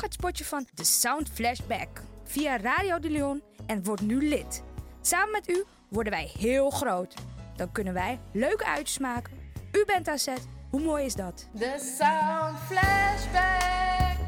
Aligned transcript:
Volg 0.00 0.12
het 0.12 0.20
spotje 0.20 0.44
van 0.44 0.66
The 0.74 0.84
Sound 0.84 1.28
Flashback 1.28 1.88
via 2.24 2.56
Radio 2.56 2.98
de 2.98 3.10
Leon 3.10 3.42
en 3.66 3.84
word 3.84 4.00
nu 4.00 4.28
lid. 4.28 4.62
Samen 5.00 5.30
met 5.30 5.48
u 5.48 5.64
worden 5.88 6.12
wij 6.12 6.30
heel 6.38 6.70
groot. 6.70 7.14
Dan 7.56 7.72
kunnen 7.72 7.94
wij 7.94 8.20
leuke 8.32 8.66
uitjes 8.66 8.98
maken. 8.98 9.32
U 9.72 9.84
bent 9.86 10.08
aan 10.08 10.18
zet. 10.18 10.48
Hoe 10.70 10.80
mooi 10.80 11.04
is 11.04 11.14
dat? 11.14 11.48
The 11.58 11.94
Sound 11.98 12.58
Flashback. 12.58 14.18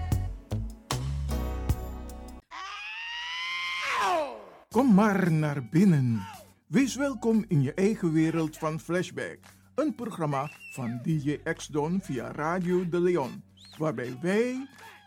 Kom 4.68 4.94
maar 4.94 5.32
naar 5.32 5.68
binnen. 5.68 6.26
Wees 6.66 6.94
welkom 6.94 7.44
in 7.48 7.62
je 7.62 7.74
eigen 7.74 8.12
wereld 8.12 8.58
van 8.58 8.80
Flashback. 8.80 9.38
Een 9.74 9.94
programma 9.94 10.50
van 10.72 11.00
DJ 11.02 11.38
X-Don 11.54 12.00
via 12.02 12.32
Radio 12.32 12.88
de 12.88 13.00
Leon. 13.00 13.42
Waarbij 13.78 14.18
wij 14.20 14.68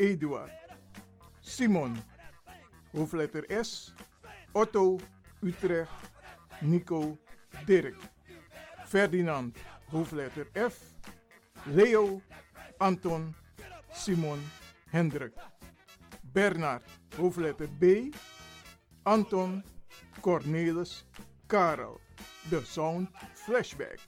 Eduard, 0.00 0.50
Simon, 1.40 1.96
hoofdletter 2.92 3.44
S, 3.64 3.92
Otto, 4.52 4.98
Utrecht, 5.42 5.90
Nico, 6.62 7.18
Dirk, 7.66 7.96
Ferdinand, 8.86 9.56
hoofdletter 9.92 10.46
F, 10.54 10.80
Leo, 11.66 12.20
Anton, 12.78 13.34
Simon, 13.92 14.40
Hendrik, 14.90 15.34
Bernard, 16.32 16.82
hoofdletter 17.16 17.68
B, 17.78 18.10
Anton, 19.04 19.62
Cornelis, 20.20 21.04
Karel. 21.46 22.00
De 22.48 22.60
Sound 22.64 23.08
Flashback. 23.34 23.98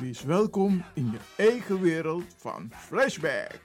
Wees 0.00 0.22
welkom 0.22 0.84
in 0.94 1.10
je 1.10 1.18
eigen 1.36 1.80
wereld 1.80 2.24
van 2.36 2.70
Flashback. 2.74 3.60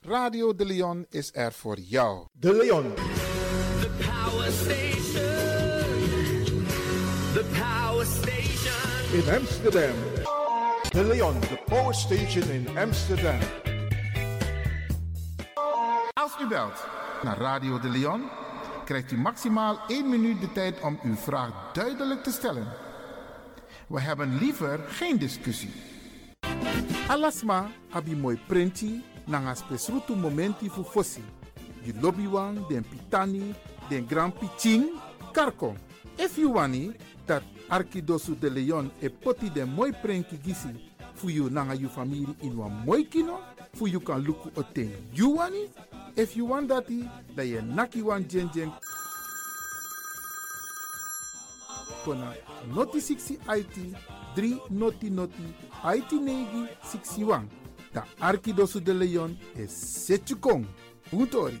Radio 0.00 0.54
de 0.54 0.64
Leon 0.64 1.06
is 1.08 1.30
er 1.32 1.52
voor 1.52 1.78
jou. 1.78 2.26
De 2.32 2.54
Leon. 2.54 2.94
The 2.94 3.90
power 3.98 4.52
station. 4.52 5.24
The 7.32 7.44
power 7.52 8.06
station. 8.06 8.34
in 9.14 9.34
Amsterdam. 9.34 9.94
De 10.90 11.04
Leon, 11.04 11.40
the 11.40 11.58
power 11.64 11.94
station 11.94 12.50
in 12.50 12.78
Amsterdam. 12.78 13.38
Als 16.12 16.32
u 16.40 16.48
belt 16.48 16.86
naar 17.22 17.38
Radio 17.38 17.78
de 17.78 17.88
Leon, 17.88 18.22
krijgt 18.84 19.12
u 19.12 19.16
maximaal 19.16 19.78
1 19.88 20.08
minuut 20.08 20.40
de 20.40 20.52
tijd 20.52 20.80
om 20.80 20.98
uw 21.02 21.14
vraag 21.14 21.72
duidelijk 21.72 22.22
te 22.22 22.30
stellen. 22.30 22.66
We 23.86 24.00
hebben 24.00 24.38
liever 24.38 24.78
geen 24.88 25.18
discussie. 25.18 25.72
Alasma 27.08 27.70
abi 27.90 28.16
mooi 28.16 28.38
printi 28.46 29.04
nanga 29.26 29.54
spesrutu 29.54 30.16
momenti 30.16 30.70
fu 30.70 30.82
fossi. 30.82 31.22
You 31.82 32.00
lobby 32.00 32.28
den 32.68 32.84
pitani, 32.88 33.54
den 33.88 34.06
grand 34.08 34.38
piching, 34.38 34.84
karko. 35.32 35.74
If 36.16 36.36
you 36.36 36.52
wani, 36.52 36.96
dat 37.24 37.42
Arkidosu 37.68 38.38
de 38.38 38.50
Leon 38.50 38.90
e 39.00 39.08
poti 39.08 39.50
den 39.52 39.68
mooi 39.68 39.92
prenki 39.92 40.38
gisi 40.42 40.92
fu 41.14 41.28
you 41.28 41.50
nanga 41.50 41.74
you 41.74 41.88
family 41.88 42.26
in 42.40 42.56
wan 42.56 42.82
mooi 42.84 43.08
kino, 43.08 43.38
fu 43.74 43.86
you 43.86 44.00
kan 44.00 44.22
luku 44.24 44.50
oten 44.56 44.90
you 45.12 45.36
wani. 45.36 45.68
If 46.16 46.36
you 46.36 46.46
want 46.46 46.68
dati, 46.68 47.08
da 47.34 47.42
ye 47.42 47.60
naki 47.60 48.02
wan 48.02 48.24
jen 48.28 48.48
jen 48.54 48.70
kona 52.04 52.34
noti 52.74 52.98
60 53.00 53.38
IT 53.48 53.96
3 54.36 54.60
noti 54.70 55.10
noti 55.10 55.54
IT 55.84 56.12
negi 56.12 56.68
61. 56.82 57.48
Da 57.92 58.04
Arkidosu 58.20 58.80
de 58.80 58.92
Leon 58.92 59.36
e 59.56 59.66
setchukong. 59.66 60.64
Puntori. 61.10 61.60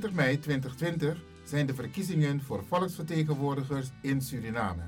25 0.00 0.12
mei 0.12 0.38
2020 0.38 1.22
zijn 1.44 1.66
de 1.66 1.74
verkiezingen 1.74 2.40
voor 2.42 2.64
volksvertegenwoordigers 2.64 3.88
in 4.00 4.20
Suriname. 4.20 4.82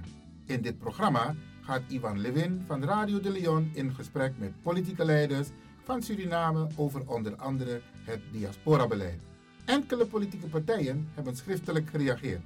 In 0.46 0.62
dit 0.62 0.78
programma 0.78 1.34
gaat 1.60 1.82
Ivan 1.88 2.20
Levin 2.20 2.62
van 2.66 2.84
Radio 2.84 3.20
de 3.20 3.30
Leon 3.30 3.70
in 3.74 3.94
gesprek 3.94 4.32
met 4.38 4.62
politieke 4.62 5.04
leiders 5.04 5.48
van 5.84 6.02
Suriname 6.02 6.66
over 6.76 7.02
onder 7.06 7.36
andere 7.36 7.80
het 8.04 8.20
diasporabeleid. 8.30 9.20
Enkele 9.64 10.06
politieke 10.06 10.46
partijen 10.46 11.08
hebben 11.14 11.36
schriftelijk 11.36 11.88
gereageerd. 11.88 12.44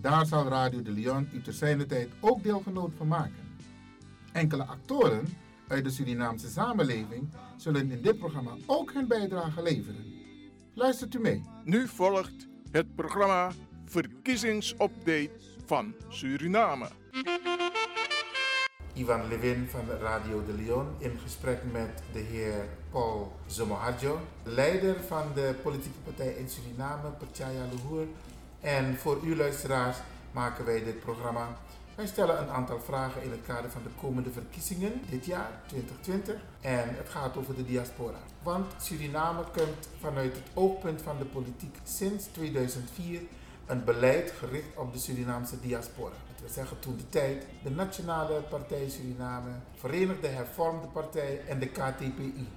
Daar 0.00 0.26
zal 0.26 0.48
Radio 0.48 0.82
de 0.82 0.90
Leon 0.90 1.28
u 1.32 1.42
te 1.42 1.52
zijner 1.52 1.86
tijd 1.86 2.08
ook 2.20 2.42
deelgenoot 2.42 2.92
van 2.96 3.08
maken. 3.08 3.56
Enkele 4.32 4.64
actoren 4.64 5.24
uit 5.68 5.84
de 5.84 5.90
Surinaamse 5.90 6.48
samenleving 6.48 7.28
zullen 7.56 7.90
in 7.90 8.02
dit 8.02 8.18
programma 8.18 8.56
ook 8.66 8.92
hun 8.92 9.06
bijdrage 9.06 9.62
leveren. 9.62 10.19
Luistert 10.80 11.14
u 11.14 11.20
mee. 11.20 11.44
Nu 11.64 11.88
volgt 11.88 12.48
het 12.70 12.94
programma 12.94 13.50
Verkiezingsupdate 13.84 15.30
van 15.66 15.94
Suriname. 16.08 16.88
Ivan 18.92 19.28
Levin 19.28 19.66
van 19.70 19.90
Radio 20.00 20.44
de 20.44 20.52
Leon 20.52 20.86
in 20.98 21.18
gesprek 21.22 21.58
met 21.72 22.02
de 22.12 22.18
heer 22.18 22.68
Paul 22.90 23.32
Zomohadjo, 23.46 24.20
leider 24.42 24.96
van 25.06 25.22
de 25.34 25.54
politieke 25.62 25.98
partij 26.04 26.32
in 26.32 26.48
Suriname, 26.48 27.10
Percaya 27.18 27.64
Luhur. 27.72 28.06
En 28.60 28.96
voor 28.96 29.20
u 29.24 29.36
luisteraars 29.36 29.96
maken 30.32 30.64
wij 30.64 30.84
dit 30.84 31.00
programma. 31.00 31.58
Wij 31.94 32.06
stellen 32.06 32.38
een 32.38 32.50
aantal 32.50 32.80
vragen 32.80 33.22
in 33.22 33.30
het 33.30 33.42
kader 33.46 33.70
van 33.70 33.82
de 33.82 33.90
komende 34.00 34.30
verkiezingen 34.30 34.92
dit 35.10 35.26
jaar, 35.26 35.50
2020. 35.66 36.34
En 36.60 36.96
het 36.96 37.08
gaat 37.08 37.36
over 37.36 37.56
de 37.56 37.64
diaspora. 37.64 38.18
Want 38.42 38.66
Suriname 38.82 39.44
kent 39.52 39.88
vanuit 40.00 40.34
het 40.34 40.50
oogpunt 40.54 41.02
van 41.02 41.18
de 41.18 41.24
politiek 41.24 41.76
sinds 41.84 42.24
2004 42.24 43.20
een 43.66 43.84
beleid 43.84 44.32
gericht 44.38 44.76
op 44.76 44.92
de 44.92 44.98
Surinaamse 44.98 45.60
diaspora. 45.60 46.14
Dat 46.32 46.40
wil 46.40 46.48
zeggen 46.48 46.78
toen 46.78 46.96
de 46.96 47.08
tijd 47.08 47.46
de 47.62 47.70
Nationale 47.70 48.40
Partij 48.40 48.88
Suriname, 48.88 49.50
Verenigde 49.74 50.26
Hervormde 50.26 50.86
Partij 50.86 51.40
en 51.48 51.58
de 51.58 51.68
KTPI. 51.68 52.48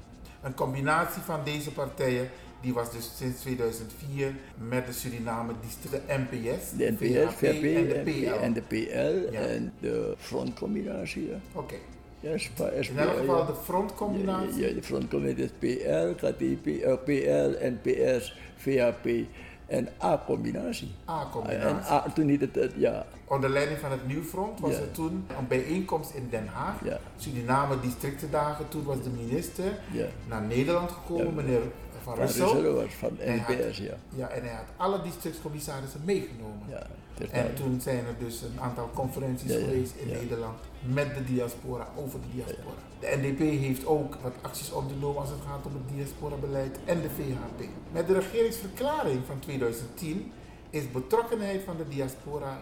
Een 0.42 0.54
combinatie 0.54 1.22
van 1.22 1.44
deze 1.44 1.72
partijen 1.72 2.30
die 2.64 2.74
was 2.74 2.92
dus 2.92 3.12
sinds 3.18 3.42
2004 3.42 4.36
met 4.58 4.86
de 4.86 4.94
Suriname 4.94 5.54
de 5.92 6.00
NPS, 6.08 6.72
De 6.78 6.92
NPS, 7.00 7.34
VP 7.36 7.64
en 7.76 7.88
de 7.88 8.02
PL. 8.12 8.42
en 8.42 8.54
de 8.54 8.62
PL 8.62 9.32
Ja. 9.34 9.40
en 9.40 9.74
de 9.80 10.14
frontcombinatie. 10.18 11.28
Ja. 11.30 11.36
Oké, 11.54 11.76
Ja, 12.20 12.38
SPA, 12.38 12.68
in 12.70 12.98
elk 12.98 13.18
geval 13.18 13.38
ja. 13.40 13.46
de 13.46 13.54
frontcombinatie. 13.64 14.68
Ja, 14.68 14.74
de 14.74 14.84
frontcombinatie 14.84 15.44
is 15.44 15.52
PL, 15.60 16.26
KTP, 16.26 16.68
eh, 16.68 16.94
PL, 17.04 17.66
NPS, 17.76 18.38
VHP 18.58 19.08
en 19.68 19.88
A-combinatie. 20.04 20.92
En 21.06 21.14
A-combinatie. 21.14 21.92
A, 21.94 22.12
toen 22.16 22.26
niet 22.26 22.42
het, 22.42 22.72
ja, 22.76 23.06
Onder 23.28 23.50
leiding 23.50 23.80
van 23.80 23.92
het 23.92 24.08
Nieuw 24.08 24.24
Front 24.24 24.60
was 24.60 24.72
Ja. 24.72 24.78
er 24.80 24.92
toen 24.92 25.26
een 25.40 25.48
bijeenkomst 25.48 26.14
in 26.14 26.28
Den 26.30 26.48
Haag. 26.48 26.84
Ja. 26.84 27.00
Suriname 27.18 27.80
districtendagen. 27.80 28.68
Toen 28.70 28.84
was 28.84 29.04
de 29.04 29.10
minister 29.10 29.64
Ja. 29.92 30.06
naar 30.28 30.42
Nederland 30.42 30.92
gekomen, 30.92 31.34
meneer 31.36 31.62
Van 32.04 32.16
van 32.16 32.26
Russel. 32.26 32.54
Russel 32.54 32.74
was 32.74 32.94
van 32.94 33.12
NPS, 33.20 33.78
ja. 33.78 33.94
Ja, 34.10 34.28
en 34.28 34.44
hij 34.44 34.54
had 34.54 34.66
alle 34.78 35.02
districtscommissarissen 35.02 36.02
meegenomen. 36.06 36.68
ja 36.70 36.88
En 37.32 37.56
toen 37.56 37.82
zijn 37.82 38.06
er 38.06 38.16
dus 38.20 38.42
een 38.42 38.60
aantal 38.60 38.90
conferenties 38.94 39.52
Ja, 39.52 39.58
ja, 39.58 39.64
geweest 39.64 39.94
in. 39.96 40.08
Nederland 40.08 40.60
met 40.82 41.16
de 41.16 41.24
diaspora, 41.24 41.88
over 41.96 42.20
de 42.22 42.28
diaspora. 42.34 42.76
De 43.00 43.18
NDP 43.22 43.40
heeft 43.40 43.86
ook 43.86 44.16
wat 44.22 44.34
acties 44.42 44.72
ondernomen 44.72 45.22
als 45.22 45.30
het 45.30 45.40
gaat 45.48 45.66
om 45.66 45.74
het 45.74 45.96
diasporabeleid 45.96 46.80
en 46.86 47.02
de 47.02 47.10
VHP. 47.10 47.70
Met 47.92 48.08
de 48.08 48.14
regeringsverklaring 48.14 49.22
van 49.28 49.40
2010 49.40 50.32
is 50.70 50.92
betrokkenheid 50.92 51.62
van 51.64 51.78
de 51.78 51.88
diaspora 51.88 52.62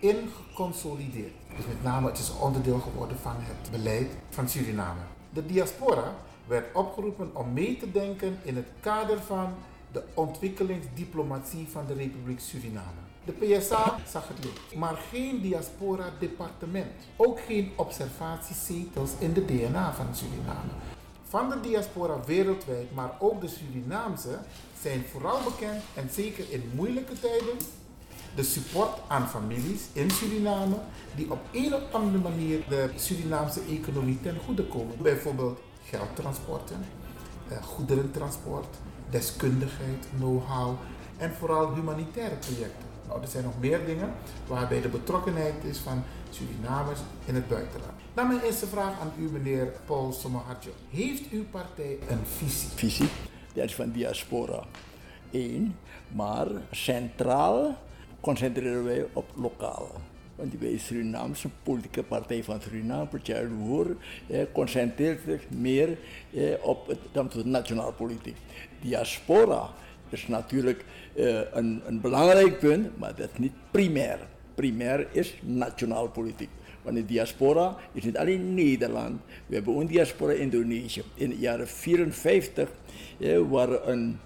ingeconsolideerd. 0.00 1.32
Dus 1.56 1.66
met 1.66 1.82
name 1.82 2.08
het 2.08 2.18
is 2.18 2.32
onderdeel 2.40 2.78
geworden 2.78 3.16
van 3.18 3.34
het 3.38 3.70
beleid 3.70 4.08
van 4.30 4.48
Suriname. 4.48 5.00
De 5.30 5.46
diaspora 5.46 6.14
werd 6.46 6.74
opgeroepen 6.74 7.30
om 7.32 7.52
mee 7.52 7.76
te 7.76 7.90
denken 7.90 8.38
in 8.42 8.56
het 8.56 8.66
kader 8.80 9.18
van 9.20 9.54
de 9.92 10.02
ontwikkelingsdiplomatie 10.14 11.66
van 11.70 11.86
de 11.86 11.94
Republiek 11.94 12.40
Suriname. 12.40 13.00
De 13.24 13.32
PSA 13.32 13.98
zag 14.08 14.28
het 14.28 14.44
licht, 14.44 14.74
maar 14.74 14.96
geen 15.10 15.40
diaspora-departement. 15.40 16.92
Ook 17.16 17.40
geen 17.40 17.72
observatiezetels 17.76 19.10
in 19.18 19.32
de 19.32 19.44
DNA 19.44 19.92
van 19.94 20.06
Suriname. 20.12 20.70
Van 21.28 21.48
de 21.48 21.60
diaspora 21.60 22.24
wereldwijd, 22.26 22.94
maar 22.94 23.16
ook 23.18 23.40
de 23.40 23.48
Surinaamse, 23.48 24.38
zijn 24.80 25.04
vooral 25.10 25.38
bekend 25.44 25.82
en 25.94 26.08
zeker 26.10 26.44
in 26.50 26.70
moeilijke 26.74 27.20
tijden 27.20 27.56
de 28.34 28.42
support 28.42 28.98
aan 29.08 29.28
families 29.28 29.82
in 29.92 30.10
Suriname 30.10 30.76
die 31.14 31.30
op 31.30 31.40
een 31.52 31.74
of 31.74 31.92
andere 31.92 32.18
manier 32.18 32.64
de 32.68 32.90
Surinaamse 32.96 33.60
economie 33.70 34.20
ten 34.20 34.36
goede 34.44 34.64
komen. 34.64 35.02
Bijvoorbeeld 35.02 35.58
geldtransporten, 35.92 36.76
eh, 37.48 37.62
goederentransport, 37.62 38.76
deskundigheid, 39.10 40.06
know-how 40.16 40.74
en 41.16 41.32
vooral 41.32 41.74
humanitaire 41.74 42.34
projecten. 42.34 42.86
Nou, 43.08 43.22
er 43.22 43.28
zijn 43.28 43.44
nog 43.44 43.58
meer 43.60 43.86
dingen 43.86 44.12
waarbij 44.46 44.80
de 44.80 44.88
betrokkenheid 44.88 45.64
is 45.64 45.78
van 45.78 46.02
Surinamers 46.30 47.00
in 47.24 47.34
het 47.34 47.48
buitenland. 47.48 47.92
Dan 48.14 48.26
mijn 48.26 48.40
eerste 48.40 48.66
vraag 48.66 49.00
aan 49.00 49.12
u, 49.18 49.22
meneer 49.30 49.72
Paul 49.86 50.12
Somoharjo. 50.12 50.70
Heeft 50.90 51.30
uw 51.30 51.44
partij 51.50 51.98
een 52.08 52.26
visie? 52.26 52.68
visie, 52.74 53.08
dat 53.54 53.64
is 53.64 53.74
van 53.74 53.90
diaspora. 53.90 54.64
Eén, 55.30 55.76
maar 56.08 56.46
centraal 56.70 57.76
concentreren 58.20 58.84
wij 58.84 59.06
op 59.12 59.30
lokaal. 59.34 59.90
Want 60.42 60.54
wij 60.58 60.78
Surinaamse 60.78 61.48
politieke 61.62 62.02
partij 62.02 62.44
van 62.44 62.60
Suriname, 62.60 63.06
Partij 63.06 63.44
Roer, 63.44 63.96
eh, 64.26 64.40
concentreert 64.52 65.20
zich 65.26 65.42
meer 65.48 65.98
eh, 66.34 66.42
op 66.60 66.86
het, 66.86 67.44
nationale 67.44 67.92
politiek. 67.92 68.36
Diaspora 68.80 69.70
is 70.08 70.28
natuurlijk 70.28 70.84
eh, 71.14 71.40
een, 71.52 72.00
belangrijk 72.00 72.58
punt, 72.58 72.98
maar 72.98 73.14
dat 73.14 73.28
is 73.32 73.38
niet 73.38 73.52
primair. 73.70 74.18
Primair 74.54 75.06
is 75.12 75.34
nationaal 75.42 76.08
politiek. 76.08 76.50
Want 76.82 76.96
de 76.96 77.04
diaspora 77.04 77.76
is 77.92 78.04
niet 78.04 78.16
alleen 78.16 78.54
Nederland. 78.54 79.20
We 79.46 79.54
hebben 79.54 79.74
ook 79.74 79.80
een 79.80 79.86
diaspora 79.86 80.32
in 80.32 80.40
Indonesië. 80.40 81.02
In 81.14 81.28
de 81.28 81.38
jaren 81.38 81.68
54 81.68 82.68
eh, 83.18 83.40
waren 83.50 83.90
een 83.90 84.18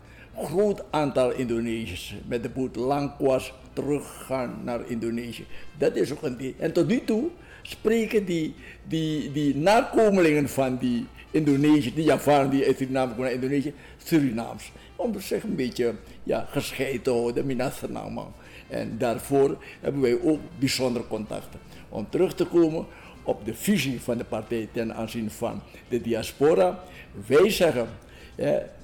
groot 0.45 0.85
aantal 0.91 1.33
Indonesiërs 1.33 2.15
met 2.27 2.43
de 2.43 2.49
boot 2.49 2.77
Langkwas 2.77 3.53
teruggaan 3.73 4.61
naar 4.65 4.91
Indonesië. 4.91 5.47
Dat 5.79 5.97
is 5.97 6.13
ook 6.13 6.23
een 6.23 6.37
ding. 6.37 6.55
En 6.59 6.73
tot 6.73 6.87
nu 6.87 7.05
toe 7.05 7.29
spreken 7.63 8.25
die, 8.25 8.55
die, 8.89 9.33
die 9.33 9.57
nakomelingen 9.57 10.49
van 10.49 10.77
die 10.79 11.07
Indonesiërs, 11.31 11.95
die 11.95 12.05
Javaren 12.05 12.51
die 12.51 12.67
uit 12.67 12.77
Suriname 12.77 13.11
komen 13.11 13.25
naar 13.25 13.33
Indonesië, 13.33 13.75
Surinaams. 14.05 14.73
Om 14.97 15.21
zich 15.21 15.43
een 15.43 15.55
beetje 15.55 15.95
ja, 16.23 16.47
gescheiden 16.51 17.03
te 17.03 17.11
houden, 17.11 17.47
Minasanama. 17.47 18.27
En 18.69 18.99
daarvoor 18.99 19.57
hebben 19.81 20.01
wij 20.01 20.19
ook 20.23 20.41
bijzondere 20.59 21.07
contacten. 21.07 21.61
Om 21.89 22.07
terug 22.11 22.35
te 22.35 22.45
komen 22.45 22.87
op 23.23 23.45
de 23.45 23.55
visie 23.55 24.01
van 24.01 24.19
de 24.19 24.25
partij 24.25 24.69
ten 24.73 24.95
aanzien 24.95 25.31
van 25.31 25.63
de 25.89 26.01
diaspora. 26.01 26.83
Wij 27.27 27.51
zeggen, 27.51 27.89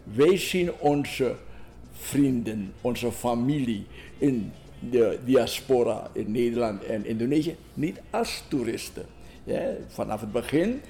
wij 0.02 0.37
zien 0.37 0.73
onze 0.78 1.35
vrienden, 1.92 2.73
onze 2.80 3.12
familie 3.12 3.87
in 4.18 4.52
de 4.90 5.18
diaspora 5.25 6.11
in 6.12 6.30
Nederland 6.30 6.85
en 6.85 7.06
Indonesië 7.06 7.56
niet 7.75 8.00
als 8.11 8.42
toeristen. 8.49 9.06
Vanaf 9.88 10.21
het 10.21 10.32
begin 10.32 10.80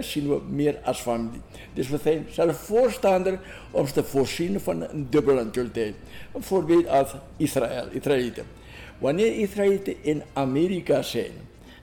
zien 0.00 0.28
we 0.28 0.40
meer 0.48 0.78
als 0.84 1.00
familie. 1.00 1.40
Dus 1.74 1.88
we 1.88 1.98
zijn 2.02 2.26
zelf 2.30 2.56
voorstander 2.56 3.40
om 3.70 3.86
te 3.86 4.04
voorzien 4.04 4.60
van 4.60 4.82
een 4.82 5.06
dubbele 5.10 5.44
nationaliteit. 5.44 5.94
Een 6.34 6.42
voorbeeld 6.42 6.88
als 6.88 7.14
Israël, 7.36 7.86
Israëlieten. 7.90 8.44
Wanneer 8.98 9.38
Israëlieten 9.38 9.94
in 10.00 10.22
Amerika 10.32 11.02
zijn, 11.02 11.32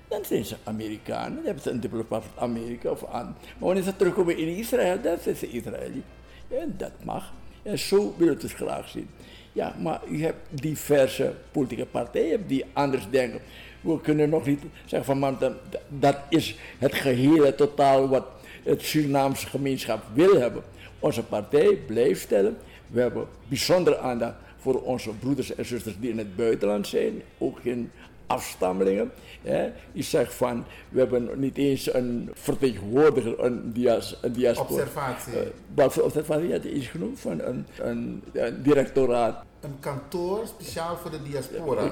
dan 0.07 0.25
zijn 0.25 0.45
ze 0.45 0.55
Amerikanen, 0.63 1.35
dan 1.35 1.45
hebben 1.45 1.63
ze 1.63 1.69
een 1.69 1.79
dubbele 1.79 2.03
paspoort 2.03 2.39
Amerika 2.39 2.89
of 2.89 3.05
aan. 3.05 3.25
Maar 3.25 3.55
wanneer 3.57 3.83
ze 3.83 3.95
terugkomen 3.95 4.37
in 4.37 4.47
Israël, 4.47 5.01
dan 5.01 5.17
zijn 5.21 5.35
ze 5.35 5.49
Israëli. 5.49 6.03
En 6.47 6.73
dat 6.77 6.91
mag. 7.03 7.33
En 7.63 7.79
zo 7.79 8.15
willen 8.17 8.35
we 8.35 8.41
het 8.41 8.51
graag 8.51 8.89
zien. 8.89 9.09
Ja, 9.53 9.75
maar 9.81 10.01
u 10.09 10.23
hebt 10.23 10.37
diverse 10.49 11.33
politieke 11.51 11.85
partijen 11.85 12.47
die 12.47 12.65
anders 12.73 13.03
denken. 13.09 13.39
We 13.81 14.01
kunnen 14.01 14.29
nog 14.29 14.45
niet 14.45 14.61
zeggen 14.85 15.05
van 15.05 15.19
man, 15.19 15.35
dat, 15.39 15.53
dat 15.87 16.17
is 16.29 16.57
het 16.77 16.93
gehele 16.93 17.55
totaal 17.55 18.07
wat 18.07 18.25
het 18.63 18.81
Surinaamse 18.81 19.47
gemeenschap 19.47 20.03
wil 20.13 20.39
hebben. 20.39 20.63
Onze 20.99 21.23
partij 21.23 21.75
blijft 21.75 22.21
stellen. 22.21 22.57
We 22.87 23.01
hebben 23.01 23.27
bijzonder 23.47 23.97
aandacht 23.97 24.35
voor 24.57 24.81
onze 24.81 25.09
broeders 25.09 25.55
en 25.55 25.65
zusters 25.65 25.95
die 25.99 26.09
in 26.09 26.17
het 26.17 26.35
buitenland 26.35 26.87
zijn, 26.87 27.21
ook 27.37 27.59
in 27.63 27.91
afstammelingen. 28.27 29.11
Hè. 29.41 29.69
Je 29.91 30.03
zegt 30.03 30.33
van, 30.33 30.65
we 30.89 30.99
hebben 30.99 31.29
niet 31.35 31.57
eens 31.57 31.93
een 31.93 32.29
vertegenwoordiger, 32.33 33.43
een, 33.43 33.73
dias, 33.73 34.17
een 34.21 34.31
diaspora. 34.33 34.69
Observatie. 34.69 35.33
Uh, 35.33 35.39
wat 35.75 35.93
voor 35.93 36.03
observatie 36.03 36.51
had 36.51 36.63
je 36.63 36.73
iets 36.73 36.87
genoemd? 36.87 37.19
Van 37.19 37.41
een, 37.41 37.65
een, 37.79 38.23
een 38.33 38.61
directoraat. 38.63 39.43
Een 39.61 39.79
kantoor 39.79 40.47
speciaal 40.47 40.97
voor 40.97 41.11
de 41.11 41.23
diaspora. 41.23 41.91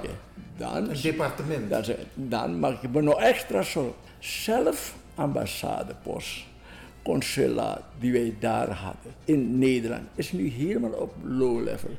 Dan, 0.58 0.90
Een 0.90 1.02
departement. 1.02 1.70
dan, 1.70 1.84
zeg- 1.84 2.06
dan 2.14 2.60
mag 2.60 2.84
ik 2.84 2.92
me 2.92 3.02
nog 3.02 3.20
extra 3.20 3.62
zorgen. 3.62 3.94
Zelf 4.20 4.96
ambassadepost, 5.16 6.44
consulaat 7.04 7.82
die 8.00 8.12
wij 8.12 8.36
daar 8.40 8.70
hadden 8.70 9.14
in 9.26 9.60
Nederland 9.60 10.04
is 10.16 10.32
nu 10.32 10.48
helemaal 10.50 10.92
op 10.92 11.14
low 11.24 11.64
level. 11.64 11.90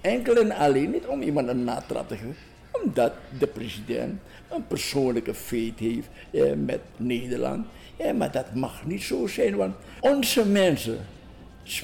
Enkel 0.00 0.34
en 0.36 0.50
alleen 0.52 0.90
niet 0.90 1.06
om 1.06 1.22
iemand 1.22 1.48
een 1.48 1.64
natrap 1.64 2.08
te 2.08 2.14
geven, 2.16 2.36
omdat 2.72 3.12
de 3.38 3.46
president 3.46 4.20
een 4.50 4.66
persoonlijke 4.66 5.34
feit 5.34 5.78
heeft 5.78 6.08
eh, 6.30 6.52
met 6.64 6.80
Nederland. 6.96 7.66
Ja, 7.98 8.12
maar 8.12 8.32
dat 8.32 8.54
mag 8.54 8.86
niet 8.86 9.02
zo 9.02 9.26
zijn, 9.26 9.56
want 9.56 9.74
onze 10.00 10.46
mensen, 10.46 10.98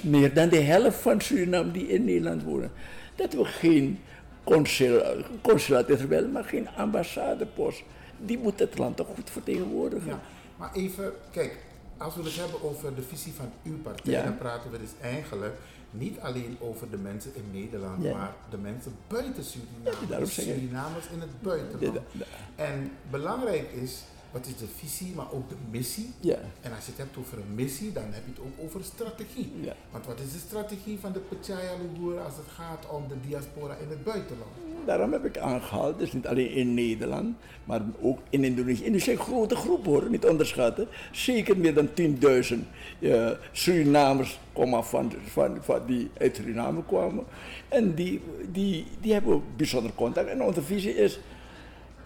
meer 0.02 0.34
dan 0.34 0.48
de 0.48 0.60
helft 0.60 0.96
van 0.98 1.20
Suriname 1.20 1.70
die 1.70 1.88
in 1.88 2.04
Nederland 2.04 2.42
wonen, 2.42 2.70
dat 3.14 3.32
we 3.32 3.44
geen 3.44 3.98
consula- 4.44 5.14
consulaat 5.42 5.88
is 5.88 6.04
wel, 6.04 6.28
maar 6.28 6.44
geen 6.44 6.68
ambassadepost. 6.76 7.82
Die 8.18 8.38
moet 8.38 8.58
het 8.58 8.78
land 8.78 8.96
toch 8.96 9.06
goed 9.14 9.30
vertegenwoordigen. 9.30 10.08
Ja, 10.08 10.20
maar 10.56 10.72
even, 10.74 11.12
kijk, 11.30 11.56
als 11.96 12.14
we 12.16 12.22
het 12.22 12.36
hebben 12.36 12.62
over 12.62 12.94
de 12.94 13.02
visie 13.02 13.32
van 13.32 13.50
uw 13.64 13.78
partij, 13.82 14.12
Ja. 14.12 14.22
dan 14.22 14.38
praten 14.38 14.70
we 14.70 14.78
dus 14.78 14.90
eigenlijk 15.02 15.54
niet 15.90 16.18
alleen 16.20 16.56
over 16.60 16.90
de 16.90 16.96
mensen 16.98 17.30
in 17.34 17.60
Nederland, 17.60 18.02
Ja. 18.04 18.12
maar 18.16 18.34
de 18.50 18.58
mensen 18.58 18.94
buiten 19.08 19.44
Suriname. 19.44 20.18
Ja. 20.18 20.24
Surinamers 20.26 21.06
in 21.12 21.20
het 21.20 21.42
buitenland. 21.42 21.98
Ja, 22.12 22.24
En 22.64 22.90
belangrijk 23.10 23.70
is, 23.72 24.02
wat 24.30 24.46
is 24.46 24.56
de 24.56 24.66
visie, 24.76 25.14
maar 25.14 25.32
ook 25.32 25.48
de 25.48 25.54
missie. 25.70 26.10
Ja. 26.20 26.38
En 26.60 26.72
als 26.74 26.84
je 26.84 26.90
het 26.90 27.00
hebt 27.00 27.16
over 27.16 27.38
een 27.38 27.54
missie, 27.54 27.92
dan 27.92 28.02
heb 28.02 28.22
je 28.24 28.30
het 28.30 28.40
ook 28.40 28.64
over 28.66 28.84
strategie. 28.84 29.52
Want 29.90 30.06
wat 30.06 30.20
is 30.20 30.32
de 30.32 30.38
strategie 30.38 30.98
van 30.98 31.12
de 31.12 31.18
Pachaya 31.20 31.72
Luhur 31.94 32.20
als 32.20 32.36
het 32.36 32.46
gaat 32.54 32.86
om 32.90 33.08
de 33.08 33.14
diaspora 33.28 33.74
in 33.74 33.88
het 33.88 34.04
buitenland? 34.04 34.50
Daarom 34.86 35.12
heb 35.12 35.24
ik 35.24 35.38
aangehaald, 35.38 35.98
dus 35.98 36.12
niet 36.12 36.26
alleen 36.26 36.50
in 36.50 36.74
Nederland, 36.74 37.36
maar 37.64 37.82
ook 38.00 38.18
in 38.30 38.44
Indonesië. 38.44 38.84
En 38.84 39.00
zijn 39.00 39.18
grote 39.18 39.56
groepen 39.56 39.90
hoor, 39.90 40.10
niet 40.10 40.26
onderschatten. 40.26 40.88
Zeker 41.12 41.56
meer 41.58 41.74
dan 41.74 41.88
10.000 41.94 42.66
eh, 43.00 43.30
Surinamers 43.52 44.38
van, 44.66 45.12
van, 45.24 45.58
van 45.60 45.80
die 45.86 46.10
uit 46.18 46.36
Suriname 46.36 46.84
kwamen. 46.86 47.24
En 47.68 47.94
die, 47.94 48.20
die, 48.52 48.86
die 49.00 49.12
hebben 49.12 49.42
bijzonder 49.56 49.92
contact. 49.94 50.28
En 50.28 50.42
onze 50.42 50.62
visie 50.62 50.94
is 50.94 51.20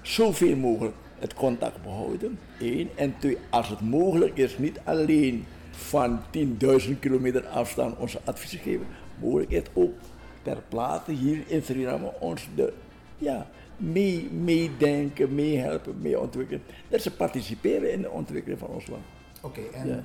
zoveel 0.02 0.56
mogelijk 0.56 0.94
het 1.18 1.34
contact 1.34 1.82
behouden. 1.82 2.38
Eén. 2.60 2.90
En 2.94 3.14
twee, 3.18 3.38
als 3.50 3.68
het 3.68 3.80
mogelijk 3.80 4.36
is, 4.36 4.58
niet 4.58 4.80
alleen 4.84 5.44
van 5.70 6.20
10.000 6.90 6.98
kilometer 7.00 7.46
afstand 7.46 7.98
onze 7.98 8.20
adviezen 8.24 8.58
geven, 8.58 8.86
mogelijk 9.20 9.50
is 9.50 9.62
ook 9.72 9.94
ter 10.42 10.62
plaatse 10.68 11.12
hier 11.12 11.38
in 11.46 11.62
Suriname 11.62 12.12
ons 12.20 12.48
de, 12.54 12.72
ja, 13.18 13.46
mee, 13.76 14.30
meedenken, 14.30 15.34
meehelpen, 15.34 15.94
mee 16.00 16.20
ontwikkelen. 16.20 16.62
Dat 16.88 17.02
ze 17.02 17.10
participeren 17.10 17.92
in 17.92 18.02
de 18.02 18.10
ontwikkeling 18.10 18.60
van 18.60 18.68
ons 18.68 18.86
land. 18.86 19.02
Oké, 19.40 19.60
en 19.72 19.88
Ja. 19.88 20.02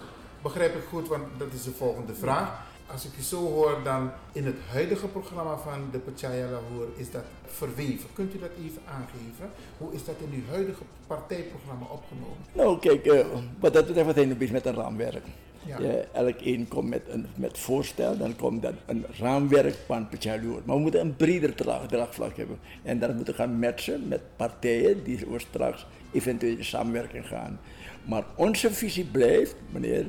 Begrijp 0.48 0.76
ik 0.76 0.84
goed, 0.90 1.08
want 1.08 1.24
dat 1.38 1.54
is 1.54 1.64
de 1.64 1.72
volgende 1.72 2.16
vraag. 2.16 2.66
Als 2.94 3.06
ik 3.06 3.12
je 3.16 3.24
zo 3.24 3.38
hoor, 3.38 3.80
dan 3.84 4.12
in 4.32 4.46
het 4.46 4.56
huidige 4.72 5.08
programma 5.08 5.58
van 5.58 5.80
de 5.92 5.98
Pachaya 5.98 6.48
Lahore 6.50 6.88
is 6.96 7.12
dat 7.12 7.24
verweven. 7.46 8.10
Kunt 8.14 8.34
u 8.36 8.40
dat 8.40 8.50
even 8.66 8.82
aangeven? 8.98 9.50
Hoe 9.78 9.94
is 9.94 10.06
dat 10.06 10.16
in 10.20 10.32
uw 10.34 10.52
huidige 10.54 10.84
partijprogramma 11.08 11.86
opgenomen? 11.86 12.38
Nou, 12.54 12.80
kijk, 12.80 13.06
eh, 13.06 13.26
wat 13.60 13.74
dat 13.74 13.86
betreft, 13.86 14.08
we 14.08 14.14
zijn 14.14 14.28
nu 14.28 14.36
bezig 14.36 14.54
met 14.54 14.66
een 14.66 14.76
raamwerk. 14.76 15.26
Ja. 15.64 15.80
Ja. 15.80 16.04
elk 16.14 16.42
een 16.42 16.68
komt 16.68 16.90
met 16.90 17.02
een 17.08 17.26
met 17.36 17.58
voorstel, 17.58 18.18
dan 18.18 18.36
komt 18.36 18.62
dat 18.62 18.74
een 18.86 19.06
raamwerk 19.20 19.76
van 19.86 20.10
Pichalur. 20.10 20.62
Maar 20.66 20.76
we 20.76 20.82
moeten 20.82 21.02
een 21.02 21.16
breder 21.16 21.56
draag, 21.56 21.88
draagvlak 21.88 22.38
hebben. 22.38 22.60
En 22.84 23.00
dat 23.00 23.16
moeten 23.16 23.34
we 23.34 23.40
gaan 23.40 23.60
matchen 23.60 24.08
met 24.08 24.22
partijen 24.36 25.04
die 25.04 25.18
we 25.18 25.40
straks 25.40 25.86
eventueel 26.12 26.58
in 26.58 26.66
samenwerking 26.66 27.28
gaan. 27.28 27.60
Maar 28.08 28.24
onze 28.36 28.74
visie 28.74 29.06
blijft, 29.06 29.56
meneer, 29.72 30.06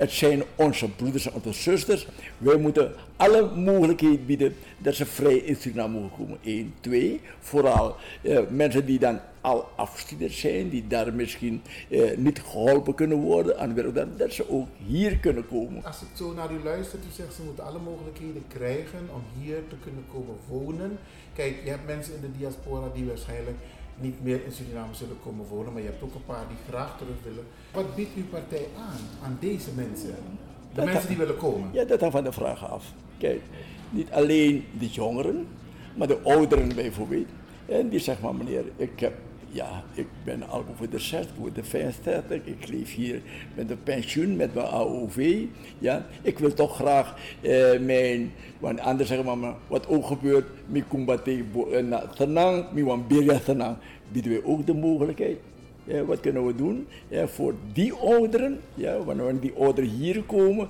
het 0.00 0.12
zijn 0.12 0.42
onze 0.54 0.88
broeders 0.88 1.26
en 1.26 1.32
onze 1.34 1.52
zusters. 1.52 2.06
Wij 2.38 2.56
moeten 2.56 2.92
alle 3.16 3.54
mogelijkheden 3.54 4.26
bieden 4.26 4.56
dat 4.78 4.94
ze 4.94 5.06
vrij 5.06 5.36
in 5.36 5.56
Suriname 5.56 6.00
mogen 6.00 6.16
komen. 6.16 6.38
Eén. 6.44 6.74
Twee, 6.80 7.20
vooral 7.40 7.96
eh, 8.22 8.38
mensen 8.48 8.86
die 8.86 8.98
dan 8.98 9.20
al 9.40 9.68
afgestudeerd 9.76 10.32
zijn, 10.32 10.68
die 10.68 10.86
daar 10.86 11.12
misschien 11.14 11.62
eh, 11.88 12.16
niet 12.16 12.40
geholpen 12.40 12.94
kunnen 12.94 13.16
worden 13.16 13.58
aan 13.58 13.74
werk, 13.74 13.94
dat, 13.94 14.18
dat 14.18 14.32
ze 14.32 14.50
ook 14.50 14.68
hier 14.86 15.16
kunnen 15.16 15.46
komen. 15.48 15.84
Als 15.84 16.02
ik 16.02 16.08
zo 16.14 16.32
naar 16.32 16.52
u 16.52 16.62
luister, 16.64 16.98
u 16.98 17.12
zegt 17.12 17.34
ze 17.34 17.42
moeten 17.42 17.64
alle 17.64 17.78
mogelijkheden 17.78 18.44
krijgen 18.48 19.08
om 19.14 19.42
hier 19.42 19.58
te 19.68 19.76
kunnen 19.82 20.04
komen 20.12 20.36
wonen. 20.48 20.98
Kijk, 21.34 21.54
je 21.64 21.70
hebt 21.70 21.86
mensen 21.86 22.14
in 22.14 22.20
de 22.20 22.38
diaspora 22.38 22.88
die 22.94 23.04
waarschijnlijk 23.04 23.56
niet 24.00 24.22
meer 24.24 24.40
in 24.44 24.52
Suriname 24.52 24.94
zullen 24.94 25.16
komen 25.24 25.46
wonen, 25.46 25.72
maar 25.72 25.82
je 25.82 25.88
hebt 25.88 26.02
ook 26.02 26.14
een 26.14 26.24
paar 26.26 26.44
die 26.48 26.56
graag 26.68 26.98
terug 26.98 27.14
willen. 27.24 27.44
Wat 27.72 27.94
biedt 27.94 28.14
uw 28.16 28.26
partij 28.30 28.66
aan, 28.78 29.00
aan 29.24 29.36
deze 29.40 29.70
mensen? 29.74 30.08
De 30.08 30.14
Dat- 30.72 30.84
mensen 30.84 31.08
die 31.08 31.16
willen 31.16 31.36
komen? 31.36 31.68
Ja, 31.72 31.84
dat 31.84 32.00
hangt 32.00 32.14
van 32.14 32.24
de 32.24 32.32
vraag 32.32 32.70
af. 32.70 32.92
Kijk, 33.18 33.40
niet 33.90 34.10
alleen 34.10 34.64
de 34.78 34.88
jongeren, 34.88 35.46
maar 35.96 36.06
de 36.08 36.18
ouderen 36.22 36.74
bijvoorbeeld. 36.74 37.26
En 37.66 37.88
die 37.88 37.98
zeggen 37.98 38.24
maar, 38.24 38.34
meneer, 38.34 38.64
ik 38.76 39.00
heb, 39.00 39.12
ja, 39.52 39.84
ik 39.94 40.06
ben 40.24 40.48
al 40.48 40.64
over 40.70 40.90
de 40.90 40.98
60, 40.98 41.36
over 41.38 41.52
de 41.52 41.64
65, 41.64 42.40
ik 42.44 42.68
leef 42.68 42.94
hier 42.94 43.22
met 43.54 43.70
een 43.70 43.82
pensioen, 43.82 44.36
met 44.36 44.54
mijn 44.54 44.66
AOV. 44.66 45.44
Ja, 45.78 46.06
ik 46.22 46.38
wil 46.38 46.54
toch 46.54 46.74
graag 46.74 47.14
eh, 47.40 47.78
mijn, 47.80 48.32
want 48.58 48.80
anders 48.80 49.08
zeggen 49.08 49.38
maar, 49.38 49.54
wat 49.66 49.88
ook 49.88 50.06
gebeurt, 50.06 50.46
mi 50.66 50.84
kumbate 50.88 51.44
na 51.88 52.06
tenang, 52.06 52.64
mi 52.72 52.84
wan 52.84 53.06
birja 53.06 53.38
tenang, 53.38 53.76
bieden 54.12 54.32
we 54.32 54.44
ook 54.44 54.66
de 54.66 54.74
mogelijkheid. 54.74 55.38
Ja, 55.84 56.04
wat 56.04 56.20
kunnen 56.20 56.46
we 56.46 56.54
doen 56.54 56.86
ja, 57.08 57.28
voor 57.28 57.54
die 57.72 57.92
ouderen? 57.92 58.60
Ja, 58.74 59.04
wanneer 59.04 59.40
die 59.40 59.52
ouderen 59.58 59.90
hier 59.90 60.22
komen, 60.22 60.68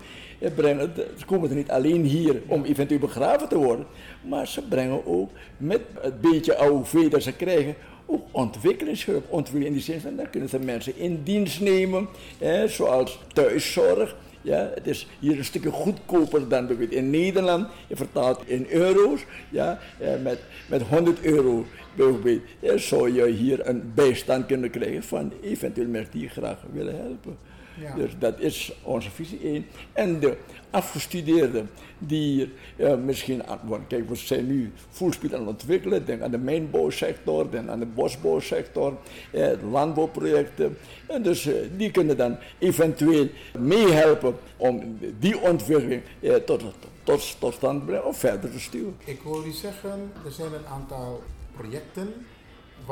brengen, 0.55 0.93
ze 1.17 1.25
komen 1.25 1.49
ze 1.49 1.55
niet 1.55 1.71
alleen 1.71 2.05
hier 2.05 2.43
om 2.47 2.65
eventueel 2.65 3.01
begraven 3.01 3.49
te 3.49 3.59
worden, 3.59 3.87
maar 4.23 4.47
ze 4.47 4.69
brengen 4.69 5.07
ook 5.07 5.31
met 5.57 5.81
het 6.01 6.21
beetje 6.21 6.57
AOV 6.57 7.09
dat 7.09 7.23
ze 7.23 7.33
krijgen, 7.33 7.75
ook 8.11 8.27
ontwikkelingshulp. 8.31 9.25
Ontwikkeling 9.29 9.67
in 9.67 9.73
die 9.73 9.83
zin 9.83 10.01
van, 10.01 10.17
dan 10.17 10.31
kunnen 10.31 10.49
ze 10.49 10.59
mensen 10.59 10.97
in 10.97 11.23
dienst 11.23 11.61
nemen, 11.61 12.09
hè, 12.39 12.69
zoals 12.69 13.19
thuiszorg. 13.33 14.17
Ja, 14.43 14.71
het 14.75 14.87
is 14.87 15.07
hier 15.19 15.39
een 15.39 15.45
stukje 15.45 15.71
goedkoper 15.71 16.49
dan 16.49 16.67
bijvoorbeeld 16.67 16.93
in 16.93 17.11
Nederland. 17.11 17.69
Je 17.87 17.97
vertaalt 17.97 18.43
in 18.47 18.67
euro's. 18.69 19.25
Ja, 19.51 19.79
eh, 19.99 20.11
met, 20.23 20.39
met 20.69 20.83
100 20.83 21.21
euro 21.21 21.65
bijvoorbeeld 21.95 22.43
ja, 22.61 22.77
zou 22.77 23.15
je 23.15 23.27
hier 23.27 23.67
een 23.67 23.93
bijstand 23.95 24.47
kunnen 24.47 24.71
krijgen 24.71 25.03
van 25.03 25.33
eventueel 25.43 25.89
mensen 25.89 26.13
die 26.13 26.23
je 26.23 26.29
graag 26.29 26.59
willen 26.73 26.97
helpen. 26.97 27.37
Ja. 27.81 27.95
Dus 27.95 28.11
dat 28.19 28.41
is 28.41 28.73
onze 28.83 29.11
visie 29.11 29.41
1. 29.41 29.67
En 29.93 30.21
de 30.21 30.37
afgestudeerden 30.71 31.71
die 31.99 32.53
ja, 32.77 32.97
misschien 32.97 33.47
aan, 33.47 33.61
want 33.63 33.87
kijk, 33.87 34.09
we 34.09 34.15
zijn 34.15 34.47
nu 34.47 34.73
voelspeed 34.89 35.35
aan 35.35 35.41
het 35.41 35.49
ontwikkelen. 35.49 36.07
Denk 36.07 36.23
aan 36.23 36.31
de 36.31 36.39
mijnbouwsector, 36.39 37.51
denk 37.51 37.69
aan 37.69 37.79
de 37.79 37.87
bosbouwsector, 37.87 38.97
eh, 39.31 39.49
landbouwprojecten. 39.71 40.77
En 41.07 41.23
dus 41.23 41.47
eh, 41.47 41.55
die 41.77 41.91
kunnen 41.91 42.17
dan 42.17 42.37
eventueel 42.59 43.29
meehelpen 43.59 44.37
om 44.57 44.99
die 45.19 45.41
ontwikkeling 45.41 46.03
tot, 46.47 46.63
tot, 47.03 47.37
tot 47.39 47.53
stand 47.53 47.81
te 47.81 47.85
brengen 47.85 48.07
of 48.07 48.19
verder 48.19 48.51
te 48.51 48.61
sturen. 48.61 48.97
Ik 49.05 49.21
hoor 49.25 49.47
u 49.47 49.51
zeggen, 49.51 50.13
er 50.25 50.33
zijn 50.33 50.53
een 50.53 50.67
aantal 50.67 51.23
projecten 51.57 52.15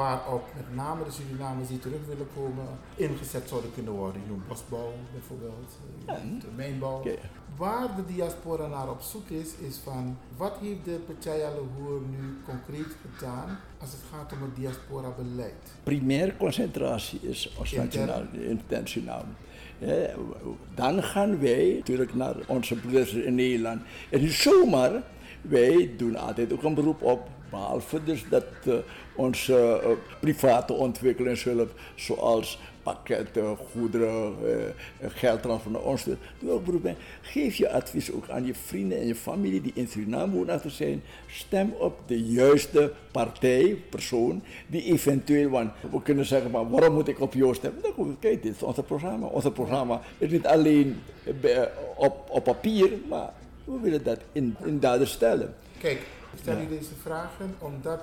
waarop 0.03 0.45
met 0.57 0.75
name 0.75 1.05
de 1.05 1.11
Surinamers 1.11 1.69
die 1.69 1.79
terug 1.79 2.03
willen 2.09 2.29
komen 2.37 2.67
ingezet 2.97 3.49
zouden 3.49 3.71
kunnen 3.75 3.93
worden. 3.93 4.21
Je 4.23 4.29
noemt 4.29 4.49
bosbouw 4.49 4.93
bijvoorbeeld, 5.13 5.71
de 6.41 6.51
mijnbouw. 6.57 6.99
Oké. 6.99 7.15
Waar 7.57 7.97
de 7.97 8.05
diaspora 8.15 8.67
naar 8.67 8.91
op 8.91 9.01
zoek 9.01 9.29
is, 9.29 9.49
is 9.69 9.77
van 9.85 10.17
wat 10.37 10.57
heeft 10.61 10.85
de 10.85 10.99
Pachaya 11.09 11.49
Lahore 11.49 12.01
nu 12.11 12.39
concreet 12.45 12.93
gedaan 13.05 13.59
als 13.81 13.91
het 13.93 14.01
gaat 14.13 14.33
om 14.33 14.43
het 14.43 14.57
diaspora-beleid? 14.57 15.63
primair 15.83 16.37
concentratie 16.37 17.21
is 17.23 17.57
Intern. 17.59 17.85
nationaal, 17.85 18.23
internationaal. 18.33 19.25
Eh, 19.79 20.15
Dan 20.75 21.03
gaan 21.03 21.41
wij 21.41 21.75
natuurlijk 21.77 22.15
naar 22.15 22.37
onze 22.47 22.75
broeders 22.75 23.13
in 23.13 23.35
Nederland. 23.35 23.81
Is 24.09 24.43
zomaar, 24.43 25.03
wij 25.43 25.91
doen 25.97 26.17
altijd 26.17 26.53
ook 26.53 26.63
een 26.63 26.75
beroep 26.75 27.03
op, 27.03 27.29
behalve 27.51 28.05
dus 28.05 28.25
dat 28.31 28.45
uh, 28.67 28.75
onze 29.19 29.81
uh, 29.85 29.91
private 30.21 30.73
ontwikkelingshulp, 30.73 31.71
zoals 31.95 32.59
pakketten, 32.83 33.57
goederen, 33.73 34.35
geldtransfer 35.01 35.71
naar 35.71 35.81
ons, 35.81 36.05
doe 36.39 36.51
ook 36.51 36.83
bij. 36.83 36.97
Geef 37.21 37.55
je 37.55 37.71
advies 37.71 38.13
ook 38.13 38.29
aan 38.29 38.47
je 38.47 38.55
vrienden 38.55 38.99
en 38.99 39.07
je 39.07 39.15
familie 39.15 39.61
die 39.61 39.73
in 39.75 39.89
Suriname 39.89 40.33
wonen 40.33 40.71
zijn. 40.71 41.03
Stem 41.27 41.73
op 41.79 42.01
de 42.07 42.23
juiste 42.23 42.93
partij, 43.11 43.83
persoon, 43.91 44.43
die 44.67 44.83
eventueel, 44.83 45.51
want 45.51 45.71
we 45.91 46.03
kunnen 46.03 46.25
zeggen, 46.25 46.51
maar 46.51 46.71
waarom 46.71 46.95
moet 46.95 47.09
ik 47.09 47.21
op 47.21 47.35
jou 47.35 47.55
stemmen? 47.55 47.83
Nou 47.83 47.95
goed, 47.95 48.17
kijk, 48.19 48.43
dit 48.43 48.55
is 48.55 48.63
ons 48.63 48.79
programma. 48.87 49.27
Ons 49.27 49.51
programma 49.53 50.01
is 50.19 50.31
niet 50.31 50.47
alleen 50.47 51.01
op, 51.97 52.29
op 52.31 52.45
papier, 52.45 52.91
maar 53.09 53.33
we 53.65 53.79
willen 53.81 54.05
dat 54.05 54.19
in, 54.33 54.57
in 54.65 54.79
daden 54.79 55.07
stellen. 55.07 55.55
Kijk, 55.81 55.99
ik 56.33 56.39
stel 56.41 56.59
je 56.59 56.69
deze 56.69 56.95
vragen 57.03 57.55
omdat 57.59 58.01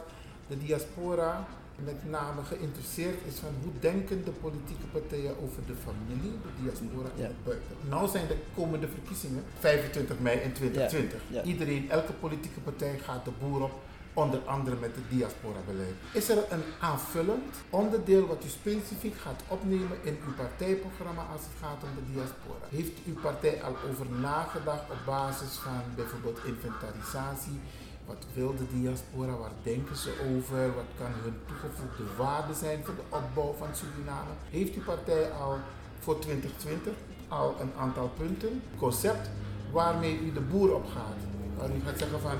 de 0.47 0.57
diaspora 0.57 1.47
met 1.83 2.09
name 2.09 2.43
geïnteresseerd 2.43 3.19
is 3.27 3.35
van 3.35 3.53
hoe 3.63 3.71
denken 3.79 4.23
de 4.23 4.31
politieke 4.31 4.85
partijen 4.91 5.35
over 5.43 5.61
de 5.67 5.75
familie, 5.83 6.31
de 6.31 6.61
diaspora 6.61 7.09
en 7.17 7.27
de 7.27 7.43
buiten. 7.43 7.75
Nou 7.89 8.07
zijn 8.07 8.27
de 8.27 8.37
komende 8.55 8.87
verkiezingen 8.87 9.43
25 9.59 10.19
mei 10.19 10.39
in 10.39 10.53
2020. 10.53 11.21
Ja, 11.27 11.37
ja. 11.37 11.43
Iedereen, 11.43 11.89
elke 11.89 12.13
politieke 12.13 12.59
partij 12.59 12.99
gaat 13.03 13.25
de 13.25 13.31
boer 13.39 13.61
op, 13.63 13.71
onder 14.13 14.39
andere 14.45 14.75
met 14.75 14.95
het 14.95 15.03
diaspora-beleid. 15.09 15.95
Is 16.13 16.29
er 16.29 16.37
een 16.49 16.63
aanvullend 16.79 17.55
onderdeel 17.69 18.25
wat 18.27 18.43
u 18.45 18.49
specifiek 18.49 19.15
gaat 19.17 19.41
opnemen 19.47 19.97
in 20.03 20.17
uw 20.25 20.33
partijprogramma 20.33 21.25
als 21.31 21.41
het 21.41 21.55
gaat 21.61 21.83
om 21.83 21.89
de 21.95 22.11
diaspora? 22.13 22.65
Heeft 22.69 22.97
uw 23.05 23.19
partij 23.21 23.63
al 23.63 23.75
over 23.89 24.05
nagedacht 24.19 24.89
op 24.89 25.01
basis 25.05 25.53
van 25.55 25.81
bijvoorbeeld 25.95 26.39
inventarisatie? 26.45 27.59
Wat 28.05 28.25
wil 28.33 28.55
de 28.57 28.79
diaspora? 28.79 29.37
Waar 29.37 29.57
denken 29.63 29.95
ze 29.95 30.11
over? 30.29 30.75
Wat 30.75 30.89
kan 30.97 31.11
hun 31.23 31.33
toegevoegde 31.47 32.03
waarde 32.17 32.53
zijn 32.53 32.79
voor 32.83 32.95
de 32.95 33.07
opbouw 33.09 33.53
van 33.57 33.67
Suriname? 33.73 34.33
Heeft 34.49 34.73
uw 34.75 34.83
partij 34.83 35.31
al 35.31 35.57
voor 35.99 36.19
2020 36.19 36.93
al 37.27 37.55
een 37.59 37.71
aantal 37.79 38.09
punten, 38.17 38.61
concept, 38.77 39.29
waarmee 39.71 40.19
u 40.19 40.33
de 40.33 40.39
boer 40.39 40.75
opgaat? 40.75 41.19
Waar 41.57 41.69
u 41.69 41.81
gaat 41.85 41.99
zeggen 41.99 42.19
van 42.19 42.37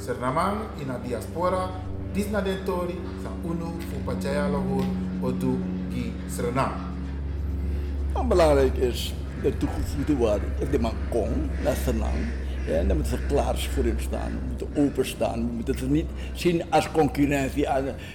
Sernamang 0.00 0.58
in 0.76 0.86
de 0.86 0.98
diaspora, 1.02 1.70
dis 2.12 2.28
na 2.28 2.40
dentori, 2.40 3.00
sa 3.22 3.30
unu 3.44 3.70
voor 3.88 4.00
Pachaya 4.04 4.48
Lahore, 4.48 4.86
odu 5.20 5.58
ki 5.90 6.12
Suriname. 6.34 6.74
Wat 8.12 8.28
belangrijk 8.28 8.76
is, 8.76 9.14
de 9.42 9.56
toegevoegde 9.56 10.16
waarde. 10.16 10.46
De 10.70 10.78
man 10.78 10.94
naar 11.62 11.76
Ja, 12.66 12.82
dan 12.82 12.96
moeten 12.96 13.18
ze 13.18 13.26
klaar 13.26 13.56
voor 13.74 13.84
hun 13.84 13.98
staan. 14.00 14.30
We 14.30 14.46
moeten 14.48 14.84
openstaan. 14.84 15.46
We 15.46 15.52
moeten 15.52 15.74
het 15.74 15.90
niet 15.90 16.06
zien 16.34 16.62
als 16.70 16.90
concurrentie. 16.90 17.66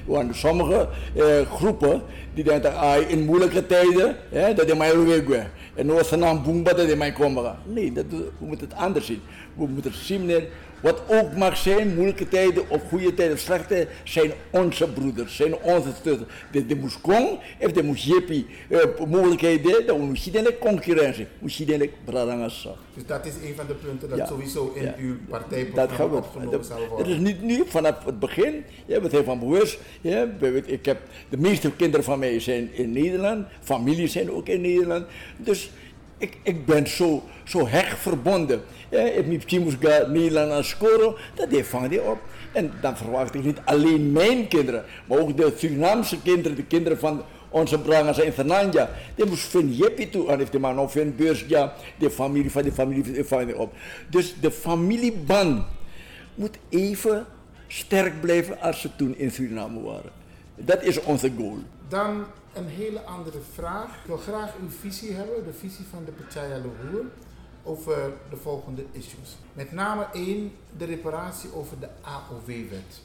Want 0.05 0.35
sommige 0.35 0.87
eh, 1.15 1.51
groepen 1.51 2.01
die 2.33 2.43
denken 2.43 2.75
ah, 2.77 3.09
in 3.09 3.25
moeilijke 3.25 3.65
tijden, 3.65 4.15
ja, 4.31 4.53
dat 4.53 4.69
is 4.69 4.77
mijn 4.77 5.05
weg. 5.27 5.49
En 5.75 5.85
nu 5.85 5.93
is 5.93 6.09
het 6.09 6.21
een 6.21 6.63
dat 6.63 6.79
is 6.79 6.95
mijn 6.95 7.13
komen. 7.13 7.55
Nee, 7.65 7.91
dat, 7.91 8.05
we 8.09 8.31
moeten 8.39 8.67
het 8.67 8.77
anders 8.77 9.05
zien. 9.05 9.21
We 9.53 9.67
moeten 9.67 9.93
zien 9.93 10.25
wat 10.81 11.01
ook 11.07 11.35
mag 11.35 11.57
zijn, 11.57 11.93
moeilijke 11.95 12.27
tijden 12.27 12.69
of 12.69 12.81
goede 12.89 13.13
tijden, 13.13 13.39
slechte 13.39 13.67
tijden, 13.67 13.93
zijn 14.03 14.31
onze 14.49 14.87
broeders, 14.87 15.35
zijn 15.35 15.55
onze 15.61 15.89
zusters. 15.89 16.19
De, 16.51 16.65
de 16.65 16.75
moest 16.75 16.99
of 17.59 17.71
de 17.71 17.83
moest 17.83 18.03
jeppie 18.03 18.45
uh, 18.69 18.79
mogelijkheden, 19.07 19.85
dan 19.85 19.99
moet 20.01 20.23
je 20.23 20.31
de 20.31 20.57
concurrentie, 20.59 21.27
moet 21.39 21.55
je 21.55 21.89
bradangassa. 22.05 22.69
Dus 22.93 23.05
dat 23.05 23.25
is 23.25 23.33
een 23.43 23.55
van 23.55 23.67
de 23.67 23.73
punten 23.73 24.09
dat 24.09 24.17
ja. 24.17 24.25
sowieso 24.25 24.71
in 24.75 24.83
ja. 24.83 24.95
uw 24.97 25.15
partijprogramma 25.29 26.17
opgenomen 26.17 26.65
zal 26.65 26.77
worden? 26.77 26.97
Het 26.97 27.07
is 27.07 27.17
niet 27.17 27.41
nu, 27.41 27.63
vanaf 27.67 28.05
het 28.05 28.19
begin, 28.19 28.63
ja, 28.85 29.01
we 29.01 29.09
zijn 29.09 29.23
van 29.23 29.39
bewust. 29.39 29.79
Ja, 30.01 30.27
ik 30.65 30.85
heb, 30.85 30.97
de 31.29 31.37
meeste 31.37 31.71
kinderen 31.71 32.05
van 32.05 32.19
mij 32.19 32.39
zijn 32.39 32.69
in 32.73 32.91
Nederland, 32.91 33.47
familie 33.61 34.07
zijn 34.07 34.31
ook 34.31 34.47
in 34.47 34.61
Nederland. 34.61 35.05
Dus 35.37 35.71
ik, 36.21 36.37
ik 36.43 36.65
ben 36.65 36.87
zo, 36.87 37.23
zo 37.43 37.67
hecht 37.67 37.99
verbonden. 37.99 38.61
Ja, 38.89 38.99
ik 38.99 39.59
moest 39.59 39.77
gaan 39.79 40.11
Nederland 40.11 40.51
aan 40.51 40.63
scoren, 40.63 41.15
dat 41.35 41.65
vang 41.65 41.89
die 41.89 42.01
op. 42.01 42.19
En 42.51 42.71
dan 42.81 42.97
verwacht 42.97 43.35
ik 43.35 43.43
niet 43.43 43.59
alleen 43.65 44.11
mijn 44.11 44.47
kinderen, 44.47 44.83
maar 45.05 45.17
ook 45.17 45.37
de 45.37 45.53
Surinaamse 45.57 46.21
kinderen, 46.21 46.55
de 46.57 46.63
kinderen 46.63 46.99
van 46.99 47.21
onze 47.49 47.79
brangers 47.79 48.17
in 48.17 48.31
Fernanda. 48.31 48.89
Die 49.15 49.25
moest 49.25 49.43
van 49.43 49.73
Jeppie 49.73 50.09
toe, 50.09 50.29
en 50.29 50.37
heeft 50.37 50.51
die 50.51 50.59
man 50.59 50.79
of 50.79 50.95
een 50.95 51.15
beurs, 51.15 51.45
ja, 51.47 51.73
de 51.97 52.11
familie 52.11 52.51
van 52.51 52.61
de 52.63 52.71
familie 52.71 53.25
van 53.25 53.45
die 53.45 53.57
op. 53.57 53.73
Dus 54.09 54.35
de 54.41 54.51
familieband 54.51 55.65
moet 56.35 56.57
even 56.69 57.25
sterk 57.67 58.21
blijven 58.21 58.61
als 58.61 58.81
ze 58.81 58.89
toen 58.95 59.17
in 59.17 59.31
Suriname 59.31 59.81
waren. 59.81 60.11
Dat 60.55 60.83
is 60.83 61.01
onze 61.01 61.31
goal. 61.37 61.57
Dan 61.87 62.25
een 62.53 62.67
hele 62.67 63.03
andere 63.03 63.39
vraag. 63.53 63.95
Ik 63.95 64.05
wil 64.05 64.17
graag 64.17 64.53
uw 64.61 64.69
visie 64.69 65.13
hebben, 65.13 65.43
de 65.43 65.53
visie 65.53 65.85
van 65.89 66.05
de 66.05 66.11
Partij 66.11 66.49
Lahore, 66.49 67.03
over 67.63 68.13
de 68.29 68.37
volgende 68.37 68.85
issues. 68.91 69.37
Met 69.53 69.71
name 69.71 70.07
één, 70.13 70.51
de 70.77 70.85
reparatie 70.85 71.53
over 71.53 71.79
de 71.79 71.89
AOW-wet. 72.01 73.01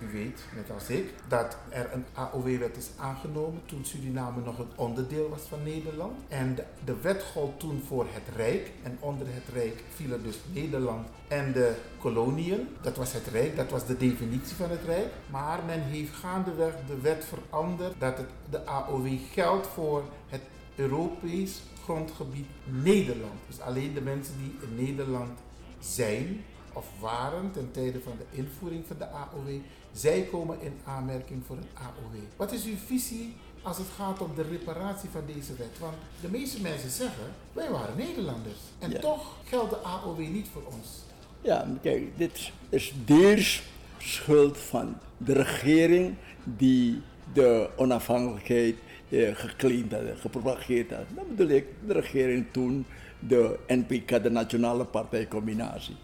U 0.00 0.12
weet, 0.12 0.40
net 0.54 0.70
als 0.70 0.88
ik, 0.88 1.14
dat 1.28 1.56
er 1.68 1.92
een 1.92 2.04
AOW-wet 2.12 2.76
is 2.76 2.88
aangenomen 2.96 3.60
toen 3.66 3.84
Suriname 3.84 4.40
nog 4.44 4.58
een 4.58 4.70
onderdeel 4.74 5.28
was 5.28 5.42
van 5.42 5.62
Nederland. 5.62 6.18
En 6.28 6.56
de, 6.84 6.96
wet 7.00 7.22
gold 7.32 7.60
toen 7.60 7.82
voor 7.86 8.06
het 8.10 8.36
Rijk. 8.36 8.70
En 8.82 8.96
onder 9.00 9.26
het 9.30 9.54
Rijk 9.54 9.82
vielen 9.94 10.22
dus 10.22 10.38
Nederland 10.52 11.08
en 11.28 11.52
de 11.52 11.74
koloniën. 12.00 12.68
Dat 12.80 12.96
was 12.96 13.12
het 13.12 13.26
Rijk, 13.26 13.56
dat 13.56 13.70
was 13.70 13.86
de 13.86 13.96
definitie 13.96 14.56
van 14.56 14.70
het 14.70 14.82
Rijk. 14.86 15.12
Maar 15.30 15.58
men 15.66 15.82
heeft 15.82 16.14
gaandeweg 16.14 16.74
de 16.86 17.00
wet 17.00 17.24
veranderd 17.24 17.94
dat 17.98 18.16
het, 18.16 18.28
de 18.50 18.64
AOW 18.64 19.08
geldt 19.32 19.66
voor 19.66 20.04
het 20.28 20.42
Europees 20.76 21.60
grondgebied 21.82 22.46
Nederland. 22.64 23.40
Dus 23.46 23.60
alleen 23.60 23.94
de 23.94 24.00
mensen 24.00 24.34
die 24.38 24.68
in 24.68 24.84
Nederland 24.84 25.38
zijn 25.78 26.44
of 26.72 26.86
waren 27.00 27.52
ten 27.52 27.70
tijde 27.70 28.00
van 28.00 28.12
de 28.18 28.36
invoering 28.36 28.84
van 28.86 28.98
de 28.98 29.08
AOW 29.08 29.48
zij 29.92 30.28
komen 30.30 30.60
in 30.60 30.72
aanmerking 30.84 31.42
voor 31.46 31.56
een 31.56 31.68
AOW. 31.74 32.16
Wat 32.36 32.52
is 32.52 32.64
uw 32.64 32.76
visie 32.86 33.34
als 33.62 33.78
het 33.78 33.86
gaat 33.96 34.20
om 34.20 34.34
de 34.34 34.42
reparatie 34.42 35.08
van 35.08 35.22
deze 35.26 35.54
wet? 35.56 35.78
Want 35.80 35.94
de 36.20 36.28
meeste 36.30 36.60
mensen 36.60 36.90
zeggen, 36.90 37.24
wij 37.52 37.70
waren 37.70 37.96
Nederlanders. 37.96 38.58
En 38.78 39.00
toch 39.00 39.36
geldt 39.44 39.70
de 39.70 39.76
AOW 39.76 40.18
niet 40.18 40.48
voor 40.52 40.62
ons. 40.64 40.88
Ja, 41.40 41.66
kijk, 41.82 42.18
dit 42.18 42.52
is 42.68 42.94
deels 43.04 43.62
schuld 43.98 44.58
van 44.58 44.96
de 45.16 45.32
regering 45.32 46.14
die 46.44 47.02
de 47.32 47.70
onafhankelijkheid 47.76 48.76
eh, 49.08 49.34
geclaimd 49.34 49.92
had, 49.92 50.02
gepropageerd 50.16 50.90
had. 50.90 51.04
Dat 51.14 51.28
bedoel 51.28 51.56
ik, 51.56 51.66
de 51.86 51.92
regering 51.92 52.46
toen, 52.50 52.86
de 53.18 53.58
NPK, 53.66 54.22
de 54.22 54.30
Nationale 54.30 54.84
Partijcombinatie. 54.84 55.96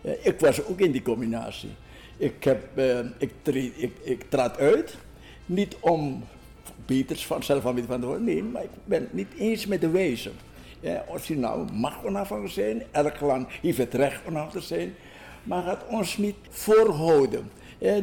Eh, 0.00 0.26
ik 0.26 0.40
was 0.40 0.64
ook 0.64 0.80
in 0.80 0.92
die 0.92 1.02
combinatie. 1.02 1.70
Ik, 2.22 2.44
heb, 2.44 2.62
uh, 2.74 2.98
ik, 3.18 3.32
ik, 3.76 3.92
ik 4.02 4.24
trad 4.28 4.58
uit, 4.58 4.96
niet 5.46 5.76
om 5.80 6.24
beters 6.86 7.26
van 7.26 7.42
zelf 7.42 7.66
aan 7.66 7.84
van 7.86 8.00
te 8.00 8.06
worden, 8.06 8.24
nee, 8.24 8.42
maar 8.42 8.62
ik 8.62 8.70
ben 8.84 9.08
niet 9.10 9.34
eens 9.38 9.66
met 9.66 9.80
de 9.80 9.90
wijze. 9.90 10.30
Ja, 10.80 11.04
of 11.08 11.26
je 11.26 11.36
nou 11.36 11.72
mag 11.72 12.04
onafhankelijk 12.04 12.54
zijn, 12.54 12.82
elk 12.90 13.20
land 13.20 13.48
heeft 13.62 13.78
het 13.78 13.94
recht 13.94 14.20
onafhankelijk 14.26 14.66
te 14.66 14.74
zijn, 14.74 14.94
maar 15.42 15.62
gaat 15.62 15.84
ons 15.88 16.16
niet 16.16 16.36
voorhouden 16.48 17.50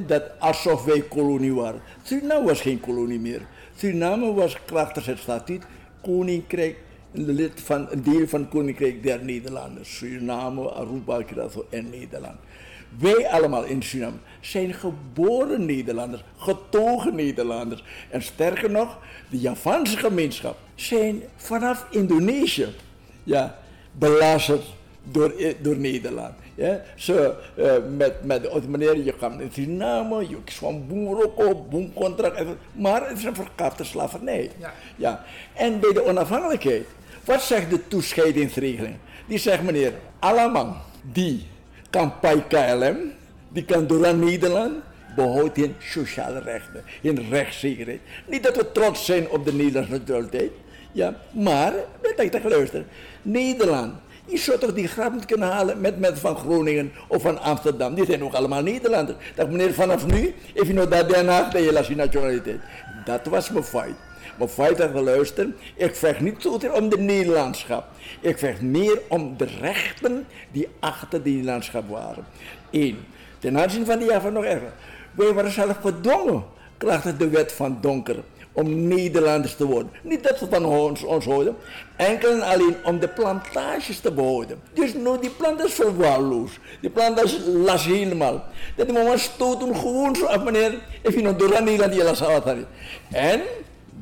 dat 0.08 0.24
alsof 0.40 0.86
wij 0.86 1.02
kolonie 1.02 1.54
waren. 1.54 1.82
Suriname 2.04 2.46
was 2.46 2.62
geen 2.62 2.80
kolonie 2.80 3.20
meer. 3.20 3.42
Suriname 3.76 4.34
was 4.34 4.64
krachtens 4.66 5.06
het 5.06 5.20
statuut 5.20 5.66
koninkrijk, 6.02 6.78
lid 7.12 7.62
van 7.62 7.88
een 7.90 8.04
deel 8.04 8.28
van 8.28 8.42
het 8.42 8.50
koninkrijk 8.50 9.04
der 9.04 9.24
Nederlanders. 9.24 9.98
Suriname, 9.98 10.70
Aruba, 10.70 11.24
Curaçao 11.24 11.70
en 11.70 11.90
Nederland. 11.90 12.38
Wij 12.98 13.30
allemaal 13.30 13.64
in 13.64 13.84
Suriname 13.84 14.18
zijn 14.40 14.74
geboren 14.74 15.66
Nederlanders, 15.66 16.24
getogen 16.38 17.16
Nederlanders. 17.16 17.84
En 18.10 18.22
sterker 18.22 18.72
nog, 18.72 18.98
de 19.30 19.40
Javaanse 19.40 19.98
gemeenschap 19.98 20.58
zijn 20.76 21.22
vanaf 21.36 21.86
Indonesië 21.90 22.68
ja, 23.24 23.60
belazerd 23.92 24.64
door, 25.04 25.30
eh, 25.30 25.54
door 25.62 25.78
Nederland. 25.78 26.34
Ja, 26.56 26.82
zo, 26.96 27.36
uh, 27.58 27.74
met, 27.96 28.24
met 28.24 28.68
meneer, 28.68 28.98
je 28.98 29.14
gaat 29.20 29.40
in 29.40 29.50
Suriname, 29.54 30.30
je 30.30 30.38
is 30.46 30.56
van 30.56 30.88
boenrokko, 30.88 31.66
boencontract, 31.70 32.44
maar 32.72 33.10
het 33.10 33.18
is 33.18 33.24
een 33.24 33.36
verkapte 33.36 33.84
slavernij. 33.84 34.52
Ja. 34.60 34.74
Ja. 34.96 35.24
En 35.54 35.80
bij 35.80 35.94
de 35.94 36.04
onafhankelijkheid, 36.06 36.86
wat 37.26 37.42
zegt 37.42 37.70
de 37.70 37.88
toescheidingsregeling? 37.88 38.96
Die 39.28 39.38
zegt 39.38 39.62
meneer, 39.62 39.94
allemaal 40.20 40.82
die 41.02 41.48
bij 42.22 42.44
KLM, 42.48 42.98
die 43.50 43.66
kan 43.66 43.88
door 43.88 44.16
Nederland, 44.16 44.74
behoudt 45.16 45.58
in 45.58 45.76
sociale 45.80 46.40
rechten, 46.40 46.84
in 47.02 47.28
rechtszekerheid. 47.30 48.00
Niet 48.26 48.44
dat 48.44 48.56
we 48.56 48.72
trots 48.72 49.06
zijn 49.06 49.30
op 49.30 49.46
de 49.46 49.54
Nederlandse 49.54 49.92
neutraliteit, 49.92 50.52
ja, 50.92 51.16
maar, 51.32 51.74
dat 52.02 52.20
ik 52.20 52.44
luisteren, 52.44 52.88
Nederland 53.22 53.94
Je 54.26 54.38
zou 54.38 54.60
toch 54.60 54.74
die 54.74 54.88
grap 54.88 55.14
niet 55.14 55.26
kunnen 55.26 55.48
halen 55.48 55.82
met 55.82 56.00
mensen 56.00 56.20
van 56.20 56.36
Groningen 56.36 56.92
of 57.08 57.22
van 57.22 57.42
Amsterdam. 57.42 57.96
Die 57.96 58.06
zijn 58.06 58.24
ook 58.24 58.34
allemaal 58.34 58.62
Nederlanders. 58.62 59.18
Dat 59.36 59.50
meneer, 59.50 59.74
vanaf 59.74 60.06
nu, 60.06 60.36
je 60.54 60.74
nou 60.74 60.90
dat 60.90 61.10
Den 61.10 61.28
Haag, 61.28 61.54
nationaliteit. 61.96 62.60
Dat 63.06 63.26
was 63.26 63.50
mijn 63.50 63.64
feit. 63.64 63.96
Mijn 64.40 64.52
feit 64.52 64.80
had 64.80 64.92
geluisterd. 64.92 65.50
Ik 65.76 65.96
vecht 65.96 66.20
niet 66.20 66.36
zozeer 66.38 66.74
om 66.74 66.90
de 66.90 66.98
Nederlandschap. 66.98 67.86
Ik 68.22 68.38
vecht 68.38 68.62
meer 68.62 69.02
om 69.08 69.38
de 69.38 69.48
rechten 69.62 70.26
die 70.52 70.68
achter 70.80 71.24
die 71.24 71.34
Nederlandschap 71.34 71.90
waren. 71.90 72.26
Eén. 72.72 72.98
Ten 73.40 73.60
aanzien 73.60 73.86
van 73.86 73.98
die 74.00 74.08
jaren 74.08 74.34
nog 74.34 74.44
erger. 74.44 74.72
Wij 75.12 75.34
waren 75.34 75.52
zelf 75.52 75.78
gedwongen, 75.82 76.44
krachtens 76.78 77.18
de 77.18 77.30
wet 77.30 77.52
van 77.52 77.78
donker, 77.82 78.16
om 78.52 78.88
Nederlanders 78.88 79.56
te 79.56 79.66
worden. 79.66 79.92
Niet 80.04 80.24
dat 80.24 80.38
ze 80.38 80.48
van 80.50 80.66
ons, 80.66 81.04
ons 81.04 81.26
houden, 81.26 81.56
enkel 81.96 82.32
en 82.32 82.42
alleen 82.42 82.76
om 82.84 83.00
de 83.00 83.08
plantages 83.08 84.00
te 84.00 84.12
behouden. 84.12 84.62
Dus 84.74 84.94
nou, 84.94 85.22
die 85.22 85.30
plant 85.30 85.64
is 85.64 85.74
verwaarloosd. 85.74 86.60
Die 86.82 86.90
plant 86.90 87.24
is 87.24 87.40
las 87.46 87.86
helemaal. 87.86 88.44
Dat 88.76 88.88
die 88.88 89.04
man 89.04 89.20
stoten 89.20 89.76
gewoon 89.76 90.16
zo 90.16 90.26
af, 90.26 90.44
meneer. 90.44 90.74
Je 91.04 91.22
nog 91.22 91.36
door 91.36 91.58
aan 91.58 91.64
Nederland 91.64 91.94
die 91.94 92.04
las. 92.04 92.22
En 93.12 93.42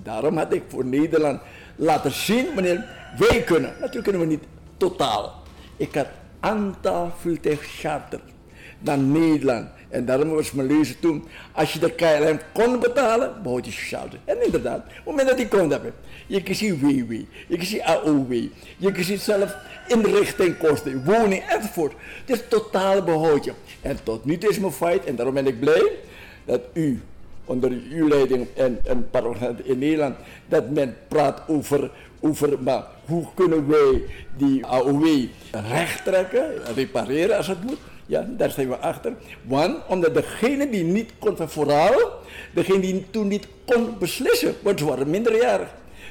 daarom 0.07 0.37
had 0.37 0.53
ik 0.53 0.63
voor 0.67 0.85
Nederland 0.85 1.41
laten 1.75 2.11
zien, 2.11 2.47
meneer, 2.55 2.85
wij 3.17 3.43
kunnen. 3.43 3.71
Natuurlijk 3.79 4.03
kunnen 4.03 4.21
we 4.21 4.27
niet 4.27 4.43
totaal. 4.77 5.43
Ik 5.77 5.95
had 5.95 6.07
aantal 6.39 7.11
vliegtuigcharter 7.19 8.19
naar 8.79 8.97
Nederland. 8.97 9.67
En 9.89 10.05
daarom 10.05 10.29
was 10.29 10.51
mijn 10.51 10.67
lezen 10.67 10.99
toen, 10.99 11.27
als 11.51 11.73
je 11.73 11.79
de 11.79 11.91
KLM 11.91 12.39
kon 12.53 12.79
betalen, 12.79 13.43
behoud 13.43 13.65
je 13.65 13.71
sociaal. 13.71 14.07
En 14.25 14.45
inderdaad, 14.45 14.77
op 14.77 14.93
het 14.95 15.05
moment 15.05 15.27
dat 15.27 15.39
je 15.39 15.47
kon 15.47 15.71
hebben, 15.71 15.93
je 16.27 16.43
kiest 16.43 16.61
WW, 16.61 17.11
je 17.47 17.57
kiest 17.57 17.81
AOW, 17.81 18.33
je 18.77 18.91
kiest 18.91 19.23
zelf 19.23 19.55
inrichtingkosten, 19.87 21.03
woning 21.05 21.43
enzovoort. 21.43 21.93
Dus 22.25 22.41
totaal 22.49 23.03
behoud 23.03 23.45
je. 23.45 23.53
En 23.81 23.97
tot 24.03 24.25
nu 24.25 24.37
toe 24.37 24.49
is 24.49 24.59
mijn 24.59 24.71
feit, 24.71 25.05
en 25.05 25.15
daarom 25.15 25.33
ben 25.33 25.47
ik 25.47 25.59
blij 25.59 25.91
dat 26.45 26.61
u 26.73 27.01
onder 27.47 27.71
uw 27.91 28.07
leiding 28.07 28.47
en 28.53 28.79
een 28.83 29.09
parlement 29.09 29.65
in 29.65 29.79
Nederland, 29.79 30.15
dat 30.47 30.69
men 30.69 30.95
praat 31.07 31.41
over, 31.47 31.91
over 32.19 32.61
maar 32.61 32.83
hoe 33.05 33.25
kunnen 33.33 33.67
wij 33.67 34.03
die 34.37 34.65
AOW 34.65 35.05
recht 35.51 36.03
trekken, 36.03 36.51
repareren 36.75 37.37
als 37.37 37.47
het 37.47 37.63
moet. 37.63 37.77
Ja, 38.05 38.27
daar 38.37 38.51
zijn 38.51 38.69
we 38.69 38.77
achter. 38.77 39.13
Want 39.41 39.77
omdat 39.87 40.13
degene 40.13 40.69
die 40.69 40.83
niet 40.83 41.11
kon, 41.19 41.35
vooral 41.37 42.11
degene 42.53 42.79
die 42.79 43.05
toen 43.09 43.27
niet 43.27 43.47
kon 43.65 43.97
beslissen, 43.99 44.55
want 44.61 44.79
ze 44.79 44.85
waren 44.85 45.09
minderjarig. 45.09 45.67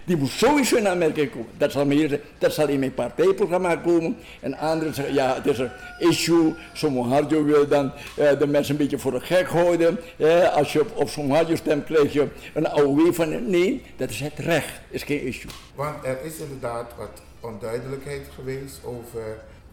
Die 0.06 0.16
moet 0.16 0.30
sowieso 0.30 0.76
in 0.76 0.88
aanmerking 0.88 1.30
komen. 1.30 1.48
Dat 1.56 1.72
zal, 1.72 1.86
meer, 1.86 2.20
dat 2.38 2.52
zal 2.52 2.68
in 2.68 2.78
mijn 2.78 2.94
partijprogramma 2.94 3.76
komen. 3.76 4.16
En 4.40 4.58
anderen 4.58 4.94
zeggen, 4.94 5.14
ja, 5.14 5.34
het 5.34 5.46
is 5.46 5.58
een 5.58 5.70
issue. 5.98 6.54
Somoharjo 6.72 7.44
wil 7.44 7.68
dan 7.68 7.92
eh, 8.16 8.38
de 8.38 8.46
mensen 8.46 8.72
een 8.72 8.80
beetje 8.80 8.98
voor 8.98 9.12
de 9.12 9.20
gek 9.20 9.46
houden. 9.46 9.98
Eh, 10.16 10.54
als 10.54 10.72
je 10.72 10.80
op, 10.80 10.96
op 10.96 11.08
Somoharjo 11.08 11.56
stemt, 11.56 11.84
krijg 11.84 12.12
je 12.12 12.28
een 12.54 12.68
AOW 12.68 13.12
van... 13.14 13.50
Nee, 13.50 13.82
dat 13.96 14.10
is 14.10 14.20
het 14.20 14.38
recht. 14.38 14.80
is 14.90 15.02
geen 15.02 15.20
issue. 15.20 15.50
Want 15.74 16.04
er 16.04 16.18
is 16.22 16.38
inderdaad 16.38 16.92
wat 16.96 17.22
onduidelijkheid 17.40 18.22
geweest 18.34 18.80
over 18.84 19.22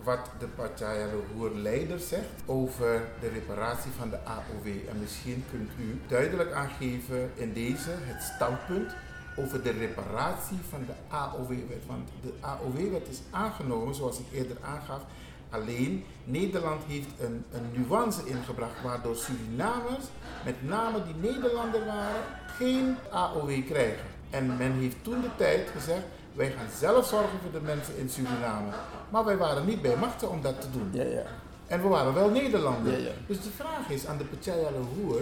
wat 0.04 0.30
de 0.40 0.48
Partij 0.48 0.98
Roer 1.36 1.52
leider 1.56 2.00
zegt 2.00 2.42
over 2.46 3.02
de 3.20 3.30
reparatie 3.34 3.92
van 4.00 4.10
de 4.10 4.18
AOW. 4.24 4.68
En 4.68 5.00
misschien 5.02 5.44
kunt 5.52 5.70
u 5.80 6.00
duidelijk 6.08 6.52
aangeven 6.52 7.32
in 7.36 7.54
deze 7.54 7.90
het 7.90 8.24
standpunt 8.36 8.92
over 9.36 9.64
de 9.64 9.72
reparatie 9.72 10.58
van 10.70 10.86
de 10.86 11.16
AOW-wet. 11.16 11.86
Want 11.88 12.10
de 12.22 12.34
AOW-wet 12.40 13.08
is 13.10 13.22
aangenomen, 13.32 13.96
zoals 13.96 14.20
ik 14.20 14.26
eerder 14.32 14.58
aangaf. 14.62 15.02
Alleen 15.50 16.06
Nederland 16.24 16.84
heeft 16.88 17.10
een, 17.20 17.46
een 17.52 17.82
nuance 17.82 18.26
ingebracht 18.26 18.82
waardoor 18.84 19.16
Surinamers, 19.16 20.06
met 20.46 20.68
name 20.68 21.04
die 21.04 21.32
Nederlander 21.32 21.86
waren, 21.86 22.22
geen 22.58 22.96
AOW 23.12 23.66
krijgen. 23.66 24.06
En 24.30 24.58
men 24.58 24.72
heeft 24.72 24.96
toen 25.02 25.22
de 25.22 25.30
tijd 25.38 25.70
gezegd, 25.70 26.04
wij 26.34 26.52
gaan 26.52 26.68
zelf 26.78 27.08
zorgen 27.08 27.40
voor 27.42 27.52
de 27.52 27.66
mensen 27.66 27.98
in 27.98 28.10
Suriname. 28.10 28.70
Maar 29.10 29.26
wij 29.26 29.38
waren 29.38 29.66
niet 29.66 29.82
bij 29.82 29.96
machten 29.96 30.30
om 30.30 30.42
dat 30.42 30.62
te 30.62 30.72
doen. 30.72 30.90
Ja, 30.92 31.04
ja. 31.04 31.26
En 31.68 31.82
we 31.82 31.88
waren 31.88 32.14
wel 32.14 32.30
Nederlanders. 32.30 32.98
Ja, 32.98 33.04
ja. 33.04 33.12
Dus 33.28 33.42
de 33.42 33.50
vraag 33.50 33.90
is 33.90 34.06
aan 34.08 34.18
de 34.18 34.24
Partij 34.24 34.64
Roer, 34.96 35.22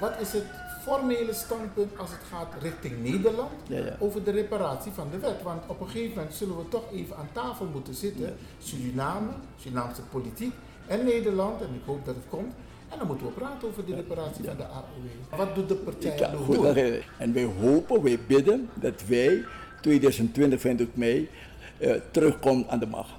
wat 0.00 0.20
is 0.20 0.32
het 0.32 0.44
formele 0.82 1.32
standpunt 1.32 1.98
als 1.98 2.10
het 2.10 2.20
gaat 2.30 2.62
richting 2.62 3.02
Nederland 3.02 3.50
Ja, 3.66 3.78
ja. 3.78 3.96
over 3.98 4.24
de 4.24 4.30
reparatie 4.30 4.92
van 4.92 5.08
de 5.10 5.18
wet? 5.18 5.42
Want 5.42 5.62
op 5.66 5.80
een 5.80 5.88
gegeven 5.88 6.16
moment 6.16 6.34
zullen 6.34 6.56
we 6.56 6.68
toch 6.68 6.92
even 6.92 7.16
aan 7.16 7.28
tafel 7.32 7.66
moeten 7.66 7.94
zitten. 7.94 8.36
Suriname, 8.62 9.30
Surinaamse 9.60 10.02
politiek 10.02 10.52
en 10.86 11.04
Nederland, 11.04 11.60
en 11.60 11.68
ik 11.74 11.80
hoop 11.86 12.04
dat 12.04 12.14
het 12.14 12.24
komt. 12.28 12.54
En 12.88 12.98
dan 12.98 13.06
moeten 13.06 13.26
we 13.26 13.32
praten 13.32 13.68
over 13.68 13.84
de 13.86 13.94
reparatie 13.94 14.44
van 14.44 14.56
de 14.56 14.64
AOW. 14.66 15.36
Wat 15.36 15.54
doet 15.54 15.68
de 15.68 15.74
Partij 15.74 16.18
Ja, 16.18 16.30
goed, 16.44 16.76
en 17.18 17.32
wij 17.32 17.48
hopen, 17.60 18.02
wij 18.02 18.18
bidden 18.26 18.68
dat 18.74 19.02
wij 19.06 19.44
2020, 19.80 20.60
20 20.60 20.86
mei, 20.94 21.28
eh, 21.78 21.94
terugkomen 22.10 22.68
aan 22.68 22.78
de 22.78 22.86
macht. 22.86 23.10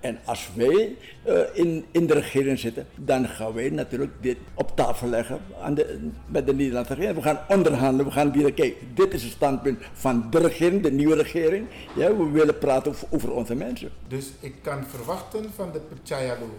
En 0.00 0.18
als 0.24 0.50
wij 0.54 0.96
eh, 1.22 1.38
in, 1.52 1.84
in 1.90 2.06
de 2.06 2.14
regering 2.14 2.58
zitten, 2.58 2.86
dan 2.96 3.28
gaan 3.28 3.52
wij 3.52 3.70
natuurlijk 3.70 4.12
dit 4.20 4.36
op 4.54 4.76
tafel 4.76 5.08
leggen 5.08 5.40
aan 5.62 5.74
de, 5.74 6.08
met 6.26 6.46
de 6.46 6.54
Nederlandse 6.54 6.94
regering. 6.94 7.16
We 7.16 7.22
gaan 7.24 7.40
onderhandelen, 7.48 8.06
we 8.06 8.12
gaan 8.12 8.32
weer 8.32 8.52
kijken. 8.52 8.94
Dit 8.94 9.14
is 9.14 9.22
het 9.22 9.32
standpunt 9.32 9.78
van 9.92 10.26
de 10.30 10.38
regering, 10.38 10.82
de 10.82 10.90
nieuwe 10.92 11.14
regering. 11.16 11.66
Ja, 11.96 12.16
we 12.16 12.30
willen 12.30 12.58
praten 12.58 12.90
over, 12.92 13.08
over 13.10 13.32
onze 13.32 13.54
mensen. 13.54 13.90
Dus 14.08 14.26
ik 14.40 14.54
kan 14.62 14.84
verwachten 14.86 15.44
van 15.54 15.72
de 15.72 15.80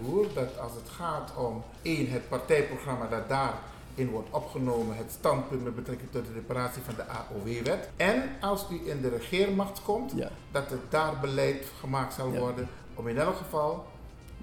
Roer 0.05 0.25
dat 0.33 0.59
als 0.59 0.71
het 0.73 0.89
gaat 0.89 1.31
om 1.37 1.63
één, 1.81 2.11
het 2.11 2.29
partijprogramma 2.29 3.07
dat 3.07 3.29
daarin 3.29 4.09
wordt 4.11 4.29
opgenomen, 4.31 4.95
het 4.97 5.11
standpunt 5.19 5.63
met 5.63 5.75
betrekking 5.75 6.09
tot 6.11 6.25
de 6.25 6.33
reparatie 6.33 6.81
van 6.85 6.93
de 6.95 7.03
AOW-wet. 7.07 7.89
En 7.97 8.23
als 8.41 8.65
u 8.71 8.89
in 8.89 9.01
de 9.01 9.09
regeermacht 9.09 9.81
komt, 9.83 10.11
Ja. 10.15 10.29
dat 10.51 10.71
er 10.71 10.79
daar 10.89 11.19
beleid 11.21 11.65
gemaakt 11.79 12.13
zal 12.13 12.31
Ja. 12.33 12.39
worden 12.39 12.67
om 13.01 13.07
in 13.07 13.17
elk 13.17 13.35
geval 13.35 13.85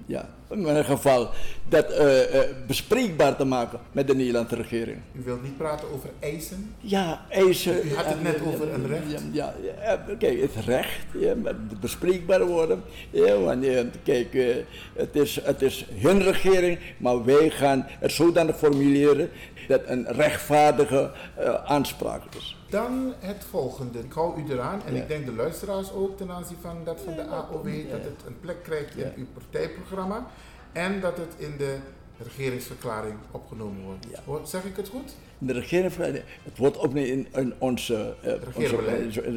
Ja, 0.07 0.29
in 0.51 0.59
ieder 0.59 0.85
geval 0.85 1.31
dat 1.69 1.91
eh, 1.93 2.41
eh, 2.41 2.57
bespreekbaar 2.67 3.37
te 3.37 3.45
maken 3.45 3.81
met 3.93 4.07
de 4.07 4.15
Nederlandse 4.15 4.55
regering. 4.55 4.99
U 5.13 5.23
wilt 5.25 5.43
niet 5.43 5.57
praten 5.57 5.89
over 5.93 6.11
eisen. 6.19 6.75
Ja, 6.81 7.25
eisen. 7.29 7.87
U 7.87 7.95
had 7.95 8.05
het 8.05 8.23
net 8.23 8.41
over 8.47 8.73
een 8.73 8.87
recht. 8.87 9.03
Ja, 9.11 9.55
ja, 9.63 9.75
ja, 9.83 10.17
kijk, 10.19 10.41
het 10.41 10.65
recht, 10.65 11.05
ja, 11.19 11.35
met 11.35 11.81
bespreekbaar 11.81 12.47
worden. 12.47 12.83
Ja, 13.11 13.39
want, 13.39 13.65
eh, 13.65 13.85
kijk, 14.03 14.57
het, 14.95 15.17
is, 15.17 15.41
het 15.43 15.63
is 15.63 15.87
hun 15.95 16.23
regering, 16.23 16.79
maar 16.97 17.25
wij 17.25 17.51
gaan 17.51 17.87
het 17.89 18.13
zodanig 18.13 18.57
formuleren 18.57 19.31
dat 19.69 19.81
een 19.85 20.07
rechtvaardige 20.09 21.11
eh, 21.37 21.55
aanspraak 21.65 22.23
is. 22.35 22.57
Dan 22.71 23.13
het 23.19 23.45
volgende. 23.51 23.99
Ik 23.99 24.13
hou 24.13 24.41
u 24.41 24.53
eraan 24.53 24.83
en 24.87 24.95
Ja. 24.95 25.03
ik 25.03 25.09
denk 25.09 25.27
de 25.27 25.33
luisteraars 25.33 25.93
ook 25.93 26.17
ten 26.17 26.31
aanzien 26.31 26.57
van 26.61 26.77
dat 26.85 27.01
van 27.05 27.15
de 27.15 27.27
AOW, 27.27 27.69
Ja. 27.69 27.91
dat 27.91 28.05
het 28.05 28.23
een 28.27 28.41
plek 28.41 28.63
krijgt 28.63 28.97
in 28.97 29.05
Ja. 29.05 29.11
uw 29.17 29.27
partijprogramma 29.35 30.27
en 30.73 31.01
dat 31.01 31.17
het 31.17 31.35
in 31.37 31.55
de 31.59 31.77
regeringsverklaring 32.23 33.15
opgenomen 33.31 33.99
wordt. 34.25 34.49
Zeg 34.49 34.65
ik 34.65 34.77
het 34.77 34.89
goed? 34.89 35.13
De 35.39 35.53
regering, 35.53 35.93
het 36.45 36.57
wordt 36.57 36.77
opgenomen 36.77 37.11
in, 37.11 37.27
in 37.35 37.53
onze, 37.59 38.15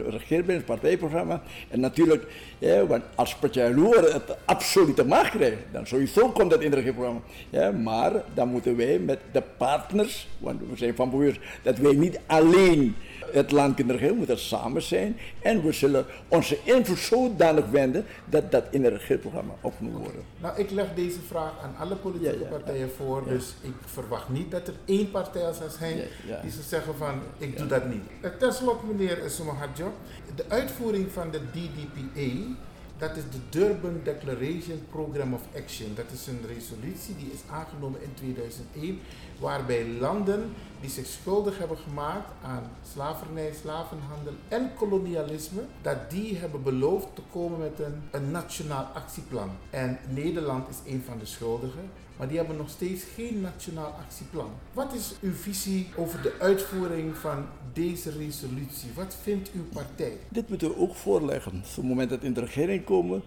regeerbeleid, 0.10 0.66
partijprogramma. 0.66 1.42
En 1.70 1.80
natuurlijk, 1.80 2.26
ja, 2.60 2.86
want 2.86 3.04
als 3.16 3.36
Partij 3.36 3.74
Loer 3.74 4.14
het 4.14 4.36
absolute 4.46 5.06
macht 5.06 5.30
krijgt, 5.30 5.58
dan 5.72 5.88
sowieso 5.88 6.30
komt 6.30 6.50
dat 6.50 6.62
in 6.62 6.70
het 6.70 6.76
regeerprogramma. 6.76 7.22
Ja, 7.50 7.72
maar 7.72 8.12
dan 8.34 8.48
moeten 8.48 8.78
wij 8.78 9.00
met 9.00 9.20
de 9.32 9.44
partners, 9.58 10.28
want 10.38 10.62
we 10.70 10.78
zijn 10.78 10.96
van 10.96 11.10
bewust 11.10 11.40
dat 11.64 11.78
wij 11.78 11.94
niet 11.94 12.20
alleen 12.26 12.96
het 13.32 13.52
land 13.52 13.76
kunnen 13.76 13.94
regeren, 13.94 14.14
we 14.14 14.18
moeten 14.20 14.40
samen 14.40 14.82
zijn. 14.82 15.18
En 15.42 15.64
we 15.64 15.72
zullen 15.72 16.06
onze 16.28 16.58
invloed 16.64 16.98
zodanig 17.00 17.66
wenden 17.70 18.06
dat 18.26 18.52
dat 18.52 18.64
in 18.70 18.84
het 18.84 18.94
regeerprogramma 18.94 19.54
opgenomen 19.62 20.00
wordt. 20.00 20.16
Nou, 20.40 20.60
ik 20.60 20.72
leg 20.72 20.86
deze 20.96 21.20
vraag 21.28 21.52
aan 21.64 21.76
alle 21.80 21.96
politieke 21.96 22.34
Ja, 22.38 22.44
ja, 22.44 22.50
partijen 22.50 22.90
voor, 22.98 23.24
dus 23.28 23.54
ik 23.62 23.74
verwacht 23.86 24.30
niet 24.30 24.52
dat 24.52 24.68
er 24.68 24.74
één 24.86 25.12
partij 25.12 25.54
zal 25.54 25.70
zijn 25.80 25.98
die 26.42 26.52
zal 26.52 26.64
zeggen 26.64 26.96
van 26.96 27.22
ik 27.38 27.58
doe 27.58 27.68
dat 27.68 27.86
niet. 27.90 28.04
Eh, 28.22 28.32
Ten 28.40 28.54
slotte, 28.54 28.86
meneer 28.86 29.18
Sumaharjo, 29.28 29.94
de 30.36 30.44
uitvoering 30.48 31.12
van 31.12 31.32
de 31.32 31.40
DDPA, 31.52 32.56
dat 32.98 33.16
is 33.18 33.24
de 33.32 33.38
Durban 33.60 34.00
Declaration 34.04 34.86
Program 34.92 35.34
of 35.34 35.42
Action. 35.56 35.92
Dat 35.96 36.06
is 36.14 36.28
een 36.28 36.40
resolutie 36.56 37.16
die 37.16 37.32
is 37.34 37.40
aangenomen 37.52 38.02
in 38.02 38.14
2001, 38.14 39.00
waarbij 39.40 39.86
landen 40.00 40.54
die 40.82 40.90
zich 40.90 41.06
schuldig 41.06 41.58
hebben 41.58 41.78
gemaakt 41.78 42.32
aan 42.44 42.64
slavernij, 42.94 43.54
slavenhandel 43.62 44.34
en 44.48 44.72
kolonialisme, 44.76 45.62
dat 45.82 46.10
die 46.10 46.38
hebben 46.38 46.64
beloofd 46.64 47.08
te 47.14 47.22
komen 47.32 47.60
met 47.60 47.80
een, 47.80 48.02
een 48.12 48.32
nationaal 48.32 48.88
actieplan. 48.94 49.50
En 49.70 49.98
Nederland 50.10 50.70
is 50.70 50.92
een 50.92 51.04
van 51.06 51.20
de 51.20 51.26
schuldigen, 51.26 51.90
maar 52.18 52.28
die 52.28 52.38
hebben 52.38 52.58
nog 52.58 52.70
steeds 52.70 53.04
geen 53.16 53.42
nationaal 53.42 53.96
actieplan. 54.00 54.50
Wat 54.74 54.94
is 54.94 55.14
uw 55.22 55.34
visie 55.34 55.88
over 55.96 56.22
de 56.22 56.34
uitvoering 56.40 57.16
van 57.18 57.46
deze 57.74 58.12
resolutie? 58.12 58.90
Wat 58.96 59.16
vindt 59.22 59.52
uw 59.56 59.64
partij? 59.74 60.18
Dit 60.30 60.50
moeten 60.50 60.70
we 60.70 60.78
ook 60.78 60.96
voorleggen. 60.96 61.52
Op 61.52 61.76
het 61.76 61.84
moment 61.84 62.10
dat 62.10 62.20
we 62.20 62.26
in 62.26 62.34
de 62.34 62.40
regering 62.40 62.84
komen, 62.84 63.22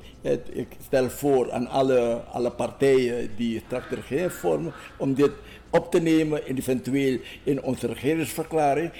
ik 0.51 0.77
stel 0.87 1.11
voor 1.11 1.53
aan 1.53 1.67
alle, 1.67 2.23
alle 2.33 2.51
partijen 2.51 3.37
die 3.37 3.63
straks 3.67 3.89
de 3.89 3.95
regering 3.95 4.33
vormen, 4.33 4.73
om 4.97 5.15
dit 5.15 5.33
op 5.71 5.91
te 5.91 6.01
nemen, 6.01 6.45
eventueel 6.45 7.19
in 7.45 7.63
onze 7.63 7.87
regeringsverklaring, 7.87 8.91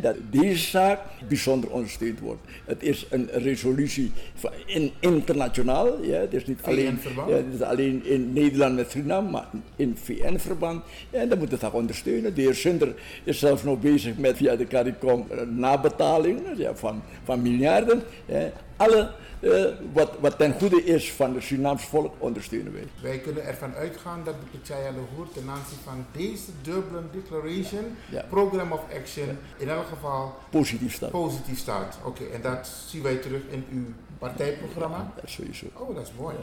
dat 0.00 0.16
deze 0.30 0.68
zaak 0.68 1.00
bijzonder 1.28 1.70
ondersteund 1.70 2.20
wordt. 2.20 2.40
Het 2.64 2.82
is 2.82 3.06
een 3.10 3.28
resolutie 3.32 4.12
van 4.34 4.50
in, 4.66 4.92
internationaal, 5.00 6.02
ja, 6.02 6.18
het 6.18 6.34
is 6.34 6.46
niet 6.46 6.62
alleen, 6.62 6.98
ja, 7.28 7.34
het 7.34 7.54
is 7.54 7.60
alleen 7.60 8.06
in 8.06 8.32
Nederland 8.32 8.76
met 8.76 8.90
Suriname, 8.90 9.30
maar 9.30 9.48
in 9.76 9.96
VN-verband. 10.02 10.82
En 11.10 11.28
dan 11.28 11.38
moet 11.38 11.50
het 11.50 11.64
ook 11.64 11.74
ondersteunen. 11.74 12.34
De 12.34 12.40
heer 12.40 12.54
Sunder 12.54 12.94
is 13.24 13.38
zelfs 13.38 13.62
nog 13.62 13.80
bezig 13.80 14.18
met 14.18 14.36
via 14.36 14.56
de 14.56 14.66
CARICOM 14.66 15.26
nabetaling 15.50 16.40
ja, 16.56 16.74
van, 16.74 17.02
van 17.24 17.42
miljarden. 17.42 18.02
Ja. 18.26 18.52
Alle 18.76 19.10
eh, 19.40 19.64
wat, 19.92 20.10
wat 20.20 20.38
ten 20.38 20.52
goede 20.52 20.84
is 20.84 21.12
van 21.12 21.34
het 21.34 21.42
Surinaams 21.42 21.84
volk 21.84 22.14
ondersteunen 22.18 22.72
wij. 22.72 22.86
Wij 23.02 23.18
kunnen 23.18 23.44
ervan 23.46 23.74
uitgaan 23.74 24.20
dat 24.24 24.34
de 24.52 24.58
Pachaya 24.58 24.90
Lahore 24.92 25.28
ten 25.34 25.48
aanzien 25.48 25.78
van 25.84 26.06
deze 26.12 26.50
Dublin 26.62 27.08
Declaration, 27.12 27.96
Ja. 28.10 28.24
Program 28.28 28.72
of 28.72 28.80
Action, 29.00 29.38
in 29.56 29.68
elk 29.68 29.86
geval 29.86 30.34
Positief 30.50 30.94
staan. 30.94 31.10
positief 31.10 31.58
staat. 31.58 31.98
Oké, 32.04 32.24
en 32.24 32.42
dat 32.42 32.66
zien 32.86 33.02
wij 33.02 33.16
terug 33.16 33.42
in 33.50 33.64
uw 33.72 33.84
partijprogramma. 34.18 35.12
Dat 35.20 35.30
sowieso. 35.30 35.66
Oh, 35.74 35.94
dat 35.94 36.04
is 36.06 36.12
mooi. 36.18 36.34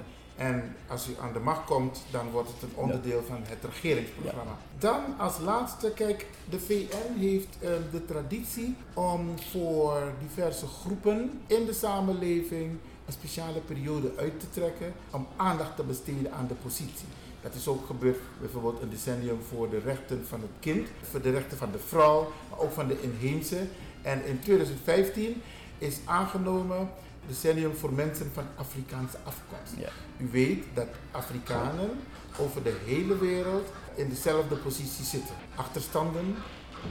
En 0.42 0.76
als 0.88 1.08
u 1.08 1.12
aan 1.22 1.34
de 1.34 1.40
macht 1.40 1.66
komt, 1.66 2.04
dan 2.12 2.30
wordt 2.30 2.50
het 2.50 2.62
een 2.62 2.76
onderdeel 2.76 3.24
van 3.28 3.38
het 3.44 3.64
regeringsprogramma. 3.64 4.58
Dan 4.80 5.02
als 5.18 5.40
laatste, 5.40 5.92
kijk, 5.92 6.26
de 6.50 6.60
VN 6.60 7.20
heeft 7.20 7.58
eh, 7.60 7.70
de 7.92 8.06
traditie 8.06 8.76
om 8.94 9.34
voor 9.52 10.12
diverse 10.28 10.68
groepen 10.68 11.42
in 11.48 11.66
de 11.66 11.74
samenleving 11.74 12.78
een 13.06 13.14
speciale 13.14 13.60
periode 13.60 14.12
uit 14.18 14.40
te 14.40 14.50
trekken 14.50 14.94
om 15.12 15.28
aandacht 15.36 15.76
te 15.76 15.84
besteden 15.84 16.34
aan 16.34 16.48
de 16.48 16.54
positie. 16.54 17.08
Dat 17.42 17.54
is 17.56 17.68
ook 17.68 17.86
gebeurd 17.86 18.20
bijvoorbeeld 18.40 18.82
een 18.82 18.90
decennium 18.90 19.40
voor 19.50 19.70
de 19.70 19.80
rechten 19.80 20.26
van 20.28 20.42
het 20.42 20.50
kind, 20.60 20.88
voor 21.02 21.22
de 21.22 21.32
rechten 21.32 21.58
van 21.58 21.72
de 21.72 21.80
vrouw, 21.80 22.32
maar 22.50 22.60
ook 22.60 22.72
van 22.72 22.88
de 22.88 23.02
inheemse. 23.02 23.60
En 24.02 24.26
in 24.26 24.40
2015 24.40 25.42
is 25.78 26.00
aangenomen 26.06 26.90
decennium 27.28 27.76
voor 27.76 27.94
mensen 27.94 28.32
van 28.34 28.44
Afrikaanse 28.56 29.18
afkomst. 29.24 29.74
Ja. 29.78 29.90
U 30.18 30.30
weet 30.32 30.64
dat 30.74 30.88
Afrikanen 31.12 31.90
over 32.40 32.64
de 32.64 32.76
hele 32.86 33.18
wereld 33.18 33.68
in 33.96 34.10
dezelfde 34.10 34.56
positie 34.56 35.06
zitten. 35.06 35.36
Achterstanden, 35.56 36.36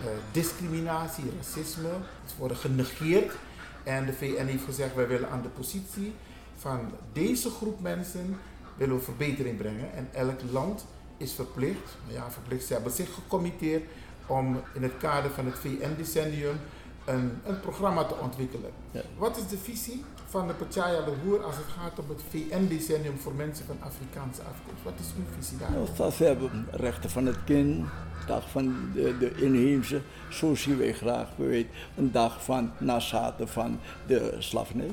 eh, 0.01 0.07
discriminatie, 0.33 1.25
racisme, 1.37 1.89
het 2.23 2.37
worden 2.37 2.57
genegeerd. 2.57 3.35
En 3.83 4.07
de 4.07 4.13
VN 4.13 4.47
heeft 4.47 4.65
gezegd, 4.65 4.95
wij 4.95 5.09
willen 5.09 5.31
aan 5.31 5.43
de 5.43 5.49
positie 5.49 6.15
van 6.57 6.91
deze 7.13 7.51
groep 7.51 7.81
mensen 7.81 8.39
willen 8.77 8.97
we 8.97 9.03
verbetering 9.03 9.57
brengen. 9.57 9.93
En 9.95 10.09
elk 10.13 10.41
land 10.51 10.87
is 11.17 11.33
verplicht, 11.33 11.97
nou 12.07 12.19
ja, 12.19 12.31
verplicht, 12.31 12.67
ze 12.67 12.73
hebben 12.73 12.93
zich 12.93 13.15
gecommitteerd 13.15 13.85
om 14.27 14.61
in 14.75 14.83
het 14.83 14.97
kader 14.99 15.31
van 15.31 15.47
het 15.47 15.59
VN-decennium 15.59 16.57
een, 17.05 17.39
een 17.45 17.61
programma 17.61 18.05
te 18.05 18.15
ontwikkelen. 18.15 18.71
Ja. 18.91 19.03
Wat 19.17 19.37
is 19.37 19.49
de 19.49 19.59
visie 19.59 20.05
van 20.31 20.47
de 20.47 20.53
Pachaya 20.55 20.99
Lahore 20.99 21.43
als 21.43 21.57
het 21.57 21.65
gaat 21.79 21.99
om 21.99 22.05
het 22.09 22.23
VN-decennium 22.31 23.19
voor 23.19 23.35
mensen 23.35 23.65
van 23.67 23.77
Afrikaanse 23.81 24.41
afkomst? 24.41 24.83
Wat 24.83 24.93
is 25.01 25.07
uw 25.19 25.25
visie 25.39 25.59
daar? 25.59 25.71
Nou, 25.71 25.87
dat 25.97 26.17
we 26.17 26.25
hebben 26.25 26.67
rechten 26.71 27.11
van 27.11 27.27
het 27.27 27.45
kind, 27.45 27.87
dag 28.27 28.51
van 28.51 28.91
de, 28.95 29.19
de 29.19 29.35
inheemse, 29.35 30.01
zo 30.29 30.55
zien 30.55 30.79
wij 30.79 30.93
graag, 30.93 31.29
we 31.37 31.45
weten, 31.47 31.71
een 31.97 32.13
dag 32.13 32.45
van 32.45 32.71
nazaten 32.79 33.49
van 33.49 33.79
de 34.07 34.37
slavernij. 34.39 34.91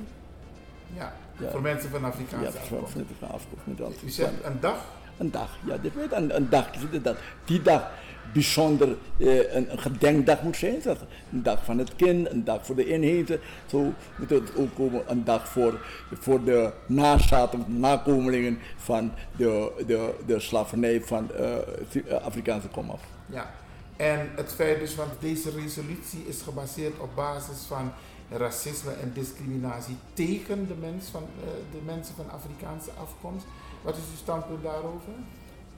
Ja, 0.95 1.13
Ja. 1.39 1.49
voor 1.51 1.61
mensen 1.61 1.89
van 1.89 2.01
Ja, 2.01 2.07
Afrikaanse 2.07 2.51
van, 2.51 2.61
afkomst. 2.61 2.91
van, 2.93 3.05
van 3.19 3.29
afkomst 3.29 3.65
met 3.65 3.77
dat. 3.77 3.93
U 4.05 4.09
zegt 4.09 4.43
een 4.43 4.59
dag? 4.59 4.85
Een 5.17 5.31
dag, 5.31 5.57
ja, 5.65 5.77
dit 5.77 5.93
weet 5.93 6.11
een, 6.11 6.35
een 6.35 6.49
dag, 6.49 6.71
dat 7.01 7.17
die 7.45 7.61
dag 7.61 7.91
bijzonder 8.33 8.97
eh, 9.19 9.55
een, 9.55 9.67
gedenkdag 9.75 10.41
moet 10.41 10.57
zijn. 10.57 10.81
Zeg. 10.81 10.97
Een 11.31 11.43
dag 11.43 11.65
van 11.65 11.77
het 11.77 11.95
kind, 11.95 12.29
een 12.31 12.43
dag 12.43 12.65
voor 12.65 12.75
de 12.75 12.85
inheemse. 12.85 13.39
Zo 13.65 13.93
moet 14.17 14.29
het 14.29 14.55
ook 14.55 14.75
komen, 14.75 15.03
een 15.07 15.23
dag 15.23 15.47
voor, 15.47 15.85
voor 16.13 16.43
de 16.43 16.73
nazaten, 16.85 17.65
nakomelingen 17.79 18.59
van 18.77 19.11
de, 19.37 19.71
de, 19.87 20.13
de 20.25 20.39
slavernij 20.39 21.01
van 21.01 21.31
eh, 21.33 22.15
Afrikaanse 22.23 22.67
komaf. 22.67 23.01
Ja. 23.25 23.51
En 23.95 24.29
het 24.35 24.53
feit 24.53 24.79
dus, 24.79 24.95
want 24.95 25.11
deze 25.19 25.49
resolutie 25.49 26.23
is 26.27 26.41
gebaseerd 26.41 26.99
op 26.99 27.15
basis 27.15 27.57
van 27.67 27.91
racisme 28.29 28.91
en 28.91 29.11
discriminatie 29.13 29.95
tegen 30.13 30.67
de, 30.67 30.73
mens 30.79 31.07
van, 31.11 31.23
de 31.71 31.79
mensen 31.85 32.15
van 32.15 32.31
Afrikaanse 32.31 32.89
afkomst. 33.01 33.45
Wat 33.81 33.95
is 33.95 34.03
uw 34.11 34.17
standpunt 34.17 34.63
daarover? 34.63 35.11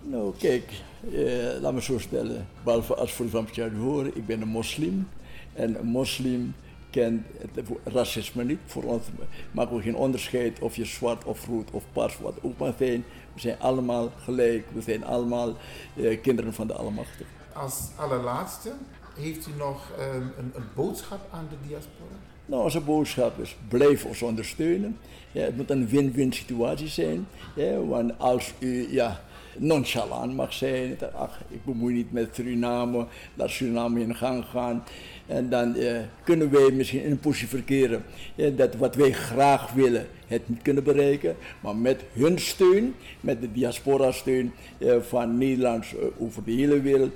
Nou, 0.01 0.33
kijk, 0.37 0.71
eh, 1.13 1.61
laat 1.61 1.73
me 1.73 1.81
zo 1.81 1.99
stellen. 1.99 2.47
Behalve 2.63 2.95
als 2.95 3.13
voor 3.13 3.29
van 3.29 3.47
horen, 3.79 4.17
ik 4.17 4.25
ben 4.25 4.41
een 4.41 4.47
moslim. 4.47 5.07
En 5.53 5.79
een 5.79 5.85
moslim 5.85 6.55
kent 6.89 7.25
het 7.55 7.67
racisme 7.83 8.43
niet. 8.43 8.59
Voor 8.65 8.83
ons 8.83 9.03
maken 9.51 9.75
we 9.75 9.81
geen 9.81 9.95
onderscheid 9.95 10.59
of 10.59 10.75
je 10.75 10.85
zwart 10.85 11.23
of 11.23 11.47
rood 11.47 11.71
of 11.71 11.83
paars, 11.93 12.19
wat 12.19 12.37
ook 12.41 12.57
maar 12.57 12.73
zijn. 12.77 13.05
We 13.33 13.39
zijn 13.39 13.59
allemaal 13.59 14.11
gelijk. 14.23 14.67
We 14.73 14.81
zijn 14.81 15.05
allemaal 15.05 15.55
eh, 15.95 16.21
kinderen 16.21 16.53
van 16.53 16.67
de 16.67 16.73
Almachtige. 16.73 17.29
Als 17.53 17.89
allerlaatste, 17.95 18.71
heeft 19.15 19.47
u 19.47 19.51
nog 19.57 19.91
ehm, 19.97 20.21
een, 20.37 20.51
een 20.55 20.67
boodschap 20.75 21.19
aan 21.31 21.47
de 21.49 21.67
diaspora? 21.67 22.28
Nou, 22.49 22.63
onze 22.63 22.79
boodschap 22.79 23.39
is, 23.39 23.55
blijf 23.67 24.05
ons 24.05 24.21
ondersteunen. 24.21 24.97
Ja, 25.31 25.41
het 25.41 25.57
moet 25.57 25.69
een 25.69 25.87
win-win 25.87 26.33
situatie 26.33 26.87
zijn. 26.87 27.27
Ja, 27.55 27.79
want 27.79 28.11
als 28.17 28.53
u 28.59 28.93
ja, 28.93 29.21
nonchalant 29.57 30.35
mag 30.35 30.53
zijn, 30.53 30.97
ach, 31.15 31.41
ik 31.49 31.65
bemoei 31.65 31.93
niet 31.93 32.11
met 32.11 32.29
Suriname, 32.31 33.05
laat 33.33 33.49
Suriname 33.49 34.01
in 34.01 34.15
gang 34.15 34.45
gaan. 34.45 34.83
En 35.27 35.49
dan 35.49 35.75
eh, 35.75 35.97
kunnen 36.23 36.51
wij 36.51 36.71
misschien 36.71 37.03
in 37.03 37.11
een 37.11 37.19
positie 37.19 37.47
verkeren 37.47 38.03
dat 38.55 38.75
wat 38.75 38.95
wij 38.95 39.11
graag 39.11 39.73
willen, 39.73 40.07
het 40.27 40.49
niet 40.49 40.61
kunnen 40.61 40.83
bereiken. 40.83 41.35
Maar 41.59 41.75
met 41.75 42.03
hun 42.13 42.39
steun, 42.39 42.95
met 43.19 43.41
de 43.41 43.51
diaspora 43.51 44.11
steun 44.11 44.51
eh, 44.77 44.95
van 45.01 45.37
Nederlands 45.37 45.95
eh, 45.95 46.05
over 46.17 46.43
de 46.43 46.51
hele 46.51 46.81
wereld, 46.81 47.11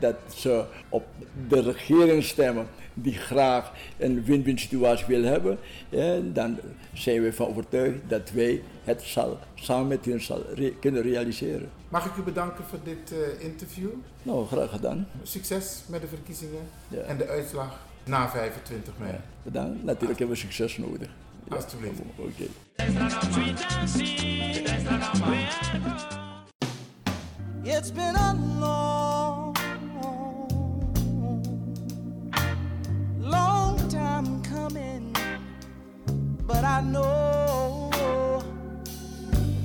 dat 0.00 0.16
ze 0.34 0.64
op 0.88 1.06
de 1.48 1.60
regering 1.60 2.24
stemmen 2.24 2.66
die 2.98 3.12
graag 3.14 3.72
een 3.98 4.24
win-win 4.24 4.58
situatie 4.58 5.06
wil 5.06 5.22
hebben, 5.22 5.58
eh, 5.88 6.12
dan 6.22 6.58
zijn 6.92 7.22
we 7.22 7.32
van 7.32 7.46
overtuigd 7.46 7.98
dat 8.08 8.30
wij 8.30 8.62
het 8.84 9.02
zal, 9.02 9.38
samen 9.54 9.86
met 9.86 10.04
hen 10.04 10.20
zal 10.20 10.42
re- 10.54 10.72
kunnen 10.80 11.02
realiseren. 11.02 11.68
Mag 11.88 12.04
ik 12.06 12.16
u 12.16 12.22
bedanken 12.22 12.64
voor 12.64 12.78
dit 12.84 13.12
eh, 13.12 13.44
interview? 13.44 13.88
Nou, 14.22 14.46
graag 14.46 14.70
gedaan. 14.70 15.08
Succes 15.22 15.82
met 15.88 16.00
de 16.00 16.06
verkiezingen 16.08 16.60
Ja. 16.88 16.98
en 17.00 17.16
de 17.16 17.26
uitslag 17.28 17.80
na 18.04 18.28
25 18.28 18.92
mei. 18.98 19.12
Ja, 19.12 19.20
bedankt. 19.42 19.84
Natuurlijk 19.84 20.18
hebben 20.18 20.36
we 20.36 20.42
succes 20.42 20.76
nodig. 20.78 21.08
Ja, 21.48 21.56
Alsjeblieft. 21.56 22.00
Oké. 22.16 22.44
It's 27.64 27.90
been 27.90 28.14
a 28.16 28.32
long, 28.60 28.95
Know 36.76 37.88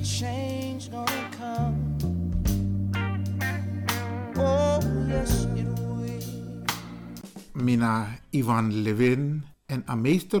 change 0.00 0.88
gonna 0.88 1.28
come. 1.36 1.76
Oh, 4.40 4.80
yes, 5.04 5.44
it 5.52 5.68
will. 5.68 6.64
Mina 7.52 8.16
Ivan 8.32 8.82
Levin 8.82 9.44
en 9.68 9.84
a 9.88 9.94
meester 9.94 10.40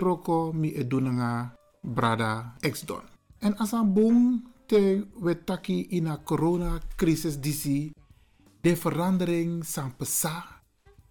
mi 0.54 0.72
edunanga 0.72 1.52
brada 1.82 2.56
ex-don. 2.60 3.04
En 3.38 3.56
as 3.58 3.72
een 3.72 3.92
boom 3.92 4.48
te 4.66 5.06
wetaki 5.20 5.86
in 5.88 6.06
a 6.06 6.20
corona 6.24 6.80
crisis 6.96 7.40
disi, 7.40 7.92
de 8.60 8.76
verandering 8.76 9.64
san 9.64 9.96
pesa, 9.96 10.62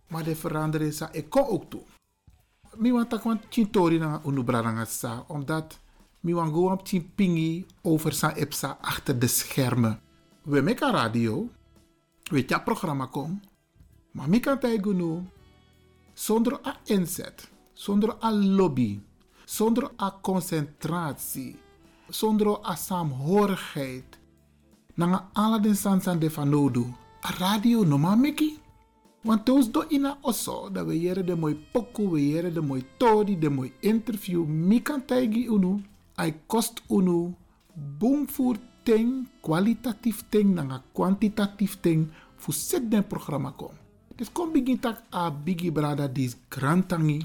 maar 0.09 0.23
de 0.23 0.35
verandering 0.35 0.93
sa 0.93 1.11
eko 1.11 1.45
ook 1.45 1.69
toe. 1.69 1.83
Mi 2.77 2.91
want 2.91 3.09
tak 3.09 3.23
want 3.23 3.45
chintori 3.49 3.99
na 3.99 4.21
unu 4.23 4.43
sa, 4.87 5.23
omdat 5.27 5.79
mi 6.21 6.33
pingi 7.15 7.65
over 7.81 8.13
sa 8.13 8.33
epsa 8.35 8.77
achter 8.81 9.19
de 9.19 9.27
schermen. 9.27 9.99
We 10.43 10.61
meka 10.61 10.91
radio, 10.91 11.49
we 12.31 12.45
tja 12.45 12.59
programma 12.59 13.07
kom, 13.07 13.41
Maar 14.11 14.29
mi 14.29 14.39
kan 14.39 14.59
tijgu 14.59 14.93
nu, 14.93 15.23
zonder 16.13 16.59
a 16.65 16.75
inzet, 16.83 17.49
zonder 17.73 18.15
a 18.19 18.31
lobby, 18.31 19.01
zonder 19.45 19.91
a 19.97 20.17
concentratie, 20.21 21.55
zonder 22.09 22.59
a 22.65 22.75
saamhorigheid, 22.75 24.19
nanga 24.93 25.29
ala 25.33 25.59
den 25.59 25.75
sansan 25.75 26.19
de 26.19 26.29
fanodu, 26.29 26.93
a 27.21 27.31
radio 27.37 27.83
no 27.83 27.97
meki. 27.97 28.59
Want 29.21 29.45
toos 29.45 29.69
do 29.69 29.85
ina 29.89 30.17
oso, 30.21 30.69
dat 30.73 30.85
we 30.85 31.23
de 31.23 31.35
mooi 31.35 31.55
poku, 31.71 32.09
we 32.09 32.51
de 32.51 32.61
mooi 32.61 32.83
tori, 32.97 33.37
de 33.37 33.49
mooi 33.49 33.73
interview, 33.79 34.45
mi 34.45 34.81
kan 34.81 35.05
tijgi 35.05 35.47
unu, 35.47 35.81
ai 36.15 36.33
kost 36.47 36.81
unu, 36.87 37.35
boomvoer 37.73 38.57
ting, 38.83 39.27
kwalitatief 39.41 40.23
ting, 40.29 40.53
nanga 40.53 40.83
kwantitatief 40.91 41.77
ting, 41.81 42.09
fu 42.35 42.51
set 42.51 42.89
den 42.89 43.07
programma 43.07 43.51
kom. 43.51 43.77
Dus 44.15 44.31
kom 44.31 44.51
begin 44.51 44.79
tak 44.79 45.03
a 45.09 45.29
bigi 45.31 45.71
brada 45.71 46.07
dis 46.07 46.35
grantangi, 46.49 47.21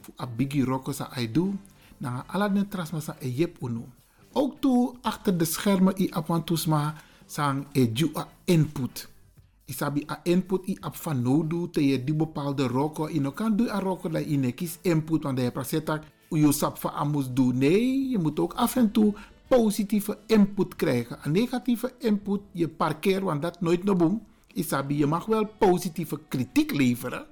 fu 0.00 0.12
a 0.16 0.26
bigi 0.26 0.64
roko 0.64 0.92
sa 0.92 1.10
ai 1.12 1.28
do, 1.30 1.52
nanga 1.98 2.24
ala 2.26 2.48
den 2.48 2.68
trasma 2.68 3.00
sa 3.00 3.16
e 3.20 3.28
yep 3.28 3.60
unu. 3.60 3.84
Ook 4.32 4.60
toe 4.60 4.94
achter 5.02 5.36
de 5.36 5.44
schermen 5.44 5.94
i 5.96 6.08
apantusma 6.10 6.94
sang 7.26 7.66
e 7.72 7.84
a 8.14 8.28
input. 8.44 9.13
Isabi 9.64 10.04
a 10.10 10.20
input 10.22 10.66
i 10.68 10.76
ap 10.80 10.96
van 10.96 11.22
nodu 11.22 11.70
te 11.70 11.86
je 11.86 12.04
die 12.04 12.14
bepaalde 12.14 12.66
roko. 12.66 13.08
Ino 13.08 13.32
kan 13.32 13.56
do 13.56 13.68
a 13.68 13.78
roko 13.80 14.08
dat 14.08 14.30
je 14.30 14.52
kies 14.52 14.78
input 14.82 15.22
want 15.22 15.40
je 15.40 15.50
prasetak 15.50 16.04
je 16.28 16.52
sap 16.52 16.78
van 16.78 16.90
amus 16.90 17.32
doen. 17.32 17.58
Nee, 17.58 18.08
je 18.08 18.18
moet 18.18 18.40
ook 18.40 18.52
af 18.52 18.76
en 18.76 18.90
toe 18.90 19.14
positieve 19.48 20.18
input 20.26 20.76
krijgen. 20.76 21.18
Een 21.22 21.32
negatieve 21.32 21.92
input 21.98 22.40
je 22.52 22.68
parkeer 22.68 23.24
want 23.24 23.42
dat 23.42 23.60
nooit 23.60 23.84
no 23.84 23.94
boom. 23.94 24.22
Isabi 24.52 24.98
je 24.98 25.06
mag 25.06 25.26
wel 25.26 25.46
positieve 25.58 26.20
kritiek 26.28 26.72
leveren. 26.72 27.26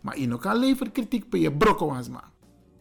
Maar 0.00 0.18
je 0.18 0.38
kan 0.38 0.56
leveren 0.56 0.92
kritiek 0.92 1.28
per 1.28 1.40
je 1.40 1.52
brokkenwansma. 1.52 2.30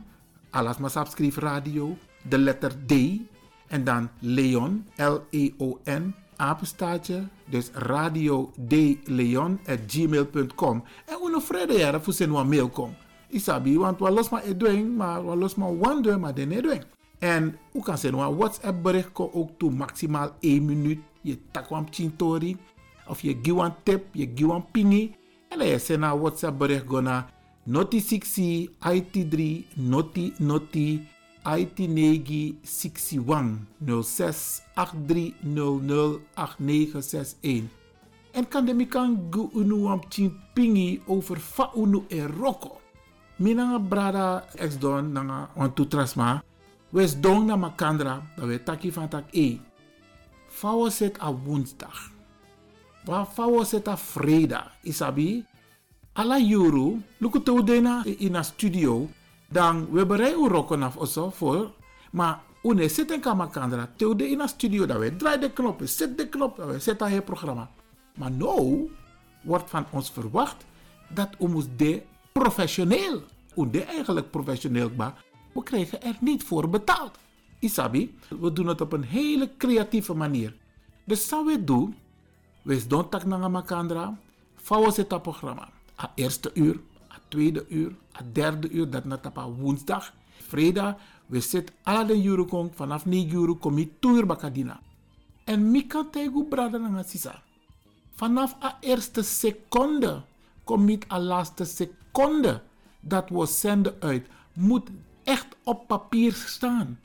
Alas 0.52 0.78
maar 0.78 0.90
subscribe 0.90 1.40
radio, 1.40 1.96
de 2.28 2.38
letter 2.38 2.72
D 2.86 2.92
en 3.66 3.84
dan 3.84 4.08
Leon, 4.18 4.86
L-E-O-N, 4.96 6.14
apenstaartje, 6.42 7.28
dus 7.48 7.70
radio 7.72 8.52
gmail.com 9.86 10.82
En 11.06 11.16
uno 11.24 11.38
vrede 11.38 11.78
jaren 11.78 12.02
voor 12.02 12.12
zijn 12.12 12.30
mail 12.30 12.68
kom. 12.68 12.94
Isabi, 13.28 13.78
want 13.78 13.98
we 13.98 14.10
los 14.10 14.28
maar 14.28 14.42
edwing, 14.42 14.96
maar 14.96 15.26
we 15.26 15.36
los 15.36 15.54
maar 15.54 15.68
one 15.68 16.18
maar 16.18 16.34
den 16.34 16.50
edwing. 16.52 16.84
En 17.18 17.58
u 17.72 17.80
kan 17.80 17.98
zijn 17.98 18.14
een 18.14 18.36
WhatsApp 18.36 18.82
bericht 18.82 19.10
ook 19.14 19.50
toe 19.56 19.70
maximaal 19.70 20.30
1 20.40 20.64
minuut. 20.64 20.98
Je 21.20 21.38
takwam 21.50 21.86
chintori, 21.90 22.56
of 23.06 23.20
je 23.20 23.38
giwan 23.42 23.74
tip, 23.82 24.04
je 24.12 24.30
giwan 24.34 24.66
pingi. 24.70 25.14
En 25.48 25.58
dan 25.58 25.66
je 25.66 25.78
zijn 25.78 26.00
naar 26.00 26.20
WhatsApp 26.20 26.58
bericht 26.58 26.84
go 26.86 27.00
naar 27.00 27.30
noti 27.62 28.00
6 28.00 28.68
IT3 28.68 29.64
noti 29.74 30.32
noti 30.38 31.06
IT 31.44 31.78
negi 31.90 32.54
61 32.62 33.66
06 33.80 34.62
8300 34.74 36.20
8961. 36.34 37.68
En 38.32 38.48
kan 38.48 38.64
de 38.64 38.74
mikan 38.74 39.28
gu 39.30 39.50
unu 39.52 39.88
am 39.90 40.00
pingi 40.54 41.00
over 41.06 41.36
fa 41.36 41.70
unu 41.74 42.04
e 42.08 42.22
roko. 42.26 42.80
Minanga 43.38 43.78
brada 43.78 44.44
ex 44.54 44.78
don 44.78 45.12
nanga 45.12 45.48
on 45.56 45.74
tu 45.74 45.84
trasma. 45.86 46.42
Wes 46.92 47.14
don 47.20 47.46
na 47.46 47.56
makandra 47.56 48.22
dat 48.36 48.46
we 48.46 48.62
taki 48.62 48.92
van 48.92 49.08
tak 49.08 49.24
e. 49.32 49.60
Fawo 50.48 50.88
set 50.90 51.18
a 51.18 51.32
woensdag. 51.32 52.12
Wa 53.04 53.24
fawo 53.24 53.64
set 53.64 53.88
a 53.88 53.96
vrijdag. 53.96 54.70
Isabi? 54.84 55.44
Alla 56.14 56.38
juru, 56.38 57.00
luku 57.20 57.40
to 57.40 57.62
dena 57.62 58.04
in 58.18 58.36
a 58.36 58.42
studio 58.44 59.08
dan 59.52 59.90
we 59.90 60.06
bereiden 60.06 60.48
rokken 60.48 60.82
af 60.82 60.96
osso 60.96 61.30
voor. 61.30 61.70
Maar 62.10 62.40
une 62.62 62.88
zit 62.88 63.10
in 63.10 63.20
kamakandra, 63.20 63.88
teude 63.96 64.28
in 64.28 64.40
een 64.40 64.48
studio, 64.48 64.86
dat 64.86 64.98
we 64.98 65.16
draaien 65.16 65.40
de 65.40 65.50
knop, 65.50 65.80
zet 65.84 66.18
de 66.18 66.28
knop, 66.28 66.56
we 66.56 66.78
zetten 66.78 67.10
het 67.10 67.24
programma. 67.24 67.70
Maar 68.14 68.30
nu 68.30 68.90
wordt 69.42 69.70
van 69.70 69.86
ons 69.90 70.10
verwacht 70.10 70.64
dat 71.08 71.28
we 71.38 71.66
de 71.76 72.02
professioneel, 72.32 73.22
de 73.54 73.84
eigenlijk 73.84 74.30
professioneel, 74.30 74.90
maar 74.96 75.24
we 75.52 75.62
krijgen 75.62 76.02
er 76.02 76.16
niet 76.20 76.44
voor 76.44 76.68
betaald. 76.68 77.18
Isabi, 77.58 78.18
we 78.40 78.52
doen 78.52 78.66
het 78.66 78.80
op 78.80 78.92
een 78.92 79.04
hele 79.04 79.50
creatieve 79.58 80.14
manier. 80.14 80.54
Dus 81.04 81.28
zou 81.28 81.46
we 81.46 81.64
doen, 81.64 81.96
we 82.62 82.86
doen 82.86 83.08
tak 83.08 83.24
na 83.24 83.48
makandra, 83.48 84.18
vouwen 84.56 84.92
zit 84.92 85.10
dat 85.10 85.22
programma. 85.22 85.68
A 86.00 86.12
eerste 86.14 86.50
uur, 86.54 86.80
tweede 87.32 87.64
uur, 87.68 87.96
het 88.12 88.34
derde 88.34 88.68
uur, 88.70 88.90
dat 88.90 89.04
na 89.04 89.16
tapa 89.16 89.48
woensdag. 89.48 90.12
Vrijdag, 90.48 90.94
we 91.26 91.40
zitten 91.40 91.74
alle 91.82 92.06
de 92.06 92.44
kong, 92.44 92.70
vanaf 92.74 93.06
9 93.06 93.32
uur 93.32 93.56
kom 93.56 93.74
2 93.74 94.12
uur 94.12 94.26
bakadina. 94.26 94.80
En 95.44 95.70
mi 95.70 95.86
kan 95.86 96.10
tegen 96.10 96.48
brada 96.48 96.78
na 96.78 97.02
sisa. 97.02 97.42
Vanaf 98.14 98.56
a 98.62 98.76
eerste 98.80 99.22
seconde 99.22 100.22
kom 100.64 100.88
je 100.88 100.98
a 101.10 101.18
laatste 101.18 101.64
seconde 101.64 102.62
dat 103.00 103.28
we 103.28 103.46
zenden 103.46 103.94
uit, 104.00 104.26
moet 104.52 104.88
echt 105.24 105.46
op 105.64 105.86
papier 105.86 106.32
staan. 106.32 106.98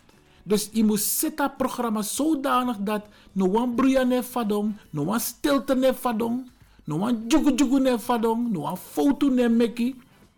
Dus 0.44 0.70
je 0.72 0.84
moet 0.84 1.00
zitten 1.00 1.54
programma 1.58 2.02
zodanig 2.02 2.78
dat 2.80 3.08
no 3.32 3.46
one 3.46 3.74
bruya 3.74 4.04
ne 4.04 4.24
fadong, 4.24 4.76
no 4.90 5.02
one 5.02 5.20
stilte 5.20 5.76
ne 5.76 5.94
fadong, 5.94 6.50
no 6.84 6.96
one 6.96 7.18
jugu 7.28 7.56
jugu 7.56 7.80
ne 7.80 8.00
fadong, 8.00 8.52
no 8.52 8.60
one 8.60 8.78
foto 8.78 9.30
ne 9.30 9.50
meki. 9.50 9.96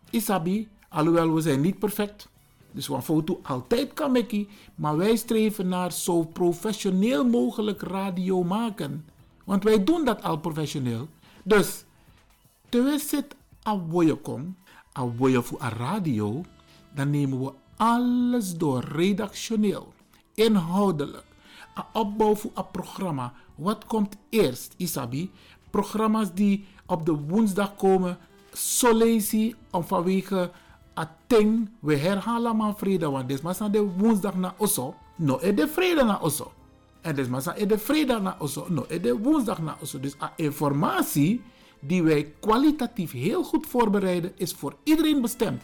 Isabi, 0.09 0.67
alhoewel 0.89 1.33
we 1.33 1.41
zijn 1.41 1.61
niet 1.61 1.79
perfect. 1.79 2.29
Dus 2.71 2.87
een 2.87 3.01
foto 3.01 3.39
altijd 3.43 3.93
kan 3.93 4.11
maken. 4.11 4.47
Maar 4.75 4.97
wij 4.97 5.15
streven 5.15 5.67
naar 5.67 5.91
zo 5.91 6.23
professioneel 6.23 7.25
mogelijk 7.25 7.81
radio 7.81 8.43
maken. 8.43 9.05
Want 9.45 9.63
wij 9.63 9.83
doen 9.83 10.05
dat 10.05 10.23
al 10.23 10.37
professioneel. 10.37 11.07
Dus, 11.43 11.83
terwijl 12.69 12.99
zit 12.99 13.35
aan 13.63 13.89
woje 13.89 15.41
voor 15.41 15.61
een 15.61 15.69
radio, 15.69 16.43
dan 16.93 17.09
nemen 17.09 17.39
we 17.39 17.51
alles 17.77 18.57
door 18.57 18.83
redactioneel, 18.83 19.93
inhoudelijk, 20.33 21.23
een 21.75 21.83
opbouw 21.93 22.35
voor 22.35 22.51
een 22.53 22.71
programma. 22.71 23.33
Wat 23.55 23.85
komt 23.85 24.15
eerst, 24.29 24.73
Isabi? 24.77 25.31
Programma's 25.69 26.33
die 26.33 26.65
op 26.85 27.05
de 27.05 27.13
woensdag 27.13 27.75
komen, 27.75 28.17
solezi 28.53 29.55
om 29.71 29.83
vanwege 29.83 30.51
a 30.99 31.15
ting 31.27 31.69
we 31.79 31.95
herhalen 31.95 32.55
maar 32.55 32.75
vrede 32.75 33.09
want 33.09 33.27
dit 33.27 33.41
maar 33.41 33.71
de 33.71 33.81
woensdag 33.81 34.35
na 34.35 34.53
osso 34.57 34.95
no 35.15 35.39
e 35.41 35.53
de 35.53 35.67
vrede 35.67 36.03
na 36.03 36.19
osso. 36.21 36.51
En 37.01 37.15
dit 37.15 37.29
maar 37.29 37.53
e 37.57 37.65
de 37.65 37.77
vrede 37.77 38.19
na 38.19 38.35
osso 38.39 38.65
no 38.69 38.85
e 38.87 38.99
de 38.99 39.17
woensdag 39.17 39.61
na 39.61 39.77
osso. 39.81 39.99
Dus 39.99 40.15
a 40.21 40.33
informatie 40.35 41.41
die 41.79 42.03
wij 42.03 42.33
kwalitatief 42.39 43.11
heel 43.11 43.43
goed 43.43 43.67
voorbereiden 43.67 44.31
is 44.35 44.53
voor 44.53 44.75
iedereen 44.83 45.21
bestemd. 45.21 45.61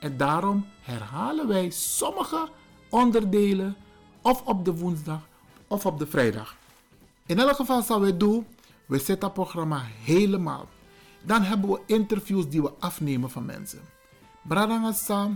En 0.00 0.16
daarom 0.16 0.66
herhalen 0.80 1.48
wij 1.48 1.70
sommige 1.70 2.48
onderdelen 2.88 3.76
of 4.22 4.42
op 4.44 4.64
de 4.64 4.74
woensdag 4.74 5.20
of 5.68 5.86
op 5.86 5.98
de 5.98 6.06
vrijdag. 6.06 6.56
In 7.26 7.38
elk 7.38 7.56
geval 7.56 7.82
zal 7.82 8.00
we 8.00 8.16
doen 8.16 8.46
we 8.86 8.98
zetten 8.98 9.32
programma 9.32 9.82
helemaal 10.04 10.68
dan 11.22 11.42
hebben 11.42 11.70
we 11.70 11.80
interviews 11.86 12.48
die 12.48 12.62
we 12.62 12.72
afnemen 12.78 13.30
van 13.30 13.44
mensen. 13.44 13.80
Bradangasa, 14.42 15.30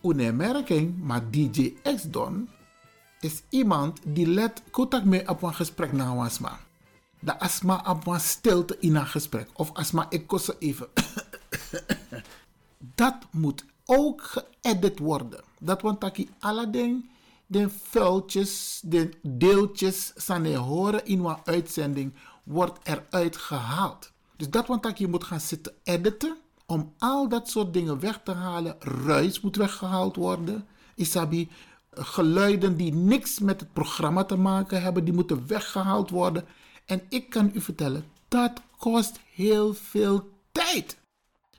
een 0.00 0.36
merking, 0.36 1.02
maar 1.02 1.30
DJ 1.30 1.74
X 1.82 2.02
Don 2.02 2.48
is 3.20 3.42
iemand 3.48 4.00
die 4.04 4.26
let 4.26 4.62
kotak 4.70 5.04
mee 5.04 5.28
op 5.28 5.42
een 5.42 5.54
gesprek 5.54 5.92
na 5.92 6.14
asma. 6.14 6.58
De 7.18 7.38
asma 7.38 7.84
op 7.88 8.06
een 8.06 8.20
stilte 8.20 8.76
in 8.80 8.96
een 8.96 9.06
gesprek. 9.06 9.48
Of 9.52 9.72
asma 9.72 10.06
ik 10.08 10.26
kost 10.26 10.56
even. 10.58 10.88
dat 12.94 13.16
moet 13.30 13.64
ook 13.84 14.22
geëdit 14.22 14.98
worden. 14.98 15.40
Dat 15.58 15.82
want 15.82 16.00
taki 16.00 16.30
Aladdin 16.38 17.08
de 17.46 17.70
vuiltjes, 17.70 18.80
de 18.84 19.10
deeltjes, 19.22 20.12
zijn 20.16 20.54
horen 20.54 21.06
in 21.06 21.24
een 21.24 21.36
uitzending, 21.44 22.14
wordt 22.42 22.78
eruit 22.82 23.36
gehaald. 23.36 24.12
Dus 24.36 24.50
dat 24.50 24.66
want 24.66 24.98
je 24.98 25.08
moet 25.08 25.24
gaan 25.24 25.40
zitten 25.40 25.72
editen 25.82 26.36
om 26.66 26.92
al 26.98 27.28
dat 27.28 27.50
soort 27.50 27.72
dingen 27.72 28.00
weg 28.00 28.20
te 28.24 28.32
halen. 28.32 28.76
Ruis 28.80 29.40
moet 29.40 29.56
weggehaald 29.56 30.16
worden. 30.16 30.66
Isabi, 30.94 31.48
geluiden 31.90 32.76
die 32.76 32.92
niks 32.92 33.38
met 33.38 33.60
het 33.60 33.72
programma 33.72 34.24
te 34.24 34.36
maken 34.36 34.82
hebben, 34.82 35.04
die 35.04 35.14
moeten 35.14 35.46
weggehaald 35.46 36.10
worden. 36.10 36.44
En 36.86 37.02
ik 37.08 37.30
kan 37.30 37.50
u 37.54 37.60
vertellen, 37.60 38.04
dat 38.28 38.52
kost 38.78 39.20
heel 39.34 39.74
veel 39.74 40.30
tijd. 40.52 40.96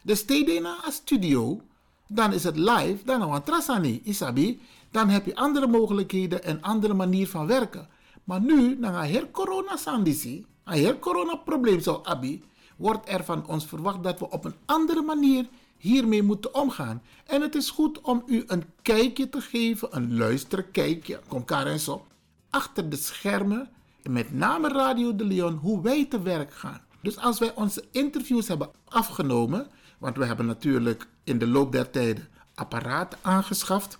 Dus 0.01 0.25
naar 0.25 0.83
een 0.85 0.91
studio, 0.91 1.61
dan 2.07 2.33
is 2.33 2.43
het 2.43 2.57
live, 2.57 2.97
dan 3.05 3.21
een 3.21 3.43
trasani, 3.43 4.01
isabi. 4.03 4.61
Dan 4.91 5.09
heb 5.09 5.25
je 5.25 5.35
andere 5.35 5.67
mogelijkheden 5.67 6.43
en 6.43 6.61
andere 6.61 6.93
manier 6.93 7.27
van 7.27 7.47
werken. 7.47 7.87
Maar 8.23 8.41
nu, 8.41 8.77
na 8.79 8.99
een 8.99 9.09
heel 9.09 9.31
corona 9.31 9.77
sandisi, 9.77 10.45
een 10.63 10.73
heel 10.73 10.99
corona 10.99 11.35
probleem 11.35 11.79
zo 11.79 12.01
abi, 12.03 12.43
wordt 12.75 13.09
er 13.09 13.23
van 13.23 13.47
ons 13.47 13.65
verwacht 13.65 14.03
dat 14.03 14.19
we 14.19 14.29
op 14.29 14.45
een 14.45 14.55
andere 14.65 15.01
manier 15.01 15.47
hiermee 15.77 16.23
moeten 16.23 16.55
omgaan. 16.55 17.01
En 17.25 17.41
het 17.41 17.55
is 17.55 17.69
goed 17.69 18.01
om 18.01 18.23
u 18.25 18.43
een 18.47 18.63
kijkje 18.81 19.29
te 19.29 19.41
geven, 19.41 19.87
een 19.91 20.17
luisterkijkje, 20.17 21.19
kom 21.27 21.43
en 21.47 21.79
zo, 21.79 22.05
achter 22.49 22.89
de 22.89 22.95
schermen, 22.95 23.69
met 24.09 24.33
name 24.33 24.67
Radio 24.67 25.15
de 25.15 25.25
Leon, 25.25 25.53
hoe 25.53 25.81
wij 25.81 26.05
te 26.05 26.21
werk 26.21 26.53
gaan. 26.53 26.81
Dus 27.01 27.17
als 27.17 27.39
wij 27.39 27.55
onze 27.55 27.83
interviews 27.91 28.47
hebben 28.47 28.69
afgenomen, 28.85 29.67
want 29.97 30.17
we 30.17 30.25
hebben 30.25 30.45
natuurlijk 30.45 31.07
in 31.23 31.37
de 31.37 31.47
loop 31.47 31.71
der 31.71 31.89
tijden 31.89 32.27
apparaten 32.55 33.19
aangeschaft. 33.21 33.97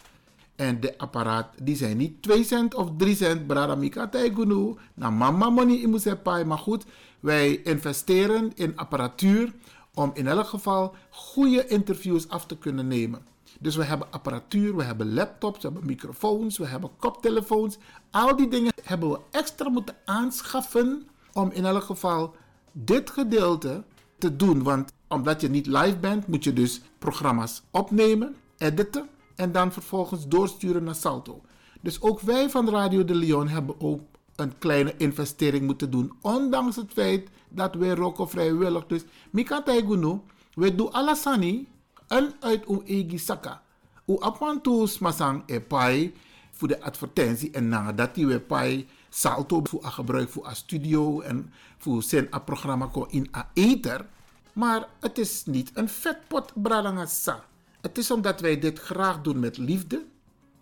En 0.56 0.80
de 0.80 0.98
apparaat, 0.98 1.48
die 1.62 1.76
zijn 1.76 1.98
niet 1.98 2.22
2 2.22 2.44
cent 2.44 2.74
of 2.74 2.90
3 2.98 3.16
cent, 3.16 3.48
braramika 3.48 4.08
taigunu, 4.08 4.76
na 4.94 5.10
mama 5.10 5.50
money 5.50 5.78
imusepai. 5.78 6.44
Maar 6.44 6.58
goed, 6.58 6.86
wij 7.26 7.56
investeren 7.56 8.52
in 8.56 8.78
apparatuur 8.78 9.54
om 9.94 10.12
in 10.14 10.28
elk 10.28 10.48
geval 10.48 10.96
goede 11.10 11.68
interviews 11.68 12.30
af 12.30 12.46
te 12.46 12.58
kunnen 12.58 12.88
nemen. 12.88 13.26
Dus 13.60 13.76
we 13.76 13.84
hebben 13.84 14.12
apparatuur, 14.12 14.76
we 14.76 14.84
hebben 14.84 15.14
laptops, 15.14 15.62
we 15.62 15.68
hebben 15.68 15.86
microfoons, 15.86 16.58
we 16.58 16.66
hebben 16.66 16.90
koptelefoons. 16.98 17.78
Al 18.12 18.36
die 18.36 18.48
dingen 18.48 18.74
hebben 18.84 19.10
we 19.10 19.20
extra 19.32 19.70
moeten 19.70 19.96
aanschaffen 20.06 21.08
om 21.34 21.52
in 21.52 21.66
elk 21.66 21.84
geval 21.84 22.36
dit 22.72 23.10
gedeelte 23.10 23.84
te 24.18 24.36
doen. 24.36 24.64
Want 24.64 24.92
omdat 25.08 25.42
je 25.42 25.50
niet 25.50 25.68
live 25.68 25.98
bent, 25.98 26.28
moet 26.28 26.44
je 26.44 26.54
dus 26.54 26.82
programma's 27.00 27.62
opnemen, 27.72 28.36
editen 28.58 29.10
en 29.36 29.52
dan 29.52 29.72
vervolgens 29.72 30.28
doorsturen 30.28 30.84
naar 30.84 30.96
Salto. 30.96 31.42
Dus 31.82 32.02
ook 32.02 32.20
wij 32.20 32.50
van 32.50 32.70
Radio 32.70 33.06
de 33.06 33.16
Leon 33.16 33.48
hebben 33.48 33.82
ook 33.82 34.02
een 34.36 34.58
kleine 34.58 34.94
investering 34.98 35.66
moeten 35.66 35.92
doen. 35.92 36.14
Ondanks 36.22 36.76
het 36.76 36.92
feit 36.94 37.30
dat 37.50 37.76
wij 37.76 37.90
roken 37.90 38.30
vrijwillig. 38.30 38.86
Dus 38.86 39.04
Mika 39.30 39.64
Taigunu, 39.64 40.20
we 40.54 40.76
doen 40.76 40.94
alasani 40.94 41.68
en 42.08 42.34
uit 42.40 42.66
uw 42.66 42.82
egi 42.86 43.18
saka. 43.18 43.62
U 44.06 44.18
apwantus 44.20 45.00
masang 45.00 45.44
e 45.46 45.62
pai 45.62 46.14
voor 46.52 46.68
de 46.68 46.82
advertentie 46.82 47.52
en 47.52 47.68
nadat 47.70 48.16
die 48.16 48.28
we 48.28 48.40
pai 48.40 48.88
salto 49.10 49.62
voor 49.64 49.86
a 49.86 49.90
gebruik 49.90 50.30
voor 50.30 50.48
a 50.48 50.54
studio 50.54 51.22
en 51.22 51.54
voor 51.78 52.04
zijn 52.04 52.28
a 52.34 52.40
programma 52.40 52.86
ko 52.86 53.08
in 53.10 53.30
a 53.36 53.50
ether. 53.54 54.06
Maar 54.54 54.88
het 55.00 55.18
is 55.18 55.46
niet 55.46 55.72
een 55.74 55.90
vetpot 55.90 56.52
bralangasa. 56.54 57.44
Het 57.82 57.98
is 57.98 58.12
omdat 58.12 58.40
wij 58.40 58.60
dit 58.60 58.80
graag 58.80 59.22
doen 59.22 59.40
met 59.40 59.58
liefde. 59.58 60.06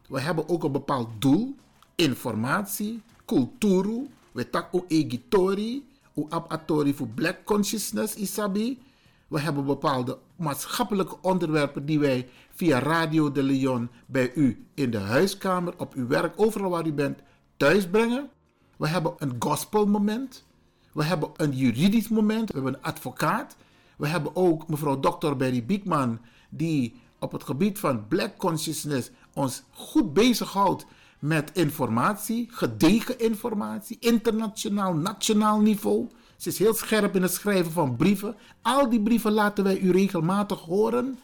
We 0.07 0.19
hebben 0.19 0.49
ook 0.49 0.63
een 0.63 0.71
bepaald 0.71 1.09
doel, 1.19 1.55
informatie, 1.95 3.01
cultuur, 3.25 4.07
we 4.31 4.49
tak 4.49 4.73
o 4.73 4.85
egitori, 4.87 5.83
o 6.13 6.27
abatori 6.29 6.93
voor 6.93 7.07
black 7.07 7.43
consciousness 7.43 8.15
isabi. 8.15 8.79
We 9.27 9.39
hebben 9.39 9.65
bepaalde 9.65 10.17
maatschappelijke 10.35 11.17
onderwerpen 11.21 11.85
die 11.85 11.99
wij 11.99 12.29
via 12.49 12.79
Radio 12.79 13.31
de 13.31 13.43
Leon 13.43 13.89
bij 14.05 14.33
u 14.35 14.65
in 14.73 14.91
de 14.91 14.97
huiskamer, 14.97 15.73
op 15.77 15.93
uw 15.93 16.07
werk, 16.07 16.33
overal 16.35 16.69
waar 16.69 16.87
u 16.87 16.93
bent, 16.93 17.19
thuis 17.57 17.87
brengen. 17.87 18.29
We 18.77 18.87
hebben 18.87 19.13
een 19.17 19.35
gospelmoment. 19.39 20.43
We 20.91 21.03
hebben 21.03 21.29
een 21.35 21.51
juridisch 21.51 22.09
moment. 22.09 22.47
We 22.47 22.53
hebben 22.53 22.73
een 22.73 22.81
advocaat. 22.81 23.55
We 23.97 24.07
hebben 24.07 24.35
ook 24.35 24.67
mevrouw 24.67 24.99
Dr. 24.99 25.35
Berry 25.35 25.65
Biekman, 25.65 26.19
die 26.49 27.01
op 27.19 27.31
het 27.31 27.43
gebied 27.43 27.79
van 27.79 28.07
black 28.07 28.37
consciousness 28.37 29.09
ons 29.33 29.63
goed 29.71 30.13
bezighoudt 30.13 30.85
met 31.23 31.51
informatie, 31.53 32.47
gedegen 32.51 33.19
informatie, 33.19 33.97
internationaal, 33.99 34.93
nationaal 34.93 35.59
niveau. 35.59 36.07
Ze 36.37 36.49
is 36.49 36.59
heel 36.59 36.73
scherp 36.73 37.15
in 37.15 37.21
het 37.21 37.33
schrijven 37.33 37.71
van 37.71 37.95
brieven. 37.95 38.35
Al 38.61 38.89
die 38.89 39.01
brieven 39.01 39.31
laten 39.31 39.63
wij 39.63 39.79
u 39.79 39.91
regelmatig 39.91 40.59
horen 40.59 41.19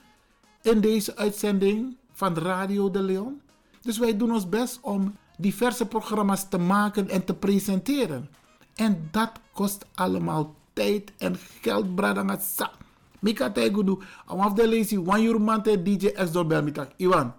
in 0.62 0.82
deze 0.82 1.16
uitzending 1.16 1.97
van 2.14 2.38
Radio 2.38 2.91
de 2.91 3.02
Leon. 3.02 3.41
Dus 3.82 3.97
wij 3.97 4.18
doen 4.18 4.32
ons 4.32 4.50
best 4.50 4.80
om 4.82 5.16
diverse 5.38 5.86
programma's 5.86 6.50
te 6.50 6.58
maken 6.58 7.10
en 7.10 7.26
te 7.26 7.34
presenteren. 7.34 8.30
En 8.76 9.08
dat 9.12 9.32
kost 9.54 9.86
allemaal 9.95 10.56
tijd 10.74 11.12
en 11.18 11.36
geld, 11.62 11.95
bradangasa. 11.95 12.72
Mika 13.20 13.52
tegudu, 13.52 13.97
am 14.26 14.39
af 14.39 14.54
de 14.54 14.70
lazy 14.70 14.97
one 14.97 15.26
euro 15.26 15.39
mante 15.39 15.82
DJ 15.84 16.08
S 16.16 16.32
doorbel 16.32 16.64
mitak. 16.64 16.91
Iwan, 16.95 17.34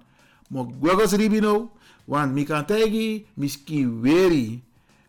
mo 0.49 0.73
ribino, 1.11 1.71
want 2.11 2.35
Mika 2.35 2.65
tegi 2.67 3.27
miski 3.35 3.87
weri. 3.87 4.63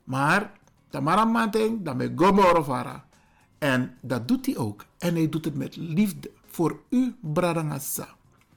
Maar, 0.04 0.52
tamara 0.89 1.26
manteng, 1.26 1.82
dan 1.82 1.97
me 1.97 2.12
gomoro 2.16 2.64
vara. 2.64 3.06
En 3.58 3.97
dat 4.02 4.28
doet 4.28 4.45
hij 4.45 4.58
ook. 4.58 4.86
En 4.97 5.16
hij 5.16 5.30
doet 5.30 5.45
het 5.45 5.56
met 5.56 5.76
liefde 5.76 6.32
voor 6.45 6.80
u, 6.89 7.16
bradangasa. 7.20 8.08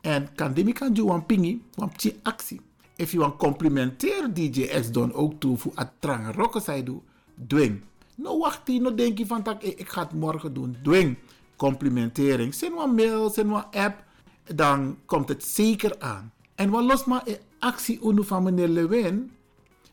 En 0.01 0.28
kan 0.34 0.55
demi 0.55 0.72
kan 0.72 0.95
je 0.95 1.05
wan 1.05 1.26
pingi, 1.26 1.62
wan 1.74 1.88
pti 1.88 2.18
actie. 2.22 2.61
If 2.97 3.12
you 3.12 3.22
want 3.22 3.36
complimenteer 3.36 4.34
DJ 4.34 4.66
X 4.80 4.90
don 4.90 5.12
ook 5.12 5.40
toe 5.40 5.59
voor 5.59 5.72
het 5.74 5.90
trang 5.99 6.34
rokken 6.34 6.61
zij 6.61 6.82
doet, 6.82 7.03
dwing. 7.47 7.80
No 8.14 8.38
wacht 8.38 8.68
no 8.68 8.95
denk 8.95 9.18
je 9.18 9.26
van 9.26 9.42
tak, 9.42 9.62
ik 9.62 9.88
ga 9.88 10.03
het 10.03 10.12
morgen 10.12 10.55
doen. 10.55 10.76
Dwing. 10.82 11.16
Complimentering. 11.57 12.55
Zend 12.55 12.78
een 12.78 12.95
mail, 12.95 13.30
zend 13.30 13.51
een 13.51 13.82
app. 13.82 14.05
Dan 14.55 14.99
komt 15.07 15.28
het 15.28 15.45
zeker 15.45 15.99
aan. 15.99 16.32
En 16.55 16.70
wat 16.70 16.84
los 16.84 17.05
maar 17.05 17.22
een 17.24 17.38
actie 17.64 18.00
unu 18.02 18.24
van 18.24 18.42
meneer 18.42 18.68
Lewin. 18.68 19.30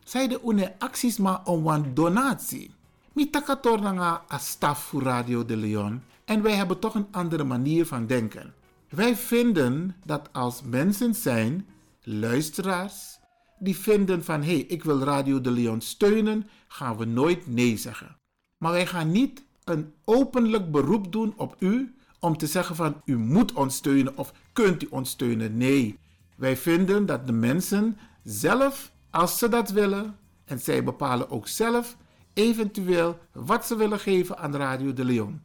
Zij 0.04 0.28
de 0.28 0.40
une 0.44 0.72
acties 0.78 1.16
maar 1.18 1.40
om 1.44 1.66
een 1.66 1.94
donatie. 1.94 2.70
Mi 3.12 3.30
takator 3.30 3.80
nga 3.80 4.22
a 4.32 4.38
staf 4.38 4.82
voor 4.82 5.02
Radio 5.02 5.44
de 5.44 5.56
Leon. 5.56 6.02
En 6.24 6.42
wij 6.42 6.54
hebben 6.54 6.78
toch 6.78 6.94
een 6.94 7.06
andere 7.10 7.44
manier 7.44 7.86
van 7.86 8.06
denken. 8.06 8.54
Wij 8.88 9.16
vinden 9.16 9.96
dat 10.04 10.28
als 10.32 10.62
mensen 10.62 11.14
zijn, 11.14 11.66
luisteraars, 12.02 13.18
die 13.58 13.76
vinden 13.76 14.24
van 14.24 14.42
hé, 14.42 14.54
hey, 14.54 14.64
ik 14.68 14.84
wil 14.84 14.98
Radio 14.98 15.40
de 15.40 15.50
Leon 15.50 15.80
steunen, 15.80 16.48
gaan 16.68 16.96
we 16.96 17.04
nooit 17.04 17.46
nee 17.46 17.76
zeggen. 17.76 18.16
Maar 18.58 18.72
wij 18.72 18.86
gaan 18.86 19.10
niet 19.10 19.44
een 19.64 19.92
openlijk 20.04 20.70
beroep 20.70 21.12
doen 21.12 21.32
op 21.36 21.56
u 21.58 21.94
om 22.20 22.36
te 22.36 22.46
zeggen 22.46 22.76
van 22.76 23.00
u 23.04 23.16
moet 23.16 23.52
ons 23.52 23.76
steunen 23.76 24.16
of 24.16 24.32
kunt 24.52 24.82
u 24.82 24.86
ons 24.90 25.10
steunen. 25.10 25.56
Nee, 25.56 25.98
wij 26.42 26.56
vinden 26.56 27.06
dat 27.06 27.26
de 27.26 27.32
mensen 27.32 27.98
zelf, 28.24 28.92
als 29.10 29.38
ze 29.38 29.48
dat 29.48 29.70
willen, 29.70 30.16
en 30.44 30.58
zij 30.58 30.84
bepalen 30.84 31.30
ook 31.30 31.48
zelf 31.48 31.96
eventueel 32.32 33.18
wat 33.32 33.66
ze 33.66 33.76
willen 33.76 33.98
geven 33.98 34.38
aan 34.38 34.56
Radio 34.56 34.92
de 34.92 35.04
Leon. 35.04 35.40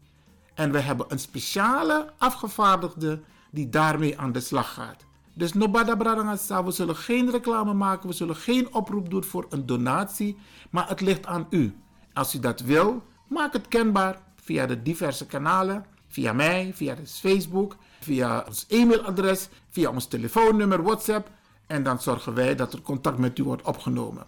En 0.53 0.71
we 0.71 0.79
hebben 0.79 1.05
een 1.09 1.19
speciale 1.19 2.13
afgevaardigde 2.17 3.21
die 3.51 3.69
daarmee 3.69 4.19
aan 4.19 4.31
de 4.31 4.39
slag 4.39 4.73
gaat. 4.73 5.05
Dus 5.33 5.53
Nobada 5.53 5.95
Bradangasa, 5.95 6.63
we 6.63 6.71
zullen 6.71 6.95
geen 6.95 7.31
reclame 7.31 7.73
maken, 7.73 8.09
we 8.09 8.15
zullen 8.15 8.35
geen 8.35 8.73
oproep 8.73 9.09
doen 9.09 9.23
voor 9.23 9.45
een 9.49 9.65
donatie, 9.65 10.37
maar 10.69 10.89
het 10.89 11.01
ligt 11.01 11.25
aan 11.25 11.47
u. 11.49 11.75
Als 12.13 12.35
u 12.35 12.39
dat 12.39 12.59
wil, 12.59 13.03
maak 13.27 13.53
het 13.53 13.67
kenbaar 13.67 14.21
via 14.35 14.65
de 14.65 14.81
diverse 14.81 15.25
kanalen, 15.25 15.85
via 16.07 16.33
mij, 16.33 16.71
via 16.73 16.95
Facebook, 17.05 17.77
via 17.99 18.43
ons 18.47 18.65
e-mailadres, 18.67 19.49
via 19.69 19.89
ons 19.89 20.07
telefoonnummer, 20.07 20.83
WhatsApp. 20.83 21.29
En 21.67 21.83
dan 21.83 21.99
zorgen 21.99 22.33
wij 22.33 22.55
dat 22.55 22.73
er 22.73 22.81
contact 22.81 23.17
met 23.17 23.39
u 23.39 23.43
wordt 23.43 23.63
opgenomen. 23.63 24.25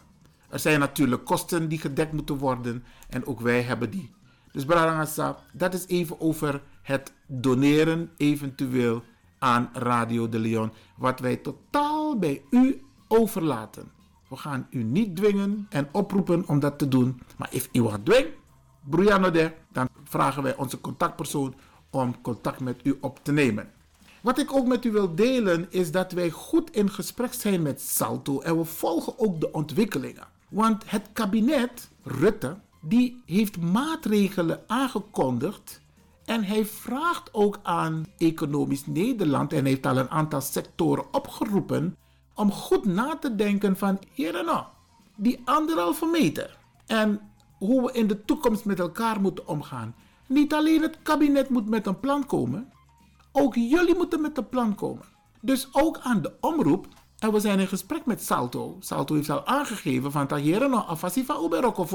Er 0.49 0.59
zijn 0.59 0.79
natuurlijk 0.79 1.25
kosten 1.25 1.69
die 1.69 1.79
gedekt 1.79 2.11
moeten 2.11 2.37
worden 2.37 2.83
en 3.09 3.25
ook 3.25 3.39
wij 3.39 3.61
hebben 3.61 3.89
die. 3.89 4.11
Dus 4.51 4.65
Bradangasa, 4.65 5.37
dat 5.53 5.73
is 5.73 5.87
even 5.87 6.21
over 6.21 6.61
het 6.81 7.13
doneren 7.27 8.11
eventueel 8.17 9.03
aan 9.39 9.69
Radio 9.73 10.29
de 10.29 10.39
Leon, 10.39 10.71
wat 10.95 11.19
wij 11.19 11.35
totaal 11.35 12.17
bij 12.17 12.41
u 12.49 12.83
overlaten. 13.07 13.91
We 14.27 14.35
gaan 14.35 14.67
u 14.69 14.83
niet 14.83 15.15
dwingen 15.15 15.67
en 15.69 15.87
oproepen 15.91 16.47
om 16.47 16.59
dat 16.59 16.79
te 16.79 16.87
doen, 16.87 17.21
maar 17.37 17.49
als 17.53 17.69
u 17.71 17.83
wat 17.83 18.05
dwingt, 18.05 18.37
de, 19.33 19.51
dan 19.71 19.89
vragen 20.03 20.43
wij 20.43 20.55
onze 20.55 20.81
contactpersoon 20.81 21.55
om 21.89 22.21
contact 22.21 22.59
met 22.59 22.79
u 22.83 22.97
op 23.01 23.19
te 23.23 23.31
nemen. 23.31 23.71
Wat 24.21 24.39
ik 24.39 24.53
ook 24.53 24.67
met 24.67 24.85
u 24.85 24.91
wil 24.91 25.15
delen 25.15 25.67
is 25.69 25.91
dat 25.91 26.11
wij 26.11 26.29
goed 26.29 26.71
in 26.71 26.89
gesprek 26.89 27.33
zijn 27.33 27.61
met 27.61 27.81
Salto 27.81 28.39
en 28.39 28.57
we 28.57 28.65
volgen 28.65 29.19
ook 29.19 29.39
de 29.39 29.51
ontwikkelingen. 29.51 30.27
Want 30.49 30.83
het 30.85 31.09
kabinet 31.13 31.89
Rutte 32.03 32.57
die 32.81 33.21
heeft 33.25 33.59
maatregelen 33.59 34.63
aangekondigd 34.67 35.81
En 36.25 36.43
hij 36.43 36.65
vraagt 36.65 37.33
ook 37.33 37.59
aan 37.63 38.05
Economisch 38.17 38.85
Nederland 38.85 39.53
en 39.53 39.65
heeft 39.65 39.85
al 39.85 39.97
een 39.97 40.09
aantal 40.09 40.41
sectoren 40.41 41.13
opgeroepen 41.13 41.97
om 42.35 42.51
goed 42.51 42.85
na 42.85 43.17
te 43.17 43.35
denken 43.35 43.77
van 43.77 43.99
hier 44.13 44.35
en 44.35 44.45
nou, 44.45 44.63
die 45.15 45.41
anderhalve 45.45 46.05
meter 46.05 46.57
en 46.85 47.21
hoe 47.57 47.85
we 47.85 47.91
in 47.91 48.07
de 48.07 48.25
toekomst 48.25 48.65
met 48.65 48.79
elkaar 48.79 49.21
moeten 49.21 49.47
omgaan. 49.47 49.95
Niet 50.29 50.53
alleen 50.53 50.81
het 50.81 50.97
kabinet 51.03 51.49
moet 51.49 51.69
met 51.69 51.87
een 51.87 51.99
plan 51.99 52.25
komen, 52.25 52.71
ook 53.31 53.55
jullie 53.55 53.95
moeten 53.95 54.21
met 54.21 54.37
een 54.37 54.49
plan 54.49 54.75
komen. 54.75 55.05
Dus 55.41 55.67
ook 55.71 55.99
aan 55.99 56.21
de 56.21 56.33
omroep. 56.39 56.87
En 57.19 57.31
we 57.31 57.39
zijn 57.39 57.59
in 57.59 57.67
gesprek 57.67 58.05
met 58.05 58.23
Salto. 58.23 58.77
Salto 58.79 59.15
heeft 59.15 59.29
al 59.29 59.45
aangegeven 59.45 60.11
van 60.11 60.27
dat 60.27 60.39
hier 60.39 60.69
nog 60.69 60.87
afasi 60.87 61.25
van 61.25 61.43
Uberoko. 61.45 61.87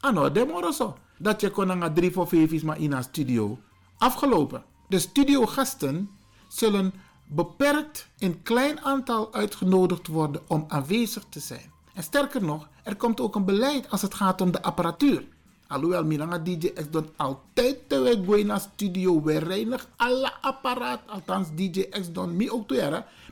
Ano 0.00 0.32
demoroso. 0.32 0.96
Dat 1.18 1.40
je 1.40 1.50
kon 1.50 1.78
naar 1.78 1.92
drie 1.92 2.12
voor 2.12 2.28
vijf 2.28 2.62
maar 2.62 2.80
in 2.80 2.92
een 2.92 3.02
studio. 3.02 3.58
Afgelopen. 3.98 4.64
De 4.88 4.98
studiogasten 4.98 6.10
zullen 6.48 6.92
beperkt 7.26 8.08
in 8.18 8.42
klein 8.42 8.80
aantal 8.80 9.32
uitgenodigd 9.32 10.06
worden 10.06 10.42
om 10.48 10.64
aanwezig 10.68 11.24
te 11.28 11.40
zijn. 11.40 11.72
En 11.94 12.02
sterker 12.02 12.44
nog, 12.44 12.68
er 12.82 12.96
komt 12.96 13.20
ook 13.20 13.34
een 13.34 13.44
beleid 13.44 13.90
als 13.90 14.02
het 14.02 14.14
gaat 14.14 14.40
om 14.40 14.50
de 14.50 14.62
apparatuur. 14.62 15.32
Alhoewel 15.68 16.04
Minanga 16.04 16.38
DJ 16.38 16.72
X 16.76 16.90
dan 16.90 17.08
altijd 17.16 17.88
te 17.88 18.00
we 18.02 18.42
naar 18.44 18.60
studio. 18.60 19.22
We 19.22 19.38
reinigen 19.38 19.88
alle 19.96 20.32
apparaat. 20.40 21.00
Althans 21.06 21.48
DJ 21.54 21.80
X 21.80 22.12
dan 22.12 22.36
mi 22.36 22.50
ook 22.50 22.68
te 22.68 22.74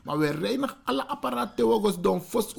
Maar 0.04 0.18
we 0.18 0.30
reinigen 0.30 0.76
alle 0.84 1.06
apparaat 1.06 1.56
te 1.56 1.62
don 2.00 2.20
fos. 2.20 2.54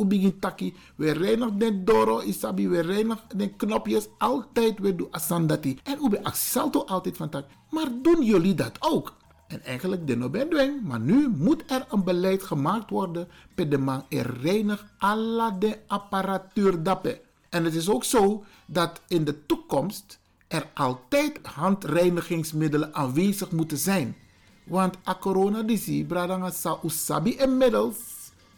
We 0.96 1.12
reinigen 1.12 1.58
de 1.58 1.84
doro 1.84 2.20
isabi. 2.22 2.68
We 2.68 2.80
reinigen 2.80 3.24
de 3.36 3.50
knopjes. 3.50 4.08
Altijd 4.18 4.80
we 4.80 4.96
doen 4.96 5.08
asandati. 5.12 5.80
En 5.84 6.06
ube 6.06 6.20
salto 6.32 6.84
altijd 6.84 7.18
van 7.18 7.30
tak. 7.30 7.46
Maar 7.70 7.88
doen 8.02 8.24
jullie 8.24 8.54
dat 8.54 8.78
ook? 8.80 9.14
En 9.48 9.64
eigenlijk 9.64 10.08
de 10.08 10.30
ben 10.30 10.84
maar 10.84 11.00
nu 11.00 11.30
moet 11.30 11.64
er 11.68 11.86
een 11.90 12.04
beleid 12.04 12.44
gemaakt 12.44 12.90
worden. 12.90 13.28
Per 13.56 13.70
de 13.70 13.78
man 13.78 14.06
er 14.10 14.38
reinig 14.42 14.86
alle 14.98 15.58
de 15.60 15.80
apparatuur 15.88 16.84
dappen. 16.84 17.20
En 17.54 17.64
het 17.64 17.74
is 17.74 17.90
ook 17.90 18.04
zo 18.04 18.44
dat 18.66 19.02
in 19.08 19.24
de 19.24 19.46
toekomst 19.46 20.20
er 20.48 20.70
altijd 20.74 21.40
handreinigingsmiddelen 21.42 22.96
aanwezig 22.96 23.52
moeten 23.52 23.78
zijn. 23.78 24.16
Want 24.64 24.98
a 25.08 25.18
corona 25.20 25.62
disi, 25.62 26.06
bradanga 26.06 26.50
sa 26.50 26.80
usabi 26.84 27.36
inmiddels, 27.38 27.98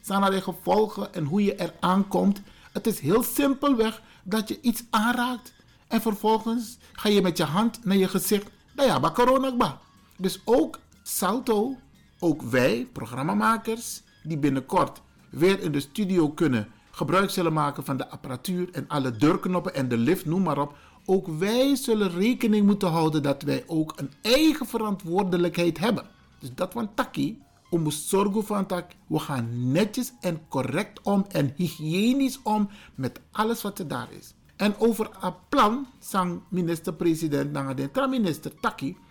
zijn 0.02 0.32
de 0.32 0.42
gevolgen 0.42 1.14
en 1.14 1.24
hoe 1.26 1.44
je 1.44 1.56
er 1.56 1.74
aankomt. 1.80 2.42
Het 2.72 2.88
is 2.88 3.00
heel 3.00 3.24
simpelweg 3.24 4.02
dat 4.24 4.48
je 4.48 4.62
iets 4.62 4.84
aanraakt 4.90 5.54
en 5.88 6.02
vervolgens 6.02 6.78
ga 6.94 7.10
je 7.10 7.22
met 7.22 7.38
je 7.38 7.44
hand 7.44 7.86
naar 7.86 7.98
je 7.98 8.08
gezicht. 8.08 8.50
Nou 8.76 8.90
ja, 8.90 9.12
corona 9.12 9.56
ba. 9.56 9.80
Dus 10.18 10.42
ook 10.46 10.80
Salto, 11.04 11.76
ook 12.20 12.42
wij, 12.42 12.88
programmamakers, 12.92 14.02
die 14.24 14.38
binnenkort 14.38 15.02
weer 15.30 15.60
in 15.60 15.72
de 15.72 15.80
studio 15.80 16.30
kunnen 16.30 16.68
gebruik 16.96 17.30
zullen 17.30 17.54
maken 17.54 17.86
van 17.86 17.98
de 17.98 18.10
apparatuur 18.10 18.70
en 18.72 18.88
alle 18.88 19.12
deurknoppen 19.12 19.74
en 19.74 19.88
de 19.88 19.98
lift, 19.98 20.26
noem 20.26 20.42
maar 20.42 20.58
op. 20.58 20.76
Ook 21.06 21.28
wij 21.28 21.76
zullen 21.76 22.12
rekening 22.12 22.66
moeten 22.66 22.90
houden 22.90 23.24
dat 23.24 23.42
wij 23.42 23.64
ook 23.68 23.94
een 23.96 24.12
eigen 24.22 24.66
verantwoordelijkheid 24.66 25.78
hebben. 25.78 26.06
Dus 26.40 26.50
dat 26.56 26.72
van 26.72 26.94
Taki, 26.94 27.42
om 27.70 27.92
zorgen 27.92 28.46
van 28.46 28.66
tak, 28.66 28.92
we 29.08 29.20
gaan 29.20 29.72
netjes 29.72 30.14
en 30.22 30.42
correct 30.48 31.02
om 31.02 31.26
en 31.28 31.54
hygiënisch 31.56 32.40
om 32.44 32.70
met 32.96 33.20
alles 33.32 33.62
wat 33.62 33.80
er 33.80 33.88
daar 33.88 34.08
is. 34.18 34.34
En 34.56 34.76
over 34.78 35.10
een 35.22 35.34
plan, 35.50 35.88
sang 36.00 36.42
minister-president, 36.50 37.52
naar 37.52 37.76
de 37.76 38.08
minister 38.10 38.52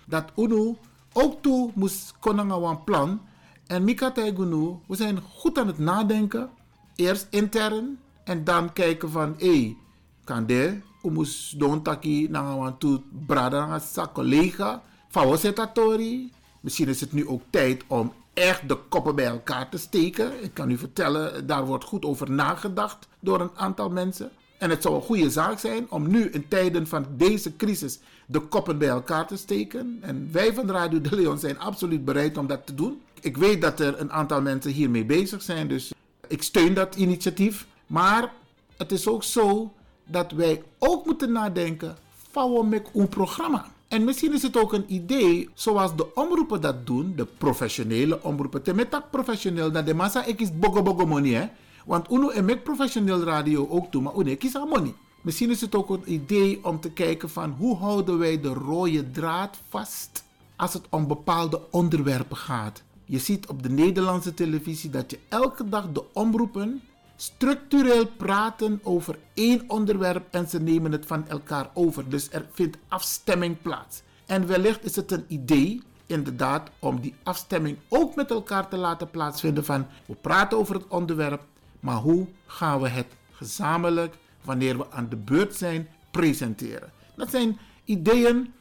dat 0.07 0.33
UNO 0.37 0.77
ook 1.13 1.43
toe 1.43 1.71
moest 1.75 2.15
konen 2.19 2.51
een 2.51 2.85
plan. 2.85 3.21
En 3.67 3.85
Mika 3.85 4.11
Taigunu, 4.11 4.75
we 4.87 4.97
zijn 4.97 5.21
goed 5.21 5.59
aan 5.59 5.67
het 5.67 5.79
nadenken 5.79 6.51
eerst 6.97 7.27
intern 7.31 7.99
en 8.25 8.45
dan 8.45 8.73
kijken 8.73 9.11
van 9.11 9.35
hé, 9.39 9.47
hey, 9.47 9.77
kan 10.25 10.47
de 10.47 10.81
umus 11.03 11.55
don 11.57 11.83
taki 11.83 12.29
na 12.31 12.57
wan 12.57 12.79
tu 12.79 12.99
brada 13.27 13.79
sa 13.79 14.11
collega 14.13 14.83
fawosetatori. 15.09 16.33
Misschien 16.61 16.89
is 16.89 17.01
het 17.01 17.13
nu 17.13 17.29
ook 17.29 17.43
tijd 17.51 17.85
om 17.87 18.13
echt 18.35 18.69
de 18.69 18.79
koppen 18.89 19.15
bij 19.15 19.27
elkaar 19.27 19.69
te 19.69 19.79
steken. 19.79 20.45
Ik 20.45 20.55
kan 20.55 20.71
u 20.71 20.79
vertellen, 20.79 21.47
daar 21.47 21.67
wordt 21.67 21.85
goed 21.85 22.05
over 22.05 22.31
nagedacht 22.31 23.09
door 23.21 23.41
een 23.41 23.51
aantal 23.55 23.91
mensen. 23.91 24.31
En 24.59 24.71
het 24.71 24.83
zou 24.83 24.95
een 24.95 25.03
goede 25.03 25.31
zaak 25.31 25.59
zijn 25.59 25.91
om 25.91 26.09
nu 26.11 26.29
in 26.29 26.49
tijden 26.49 26.87
van 26.87 27.07
deze 27.17 27.57
crisis 27.57 27.99
de 28.27 28.41
koppen 28.41 28.79
bij 28.79 28.89
elkaar 28.89 29.27
te 29.27 29.37
steken. 29.37 29.99
En 30.01 30.29
wij 30.33 30.55
van 30.55 30.71
Radio 30.71 31.01
de 31.01 31.17
Leon 31.17 31.39
zijn 31.39 31.59
absoluut 31.59 32.05
bereid 32.05 32.39
om 32.39 32.47
dat 32.47 32.67
te 32.67 32.75
doen. 32.75 33.01
Ik 33.21 33.37
weet 33.37 33.63
dat 33.63 33.81
er 33.81 34.01
een 34.01 34.13
aantal 34.13 34.43
mensen 34.43 34.71
hiermee 34.71 35.05
bezig 35.05 35.43
zijn, 35.43 35.69
dus 35.69 35.93
ik 36.35 36.43
steun 36.43 36.75
dat 36.75 36.97
initiatief. 36.97 37.67
Maar 37.87 38.33
het 38.77 38.93
is 38.93 39.09
ook 39.09 39.23
zo 39.23 39.73
dat 40.05 40.33
wij 40.33 40.63
ook 40.79 41.07
moeten 41.07 41.33
nadenken 41.33 41.97
van 42.31 42.69
met 42.69 42.91
een 42.95 43.09
programma. 43.09 43.73
En 43.89 44.05
misschien 44.05 44.33
is 44.33 44.43
het 44.43 44.57
ook 44.57 44.73
een 44.73 44.95
idee, 44.95 45.49
zoals 45.55 45.97
de 45.97 46.15
omroepen 46.15 46.61
dat 46.61 46.87
doen, 46.87 47.13
de 47.17 47.27
professionele 47.39 48.23
omroepen. 48.23 48.77
Met 48.77 48.91
dat 48.91 49.11
professioneel, 49.11 49.73
dat 49.73 49.87
de 49.87 49.95
massa 49.95 50.25
ik 50.25 50.41
is 50.41 50.59
bogo 50.59 50.83
bogo 50.83 51.07
money. 51.07 51.53
Want 51.85 52.11
uno 52.11 52.29
en 52.29 52.45
met 52.45 52.63
professioneel 52.63 53.23
radio 53.23 53.69
ook 53.69 53.93
doen, 53.93 54.03
maar 54.03 54.15
uno 54.15 54.31
ik 54.31 54.45
is 54.45 54.53
money. 54.53 54.95
Misschien 55.21 55.51
is 55.51 55.61
het 55.61 55.75
ook 55.75 55.91
een 55.91 56.13
idee 56.13 56.65
om 56.65 56.81
te 56.81 56.91
kijken 56.91 57.31
van 57.31 57.55
hoe 57.59 57.77
houden 57.77 58.19
wij 58.19 58.41
de 58.41 58.53
rode 58.53 59.11
draad 59.11 59.57
vast 59.69 60.25
als 60.57 60.73
het 60.73 60.87
om 60.89 61.07
bepaalde 61.07 61.61
onderwerpen 61.71 62.37
gaat. 62.37 62.83
Je 63.05 63.19
ziet 63.19 63.47
op 63.47 63.63
de 63.63 63.71
Nederlandse 63.71 64.35
televisie 64.35 64.91
dat 64.91 65.11
je 65.11 65.19
elke 65.29 65.69
dag 65.69 65.93
de 65.93 66.05
omroepen 66.13 66.83
structureel 67.17 68.07
praten 68.07 68.81
over 68.83 69.19
één 69.35 69.65
onderwerp 69.67 70.27
en 70.31 70.49
ze 70.49 70.61
nemen 70.61 70.93
het 70.93 71.07
van 71.07 71.29
elkaar 71.29 71.71
over. 71.75 72.09
Dus 72.09 72.31
er 72.31 72.47
vindt 72.53 72.77
afstemming 72.89 73.63
plaats. 73.63 74.03
En 74.27 74.47
wellicht 74.47 74.85
is 74.85 74.97
het 74.97 75.13
een 75.13 75.25
idee, 75.29 75.83
inderdaad, 76.07 76.71
om 76.79 77.01
die 77.01 77.15
afstemming 77.23 77.79
ook 77.89 78.15
met 78.15 78.31
elkaar 78.31 78.69
te 78.69 78.77
laten 78.77 79.11
plaatsvinden 79.11 79.65
van 79.65 79.87
we 80.07 80.15
praten 80.15 80.59
over 80.59 80.75
het 80.75 80.89
onderwerp, 80.89 81.43
maar 81.81 81.97
hoe 81.97 82.27
gaan 82.47 82.81
we 82.81 82.89
het 82.89 83.07
gezamenlijk, 83.33 84.15
wanneer 84.43 84.79
we 84.79 84.91
aan 84.91 85.09
de 85.09 85.17
beurt 85.17 85.55
zijn, 85.55 85.89
presenteren. 86.11 86.93
Dat 87.17 87.31
zijn 87.31 87.59
ideeën 87.85 88.53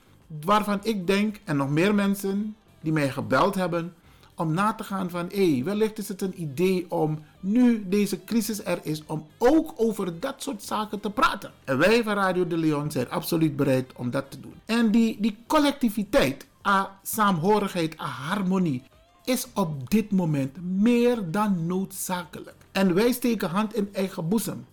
waarvan 0.42 0.80
ik 0.84 1.08
denk, 1.08 1.40
en 1.44 1.58
nog 1.58 1.70
meer 1.70 1.96
mensen 1.96 2.56
die 2.82 2.92
mij 2.92 3.10
gebeld 3.10 3.56
hebben, 3.56 3.94
om 4.36 4.54
na 4.54 4.74
te 4.74 4.84
gaan 4.84 5.10
van 5.10 5.30
hé, 5.32 5.54
hey, 5.54 5.64
wellicht 5.64 5.98
is 5.98 6.08
het 6.08 6.22
een 6.22 6.42
idee 6.42 6.86
om 6.90 7.20
nu 7.40 7.86
deze 7.88 8.24
crisis 8.24 8.66
er 8.66 8.80
is, 8.82 9.04
om 9.06 9.26
ook 9.38 9.74
over 9.76 10.20
dat 10.20 10.36
soort 10.38 10.64
zaken 10.64 11.00
te 11.00 11.10
praten. 11.10 11.52
En 11.64 11.78
wij 11.78 12.04
van 12.04 12.14
Radio 12.14 12.48
de 12.48 12.58
Leon 12.58 12.92
zijn 12.92 13.10
absoluut 13.10 13.56
bereid 13.56 13.92
om 13.96 14.10
dat 14.10 14.32
te 14.32 14.40
doen. 14.40 14.54
En 14.66 14.92
die, 14.92 15.18
die 15.22 15.38
collectiviteit, 15.48 16.48
a 16.68 17.00
saamhorigheid, 17.04 18.00
a 18.00 18.06
harmonie, 18.06 18.84
is 19.24 19.48
op 19.54 19.90
dit 19.90 20.12
moment 20.12 20.58
meer 20.62 21.32
dan 21.32 21.66
noodzakelijk. 21.66 22.56
En 22.72 22.94
wij 22.94 23.12
steken 23.12 23.50
hand 23.50 23.76
in 23.76 23.90
eigen 23.94 24.28
boezem. 24.28 24.66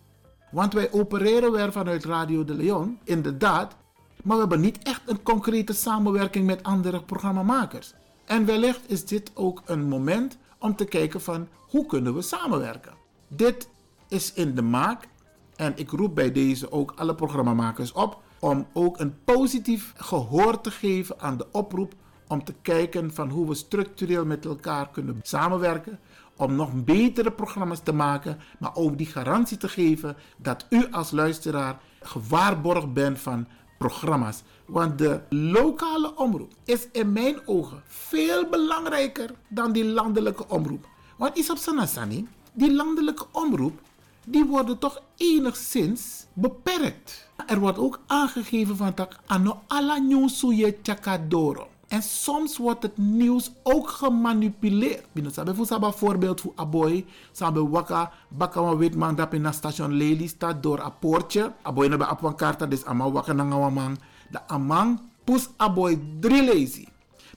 Want 0.51 0.73
wij 0.73 0.93
opereren 0.93 1.53
weer 1.53 1.73
vanuit 1.73 2.05
Radio 2.05 2.45
de 2.45 2.55
Leon, 2.55 2.99
inderdaad, 3.05 3.77
maar 4.23 4.35
we 4.35 4.41
hebben 4.41 4.61
niet 4.61 4.79
echt 4.83 5.03
een 5.07 5.23
concrete 5.23 5.73
samenwerking 5.73 6.47
met 6.47 6.63
andere 6.63 7.03
programmamakers. 7.03 7.95
En 8.31 8.45
wellicht 8.45 8.81
is 8.87 9.05
dit 9.05 9.31
ook 9.35 9.63
een 9.65 9.89
moment 9.89 10.39
om 10.59 10.77
te 10.77 10.85
kijken 10.85 11.21
van 11.21 11.49
hoe 11.69 11.87
kunnen 11.87 12.15
we 12.15 12.23
samenwerken. 12.23 12.93
Dit 13.29 13.69
is 14.09 14.33
in 14.33 14.55
de 14.55 14.63
maak 14.63 15.09
en 15.57 15.73
ik 15.77 15.91
roep 15.91 16.15
bij 16.15 16.33
deze 16.33 16.73
ook 16.73 16.93
alle 16.97 17.15
programmamakers 17.15 17.93
op 17.93 18.23
om 18.39 18.67
ook 18.73 19.01
een 19.01 19.25
positief 19.25 19.93
gehoor 19.97 20.61
te 20.61 20.71
geven 20.71 21.21
aan 21.21 21.37
de 21.37 21.47
oproep 21.53 21.95
om 22.29 22.45
te 22.45 22.55
kijken 22.63 23.15
van 23.15 23.31
hoe 23.31 23.49
we 23.49 23.55
structureel 23.55 24.25
met 24.25 24.45
elkaar 24.45 24.91
kunnen 24.91 25.21
samenwerken 25.23 25.99
om 26.37 26.55
nog 26.55 26.85
betere 26.85 27.33
programma's 27.33 27.81
te 27.83 27.93
maken, 27.93 28.39
maar 28.59 28.75
ook 28.75 28.99
die 28.99 29.07
garantie 29.07 29.57
te 29.57 29.69
geven 29.69 30.17
dat 30.37 30.67
u 30.69 30.87
als 30.91 31.11
luisteraar 31.11 31.79
gewaarborgd 32.03 32.93
bent 32.93 33.21
van 33.21 33.47
programma's. 33.81 34.43
Want 34.67 34.99
de 34.99 35.21
lokale 35.29 36.17
omroep 36.17 36.53
is 36.65 36.87
in 36.93 37.13
mijn 37.13 37.47
ogen 37.47 37.83
veel 37.87 38.49
belangrijker 38.49 39.31
dan 39.49 39.73
die 39.73 39.85
landelijke 39.85 40.49
omroep. 40.49 40.87
Want 41.17 41.37
is 41.37 41.51
op 41.51 41.57
Sanasani, 41.57 42.29
die 42.53 42.75
landelijke 42.75 43.27
omroep, 43.33 43.81
die 44.25 44.45
worden 44.45 44.79
toch 44.79 45.03
enigszins 45.17 46.27
beperkt. 46.33 47.29
Er 47.47 47.59
wordt 47.59 47.79
ook 47.79 48.01
aangegeven 48.07 48.77
van 48.77 48.93
dat 48.95 49.17
ano 49.27 49.63
nieuws 50.01 50.41
je 50.41 50.79
chakadoro. 50.83 51.70
En 51.91 52.03
soms 52.03 52.57
wordt 52.57 52.83
het 52.83 52.99
nieuws 52.99 53.51
ook 53.63 53.89
gemanipuleerd. 53.89 55.07
Binnen 55.13 55.33
sabe 55.33 55.55
fu 55.55 55.99
voorbeeld 55.99 56.41
voor 56.41 56.53
aboy, 56.55 57.07
sabe 57.33 57.69
waka 57.69 58.13
baka 58.29 58.77
wit 58.77 58.95
man 58.95 59.15
dat 59.15 59.33
in 59.35 59.53
station 59.55 59.93
Lely 59.93 60.27
staat 60.27 60.63
door 60.63 60.79
een 60.79 60.99
poortje. 60.99 61.53
Aboy 61.63 61.89
na 61.89 61.97
ba 61.97 62.05
apwan 62.05 62.37
karta 62.37 62.67
des 62.67 62.85
ama 62.85 63.11
waka 63.11 63.33
na 63.33 63.43
ngawamang. 63.43 63.99
De 64.31 64.47
amang 64.49 65.01
Poes 65.25 65.49
Aboy 65.57 66.01
drie 66.21 66.45
lazy. 66.45 66.87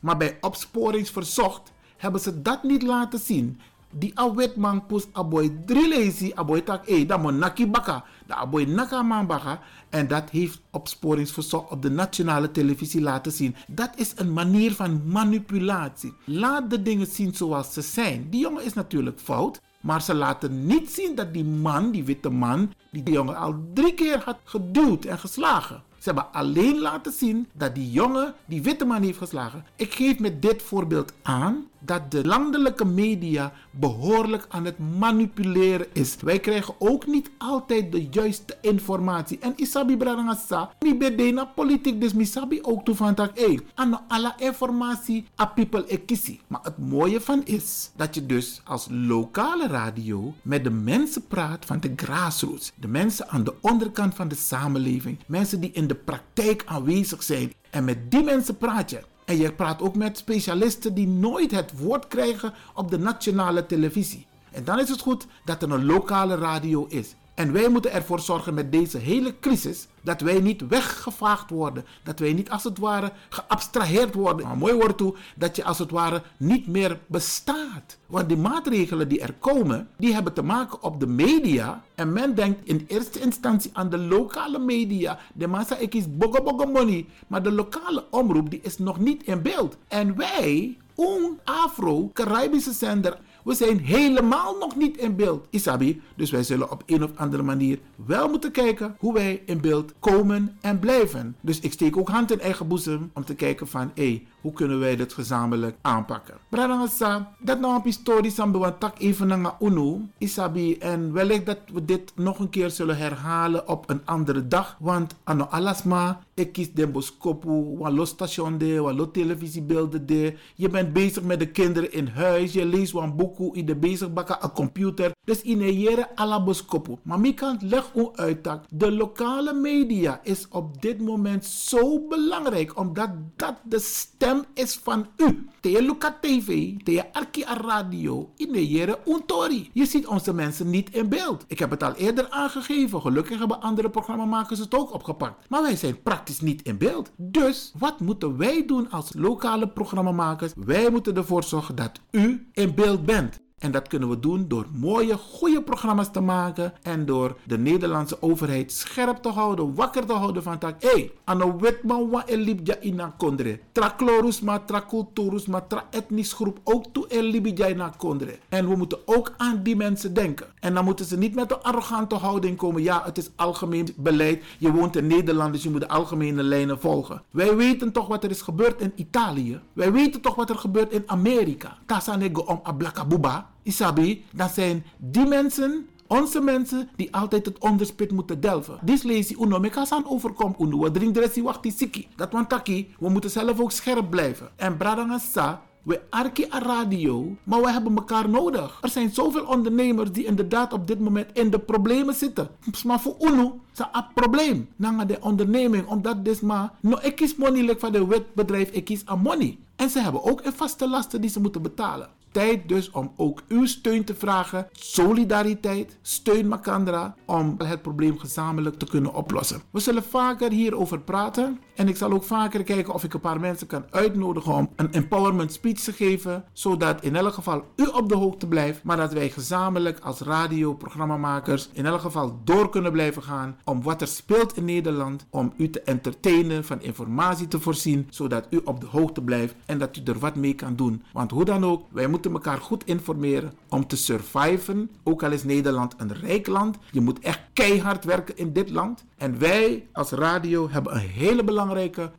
Maar 0.02 0.18
bij 0.18 0.38
opsporingsverzocht 0.42 1.72
hebben 1.98 2.22
ze 2.22 2.42
dat 2.42 2.64
niet 2.64 2.82
laten 2.84 3.20
zien. 3.20 3.60
Die 3.94 4.12
awet 4.20 4.56
man 4.56 4.86
pus 4.86 5.08
aboy 5.12 5.52
drie 5.66 5.88
lazy 5.90 6.32
aboy 6.36 6.62
tak 6.62 6.88
e 6.90 7.06
dat 7.06 7.22
mon 7.22 7.38
naki 7.38 7.68
baka. 7.68 8.04
Da 8.28 8.36
aboy 8.36 8.66
naka 8.66 9.02
man 9.02 9.28
baka. 9.28 9.60
En 9.90 10.08
dat 10.08 10.30
heeft 10.30 10.62
opsporingsverzoek 10.72 11.72
op 11.72 11.82
de 11.82 11.90
nationale 11.90 12.52
televisie 12.52 13.02
laten 13.02 13.32
zien. 13.32 13.56
Dat 13.68 13.90
is 13.96 14.14
een 14.16 14.34
manier 14.34 14.74
van 14.74 15.02
manipulatie. 15.06 16.14
Laat 16.26 16.70
de 16.70 16.82
dingen 16.82 17.08
zien 17.08 17.36
zoals 17.36 17.74
ze 17.74 17.82
zijn. 17.82 18.28
Die 18.30 18.40
jongen 18.40 18.64
is 18.64 18.74
natuurlijk 18.74 19.20
fout. 19.20 19.62
Maar 19.82 20.02
ze 20.02 20.14
laten 20.14 20.66
niet 20.66 20.90
zien 20.90 21.16
dat 21.16 21.34
die 21.34 21.44
man, 21.44 21.92
die 21.92 22.04
witte 22.04 22.30
man, 22.30 22.72
die 22.92 23.04
die 23.04 23.14
jongen 23.14 23.36
al 23.36 23.56
drie 23.74 23.94
keer 23.94 24.22
had 24.26 24.38
geduwd 24.44 25.06
en 25.06 25.20
geslagen. 25.20 25.84
Ze 25.98 26.10
hebben 26.10 26.34
alleen 26.34 26.80
laten 26.80 27.12
zien 27.12 27.48
dat 27.54 27.76
die 27.76 27.92
jongen 27.92 28.34
die 28.46 28.62
witte 28.62 28.86
man 28.86 29.02
heeft 29.02 29.18
geslagen. 29.18 29.66
Ik 29.76 29.94
geef 29.94 30.20
met 30.20 30.42
dit 30.42 30.62
voorbeeld 30.62 31.14
aan 31.22 31.66
dat 31.86 32.12
de 32.12 32.26
landelijke 32.26 32.86
media 32.86 33.52
behoorlijk 33.72 34.46
aan 34.50 34.66
het 34.66 34.80
manipuleren 34.80 35.88
is. 35.94 36.16
Wij 36.22 36.40
krijgen 36.40 36.74
ook 36.78 37.06
niet 37.08 37.30
altijd 37.38 37.92
de 37.92 38.08
juiste 38.12 38.58
informatie. 38.62 39.40
En 39.40 39.54
isabi 39.56 39.98
bradangasa, 39.98 40.72
mi 40.80 40.96
bedena 40.96 41.46
politiek, 41.46 42.02
dus 42.02 42.14
misabi 42.14 42.60
ook 42.62 42.86
toe 42.86 42.96
van 42.96 43.16
hey, 43.34 43.60
aan 43.76 44.02
alle 44.08 44.34
informatie 44.38 45.26
a 45.40 45.46
people 45.46 45.88
ekisi. 45.88 46.40
Maar 46.48 46.60
het 46.64 46.78
mooie 46.78 47.22
van 47.22 47.46
is 47.46 47.92
dat 47.96 48.16
je 48.16 48.26
dus 48.26 48.62
als 48.64 48.88
lokale 48.90 49.68
radio 49.68 50.34
met 50.42 50.64
de 50.64 50.70
mensen 50.70 51.28
praat 51.28 51.66
van 51.66 51.80
de 51.80 51.94
grassroots. 51.96 52.72
De 52.76 52.88
mensen 52.88 53.30
aan 53.30 53.44
de 53.44 53.54
onderkant 53.62 54.16
van 54.16 54.28
de 54.28 54.36
samenleving. 54.36 55.18
Mensen 55.26 55.60
die 55.60 55.72
in 55.72 55.88
de 55.88 55.96
praktijk 55.96 56.64
aanwezig 56.66 57.24
zijn. 57.24 57.54
En 57.70 57.84
met 57.84 58.12
die 58.12 58.24
mensen 58.24 58.58
praat 58.58 58.90
je. 58.90 59.02
En 59.26 59.38
je 59.38 59.52
praat 59.52 59.82
ook 59.82 59.96
met 59.96 60.18
specialisten 60.18 60.94
die 60.94 61.08
nooit 61.08 61.52
het 61.52 61.78
woord 61.78 62.08
krijgen 62.08 62.54
op 62.74 62.92
de 62.92 63.00
nationale 63.00 63.66
televisie. 63.66 64.26
En 64.52 64.64
dan 64.64 64.80
is 64.80 64.90
het 64.90 65.02
goed 65.02 65.28
dat 65.46 65.62
er 65.62 65.72
een 65.72 65.86
lokale 65.86 66.36
radio 66.36 66.86
is. 66.90 67.16
En 67.34 67.52
wij 67.52 67.70
moeten 67.70 67.92
ervoor 67.92 68.20
zorgen 68.20 68.54
met 68.54 68.72
deze 68.72 68.98
hele 68.98 69.40
crisis 69.40 69.88
dat 70.02 70.22
wij 70.22 70.40
niet 70.40 70.68
weggevaagd 70.68 71.50
worden. 71.50 71.86
Dat 72.04 72.20
wij 72.20 72.34
niet 72.34 72.50
als 72.50 72.64
het 72.64 72.78
ware 72.78 73.12
geabstraheerd 73.30 74.14
worden. 74.14 74.48
Maar 74.48 74.58
mooi 74.58 74.74
wordt 74.74 74.98
toe 74.98 75.16
dat 75.36 75.56
je 75.56 75.64
als 75.64 75.80
het 75.80 75.92
ware 75.92 76.22
niet 76.38 76.68
meer 76.68 77.00
bestaat. 77.08 77.98
Want 78.06 78.28
die 78.28 78.38
maatregelen 78.38 79.10
die 79.10 79.20
er 79.20 79.34
komen, 79.40 79.88
die 79.98 80.14
hebben 80.14 80.34
te 80.34 80.44
maken 80.44 80.84
op 80.84 81.00
de 81.00 81.08
media. 81.08 81.84
En 81.96 82.14
men 82.14 82.36
denkt 82.36 82.68
in 82.68 82.86
eerste 82.88 83.20
instantie 83.20 83.70
aan 83.74 83.90
de 83.90 83.98
lokale 83.98 84.60
media. 84.60 85.20
De 85.34 85.48
massa 85.48 85.78
ik 85.78 85.94
is 85.94 86.18
bogo 86.18 86.44
bogo 86.44 86.66
money. 86.66 87.06
Maar 87.28 87.44
de 87.44 87.52
lokale 87.52 88.06
omroep 88.10 88.50
die 88.50 88.62
is 88.64 88.78
nog 88.78 89.00
niet 89.00 89.24
in 89.24 89.42
beeld. 89.42 89.78
En 89.88 90.16
wij, 90.16 90.78
een 90.96 91.40
Afro-Caribische 91.44 92.72
zender 92.72 93.18
we 93.44 93.54
zijn 93.54 93.80
helemaal 93.80 94.58
nog 94.60 94.76
niet 94.76 94.98
in 94.98 95.16
beeld, 95.16 95.48
Isabi. 95.50 96.02
Dus 96.16 96.32
wij 96.32 96.44
zullen 96.44 96.72
op 96.72 96.84
een 96.86 97.04
of 97.04 97.12
andere 97.16 97.44
manier 97.44 97.80
wel 98.06 98.30
moeten 98.30 98.52
kijken 98.52 98.96
hoe 99.00 99.14
wij 99.14 99.42
in 99.46 99.62
beeld 99.62 99.94
komen 100.00 100.58
en 100.62 100.80
blijven. 100.80 101.36
Dus 101.42 101.60
ik 101.60 101.72
steek 101.72 101.98
ook 101.98 102.10
hand 102.10 102.32
in 102.32 102.40
eigen 102.40 102.68
boezem 102.68 103.12
om 103.14 103.26
te 103.26 103.36
kijken 103.36 103.68
van, 103.68 103.92
hé, 103.96 104.08
hey, 104.08 104.28
hoe 104.44 104.54
kunnen 104.54 104.80
wij 104.80 104.96
dit 104.96 105.14
gezamenlijk 105.14 105.78
aanpakken? 105.82 106.38
Bradangasa, 106.50 107.34
dat 107.40 107.60
nou 107.60 107.76
een 107.76 107.82
historisch 107.84 108.40
aan 108.40 108.52
tak 108.80 109.00
even 109.00 109.28
naar 109.28 109.56
UNO, 109.60 110.02
Isabi. 110.18 110.78
En 110.78 111.14
wellicht 111.14 111.46
dat 111.46 111.58
we 111.74 111.86
dit 111.86 112.12
nog 112.16 112.40
een 112.40 112.50
keer 112.50 112.70
zullen 112.70 112.98
herhalen 112.98 113.68
op 113.68 113.90
een 113.90 114.02
andere 114.06 114.48
dag. 114.48 114.78
Want 114.80 115.16
ano 115.24 115.48
alasma, 115.50 116.20
ik 116.34 116.52
kies 116.52 116.74
den 116.74 116.92
boskopu, 116.92 117.78
wat 117.78 118.08
station 118.08 118.58
de, 118.58 119.10
televisiebeelden 119.12 120.06
de. 120.06 120.38
Je 120.56 120.70
bent 120.70 120.94
bezig 120.94 121.24
met 121.24 121.40
de 121.40 121.48
kinderen 121.48 121.94
in 121.94 122.08
huis, 122.08 122.54
je 122.54 122.66
leest 122.66 122.94
een 122.94 123.16
boek, 123.16 123.56
je 123.56 123.64
de 123.64 123.76
bezig 123.76 124.14
bakken 124.14 124.38
een 124.42 124.52
computer. 124.52 125.12
Dus 125.26 125.42
in 125.42 125.62
een 125.62 126.44
boskopu. 126.44 126.96
Maar 127.04 127.20
kan 127.34 127.58
leg 127.62 127.92
u 127.96 128.10
uit 128.14 128.44
dat 128.44 128.60
de 128.70 128.92
lokale 128.92 129.54
media 129.54 130.20
is 130.24 130.48
op 130.50 130.82
dit 130.82 131.02
moment 131.02 131.46
zo 131.46 132.08
belangrijk, 132.08 132.80
omdat 132.80 133.10
dat 133.36 133.56
de 133.64 133.80
stem 133.80 134.33
is 134.54 134.80
van 134.84 135.08
u. 135.18 135.48
Te 135.60 135.82
Luca 135.82 136.18
TV, 136.22 136.74
te 136.84 137.14
Arki 137.14 137.44
Radio, 137.44 138.32
in 138.36 138.66
Jere 138.68 139.00
Untori. 139.08 139.70
Je 139.74 139.86
ziet 139.86 140.08
onze 140.08 140.34
mensen 140.34 140.70
niet 140.70 140.90
in 140.90 141.10
beeld. 141.10 141.44
Ik 141.48 141.60
heb 141.60 141.70
het 141.70 141.84
al 141.84 141.94
eerder 141.94 142.30
aangegeven. 142.30 143.02
Gelukkig 143.02 143.40
hebben 143.40 143.62
andere 143.62 143.90
programmamakers 143.90 144.60
het 144.60 144.76
ook 144.76 144.94
opgepakt. 144.94 145.50
Maar 145.50 145.62
wij 145.62 145.76
zijn 145.76 146.02
praktisch 146.02 146.42
niet 146.42 146.62
in 146.62 146.78
beeld. 146.78 147.12
Dus 147.16 147.74
wat 147.78 148.00
moeten 148.00 148.38
wij 148.38 148.66
doen 148.66 148.92
als 148.92 149.12
lokale 149.14 149.68
programmamakers? 149.68 150.52
Wij 150.56 150.90
moeten 150.90 151.16
ervoor 151.16 151.44
zorgen 151.44 151.76
dat 151.76 152.00
u 152.12 152.48
in 152.54 152.76
beeld 152.76 153.06
bent. 153.06 153.42
En 153.64 153.72
dat 153.72 153.88
kunnen 153.88 154.10
we 154.10 154.20
doen 154.20 154.46
door 154.48 154.66
mooie, 154.74 155.18
goede 155.18 155.62
programma's 155.62 156.12
te 156.12 156.20
maken. 156.20 156.74
En 156.82 157.06
door 157.06 157.38
de 157.44 157.58
Nederlandse 157.58 158.22
overheid 158.22 158.72
scherp 158.72 159.18
te 159.18 159.30
houden, 159.30 159.76
wakker 159.76 160.06
te 160.06 160.14
houden 160.14 160.44
van 160.44 160.58
tak. 160.58 160.82
Hé, 160.82 160.90
hey, 160.90 161.12
ano 161.24 161.58
wetman 161.60 162.10
wa 162.10 162.26
elibja 162.26 162.80
ina 162.80 163.14
kondre. 163.18 163.60
Tra 163.72 163.90
klorus 163.90 164.42
ma, 164.42 164.60
tra 164.60 164.86
culturus 164.88 165.46
ma, 165.46 165.62
tra 165.62 165.88
etnisch 165.90 166.34
groep 166.34 166.60
ook 166.64 166.86
toe 166.92 167.08
elibja 167.08 167.70
ina 167.70 167.94
kondre. 167.98 168.38
En 168.50 168.70
we 168.70 168.76
moeten 168.76 168.98
ook 169.06 169.34
aan 169.38 169.64
die 169.64 169.76
mensen 169.76 170.14
denken. 170.14 170.48
En 170.60 170.74
dan 170.74 170.84
moeten 170.84 171.06
ze 171.06 171.18
niet 171.18 171.36
met 171.36 171.52
een 171.52 171.62
arrogante 171.62 172.16
houding 172.16 172.58
komen. 172.58 172.82
Ja, 172.82 173.02
het 173.06 173.18
is 173.18 173.30
algemeen 173.36 173.88
beleid. 173.98 174.44
Je 174.58 174.72
woont 174.72 174.96
in 174.96 175.08
Nederland, 175.08 175.54
dus 175.54 175.64
je 175.64 175.70
moet 175.70 175.82
de 175.82 175.88
algemene 175.88 176.44
lijnen 176.44 176.80
volgen. 176.80 177.22
Wij 177.32 177.56
weten 177.56 177.92
toch 177.92 178.08
wat 178.08 178.24
er 178.24 178.30
is 178.30 178.42
gebeurd 178.42 178.82
in 178.82 178.92
Italië. 178.96 179.60
Wij 179.74 179.92
weten 179.92 180.22
toch 180.22 180.36
wat 180.36 180.50
er 180.50 180.58
gebeurt 180.58 180.92
in 180.92 181.04
Amerika. 181.06 181.78
Tasanego 181.86 182.42
om 182.42 182.60
ablakabuba. 182.64 183.52
Isabi, 183.64 184.26
dat 184.32 184.52
zijn 184.52 184.84
die 184.98 185.26
mensen, 185.26 185.88
onze 186.08 186.42
mensen, 186.42 186.90
die 186.96 187.16
altijd 187.16 187.46
het 187.46 187.60
onderspit 187.60 188.12
moeten 188.12 188.42
delven. 188.42 188.80
Dit 188.82 189.04
lees 189.04 189.30
je 189.30 189.38
uno 189.40 189.60
meka 189.60 189.86
san 189.86 190.06
overkom 190.08 190.56
uno. 190.60 190.80
We 190.80 190.92
drinken 190.92 191.34
de 191.34 191.42
wacht 191.42 191.74
siki. 191.78 192.08
Dat 192.16 192.32
want 192.32 192.50
taki, 192.50 192.94
we 193.00 193.10
moeten 193.10 193.30
zelf 193.30 193.60
ook 193.60 193.72
scherp 193.72 194.10
blijven. 194.10 194.50
En 194.56 194.78
bradangasa, 194.78 195.62
we 195.84 196.02
arki 196.10 196.48
a 196.54 196.60
radio, 196.60 197.36
maar 197.44 197.62
we 197.62 197.72
hebben 197.72 197.96
elkaar 197.96 198.30
nodig. 198.30 198.80
Er 198.82 198.90
zijn 198.90 199.14
zoveel 199.14 199.46
ondernemers 199.46 200.12
die 200.12 200.26
inderdaad 200.26 200.74
op 200.74 200.88
dit 200.88 201.00
moment 201.00 201.30
in 201.34 201.50
de 201.50 201.60
problemen 201.60 202.14
zitten. 202.14 202.50
Maar 202.86 203.00
voor 203.00 203.16
UNO 203.20 203.60
is 203.74 203.80
een 203.80 204.06
probleem. 204.14 204.70
Na 204.76 205.06
de 205.06 205.18
onderneming, 205.22 205.88
omdat 205.88 206.26
dit 206.26 206.42
maar... 206.42 206.74
No, 206.80 206.98
ik 207.02 207.16
kies 207.16 207.36
money 207.36 207.76
van 207.78 207.92
de 207.92 208.08
wetbedrijf, 208.08 208.70
ik 208.70 208.86
kies 208.86 209.04
money. 209.24 209.58
En 209.76 209.90
ze 209.90 210.00
hebben 210.00 210.24
ook 210.24 210.46
een 210.46 210.54
vaste 210.54 210.90
lasten 210.90 211.22
die 211.22 211.30
ze 211.30 211.40
moeten 211.40 211.62
betalen 211.62 212.10
tijd 212.34 212.70
dus 212.70 212.92
om 212.92 213.14
ook 213.16 213.42
uw 213.48 213.66
steun 213.66 214.04
te 214.04 214.16
vragen. 214.16 214.68
Solidariteit, 214.72 215.98
steun 216.02 216.48
Makandra 216.48 217.16
om 217.26 217.56
het 217.58 217.82
probleem 217.82 218.18
gezamenlijk 218.20 218.80
te 218.80 218.86
kunnen 218.86 219.14
oplossen. 219.14 219.62
We 219.72 219.80
zullen 219.80 220.04
vaker 220.04 220.52
hierover 220.52 221.00
praten 221.00 221.60
en 221.76 221.88
ik 221.88 221.98
zal 221.98 222.12
ook 222.12 222.24
vaker 222.24 222.64
kijken 222.64 222.94
of 222.94 223.04
ik 223.04 223.14
een 223.14 223.20
paar 223.20 223.40
mensen 223.40 223.68
kan 223.68 223.86
uitnodigen 223.90 224.54
om 224.54 224.70
een 224.76 224.92
empowerment 224.92 225.54
speech 225.54 225.80
te 225.80 225.94
geven, 225.94 226.44
zodat 226.54 227.02
in 227.02 227.16
elk 227.16 227.34
geval 227.34 227.64
u 227.76 227.86
op 227.86 228.10
de 228.10 228.16
hoogte 228.16 228.48
blijft, 228.48 228.84
maar 228.84 228.98
dat 228.98 229.14
wij 229.14 229.30
gezamenlijk 229.30 230.00
als 230.00 230.20
radioprogrammamakers 230.20 231.70
in 231.74 231.86
elk 231.86 232.02
geval 232.02 232.40
door 232.44 232.70
kunnen 232.70 232.92
blijven 232.92 233.24
gaan 233.24 233.56
om 233.64 233.84
wat 233.84 234.02
er 234.02 234.08
speelt 234.08 234.58
in 234.58 234.66
Nederland, 234.66 235.26
om 235.30 235.54
u 235.58 235.70
te 235.70 235.82
entertainen, 235.82 236.66
van 236.66 236.82
informatie 236.82 237.48
te 237.48 237.60
voorzien, 237.60 238.08
zodat 238.10 238.48
u 238.50 238.62
op 238.64 238.82
de 238.82 238.88
hoogte 238.88 239.22
blijft 239.22 239.56
en 239.66 239.78
dat 239.80 239.98
u 239.98 240.02
er 240.04 240.20
wat 240.20 240.36
mee 240.36 240.54
kan 240.54 240.76
doen. 240.76 241.04
Want 241.14 241.32
hoe 241.32 241.46
dan 241.46 241.66
ook, 241.66 241.86
wij 241.92 242.08
moeten 242.08 242.34
elkaar 242.34 242.58
goed 242.58 242.86
informeren 242.86 243.54
om 243.70 243.88
te 243.88 243.98
surviven. 243.98 244.90
Ook 245.04 245.24
al 245.24 245.32
is 245.32 245.44
Nederland 245.44 245.94
een 245.98 246.14
rijk 246.14 246.48
land. 246.48 246.78
Je 246.92 247.02
moet 247.02 247.20
echt 247.20 247.42
keihard 247.54 248.06
werken 248.06 248.38
in 248.38 248.54
dit 248.54 248.70
land. 248.70 249.04
En 249.18 249.40
wij 249.40 249.88
als 249.92 250.12
radio 250.12 250.70
hebben 250.70 250.94
een 250.94 251.00
hele 251.00 251.44
belangrijke 251.44 251.62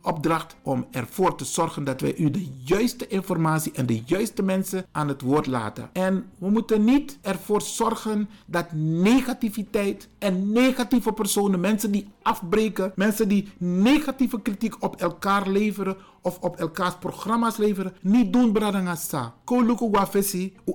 opdracht 0.03 0.57
om 0.63 0.87
ervoor 0.91 1.35
te 1.37 1.45
zorgen 1.45 1.85
dat 1.85 2.01
wij 2.01 2.17
u 2.17 2.31
de 2.31 2.49
juiste 2.65 3.07
informatie 3.07 3.73
en 3.73 3.87
de 3.87 4.03
juiste 4.07 4.43
mensen 4.43 4.87
aan 4.93 5.09
het 5.09 5.21
woord 5.21 5.47
laten. 5.47 5.91
En 5.93 6.31
we 6.39 6.51
moeten 6.51 6.85
niet 6.85 7.19
ervoor 7.21 7.63
zorgen 7.63 8.29
dat 8.47 8.73
negativiteit 8.73 10.09
en 10.19 10.53
negatieve 10.53 11.13
personen, 11.13 11.61
mensen 11.61 11.91
die 11.91 12.11
afbreken, 12.23 12.93
mensen 12.95 13.29
die 13.29 13.49
negatieve 13.59 14.43
kritiek 14.43 14.83
op 14.83 14.97
elkaar 14.97 15.49
leveren 15.49 15.97
of 16.23 16.39
op 16.41 16.57
elkaars 16.57 16.95
programma's 16.95 17.57
leveren, 17.57 17.93
niet 18.01 18.33
doen 18.33 18.53
bradangasa. 18.53 19.35
Ko 19.45 19.61
luku 19.61 19.91
wafesi, 19.91 20.57
u 20.65 20.73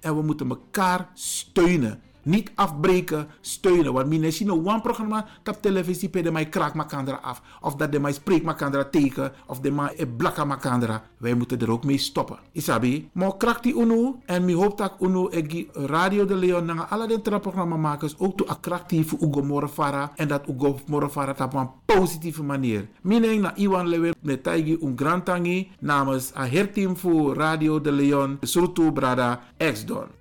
en 0.00 0.16
we 0.16 0.22
moeten 0.22 0.48
elkaar 0.48 1.10
steunen. 1.14 2.00
Niet 2.22 2.50
afbreken, 2.54 3.28
steunen. 3.40 3.92
Want 3.92 4.08
mine 4.08 4.30
zien 4.30 4.48
een 4.48 4.80
programma 4.80 5.26
op 5.44 5.58
televisie 5.60 6.08
pe 6.08 6.22
de 6.22 6.30
mij 6.30 6.48
kraak 6.48 6.74
makandra 6.74 7.18
af. 7.22 7.42
Of 7.60 7.74
dat 7.74 7.92
de 7.92 8.00
mij 8.00 8.12
spreek 8.12 8.42
makandra 8.42 8.84
tegen. 8.84 9.32
Of 9.46 9.60
de 9.60 9.70
mij 9.70 10.06
blakka 10.16 10.44
makandra. 10.44 11.02
Wij 11.16 11.34
moeten 11.34 11.60
er 11.60 11.70
ook 11.70 11.84
mee 11.84 11.98
stoppen. 11.98 12.38
Isabi, 12.52 13.08
maar 13.12 13.36
krak 13.36 13.62
die 13.62 13.74
UNO. 13.80 14.18
En 14.26 14.44
mi 14.44 14.54
hoop 14.54 14.78
dat 14.78 14.92
UNO 15.00 15.28
egi 15.28 15.68
Radio 15.72 16.24
de 16.24 16.34
Leon 16.34 16.64
na 16.64 16.88
alle 16.88 17.06
de 17.06 17.40
programma 17.40 17.76
makers 17.76 18.18
ook 18.18 18.36
to 18.36 18.44
attractief 18.46 19.12
Ugo 19.12 19.42
Morfara. 19.42 20.12
En 20.16 20.28
dat 20.28 20.48
Ugo 20.48 20.78
Morfara 20.86 21.34
op 21.44 21.54
een 21.54 21.70
positieve 21.84 22.42
manier. 22.42 22.88
Mine 23.02 23.34
na 23.34 23.56
Iwan 23.56 23.88
Lewe 23.88 24.14
met 24.20 24.42
Taigi 24.42 24.78
un 24.80 24.92
grand 24.96 25.24
tangi 25.24 25.70
namens 25.78 26.32
a 26.36 26.46
herteam 26.46 26.96
voor 26.96 27.34
Radio 27.34 27.80
de 27.80 27.92
Leon. 27.92 28.38
Surtout 28.40 28.94
Brada 28.94 29.40
X-Don. 29.56 30.17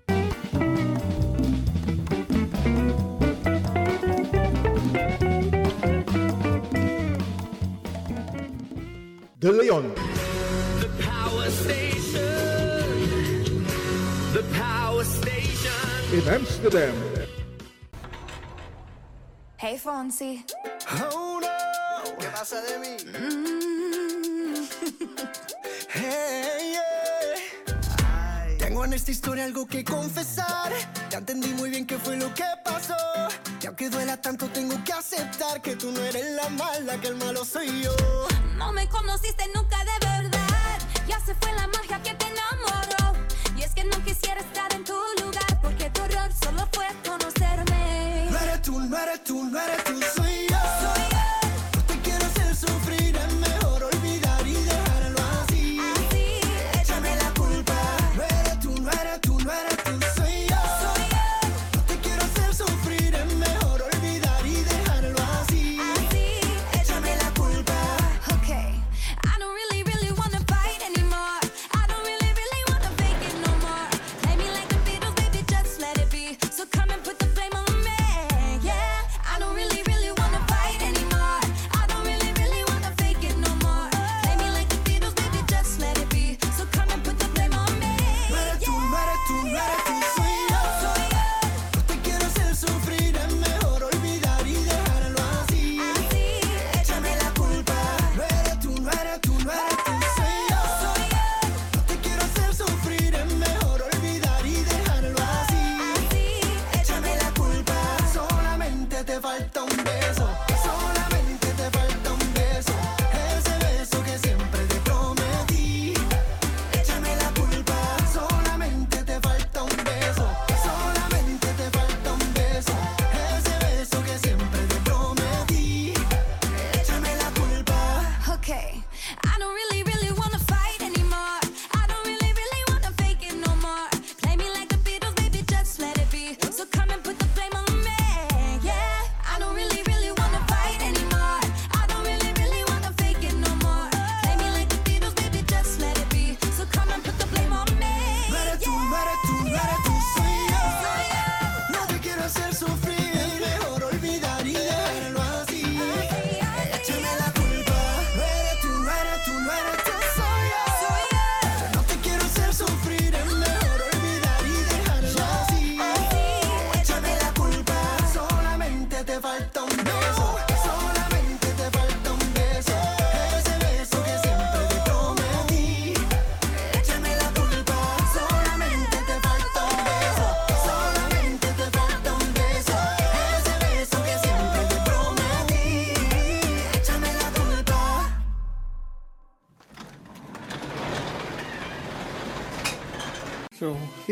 De 9.48 9.54
Leon. 9.54 9.94
The 10.82 10.90
Power 11.08 11.50
Station. 11.50 12.22
The 14.34 14.44
Power 14.52 15.06
Station. 15.06 15.72
In 16.12 16.28
Amsterdam. 16.28 16.94
Hey 19.56 19.78
Fonzie. 19.78 20.44
Oh 20.92 21.40
no, 21.40 21.48
¿qué 22.20 22.28
pasa 22.28 22.62
de 22.62 22.78
mí? 22.80 22.98
Mm-hmm. 23.06 24.66
hey, 25.96 26.74
yeah. 26.74 27.47
Tengo 28.78 28.86
en 28.86 28.94
esta 28.94 29.10
historia 29.10 29.46
algo 29.46 29.66
que 29.66 29.84
confesar. 29.84 30.72
Ya 31.10 31.18
entendí 31.18 31.48
muy 31.56 31.72
bien 31.72 31.88
qué 31.88 31.98
fue 31.98 32.16
lo 32.16 32.32
que 32.36 32.44
pasó. 32.64 32.94
Y 33.60 33.66
aunque 33.66 33.90
duela 33.90 34.18
tanto, 34.18 34.46
tengo 34.50 34.76
que 34.84 34.94
aceptar 34.94 35.64
que 35.64 35.76
tú 35.76 35.92
no 35.92 36.00
eres 36.00 36.36
la 36.36 36.48
mala, 36.50 37.02
que 37.02 37.08
el 37.08 37.16
malo 37.16 37.44
soy 37.44 37.82
yo. 37.82 37.96
No 38.56 38.72
me 38.74 38.88
conociste 38.88 39.46
nunca 39.56 39.78
de 39.84 40.06
verdad. 40.06 40.78
Ya 41.08 41.20
se 41.22 41.34
fue 41.34 41.52
la 41.54 41.66
magia 41.66 42.04
que 42.04 42.14
te 42.14 42.26
enamoró. 42.28 43.20
Y 43.58 43.64
es 43.64 43.74
que 43.74 43.84
no 43.84 43.98
quisiera 44.04 44.42
estar 44.42 44.72
en 44.72 44.84
tu 44.84 44.94
lugar. 45.24 45.60
Porque 45.60 45.90
tu 45.90 46.04
error 46.04 46.30
solo 46.40 46.70
fue 46.72 46.86
conocerme. 47.04 48.28
No 48.30 48.38
eres 48.38 48.62
tú, 48.62 48.80
no 48.80 48.96
eres 48.96 49.24
tú, 49.24 49.44
no 49.44 49.60
eres 49.60 49.84
tú, 49.86 50.00
soy 50.16 50.47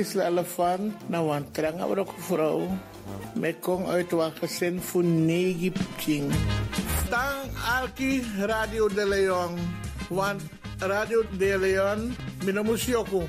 Gisela 0.05 0.27
Elefant, 0.27 1.09
nou 1.09 1.35
een 1.35 1.51
trangabrok 1.51 2.13
vrouw. 2.17 2.77
Met 3.33 3.55
kom 3.59 3.85
uit 3.85 4.13
gezin 4.39 4.81
voor 4.81 5.03
negen 5.03 5.73
pching. 5.95 6.31
Stang 7.05 7.49
Alki 7.79 8.23
Radio 8.37 8.87
de 8.87 9.07
Leon. 9.07 9.57
Want 10.09 10.41
Radio 10.77 11.23
de 11.37 11.57
Leon, 11.59 12.15
minamus 12.43 12.85
yoko. 12.85 13.23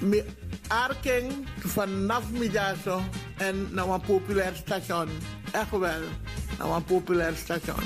Mi 0.00 0.22
arking 0.68 1.32
vanaf 1.58 2.30
middago 2.30 3.00
en 3.38 3.68
naar 3.70 3.88
een 3.88 4.00
populair 4.00 4.52
station. 4.54 5.08
Echt 5.52 5.70
wel, 5.70 6.02
naar 6.58 6.68
een 6.76 6.84
populair 6.84 7.36
station. 7.36 7.84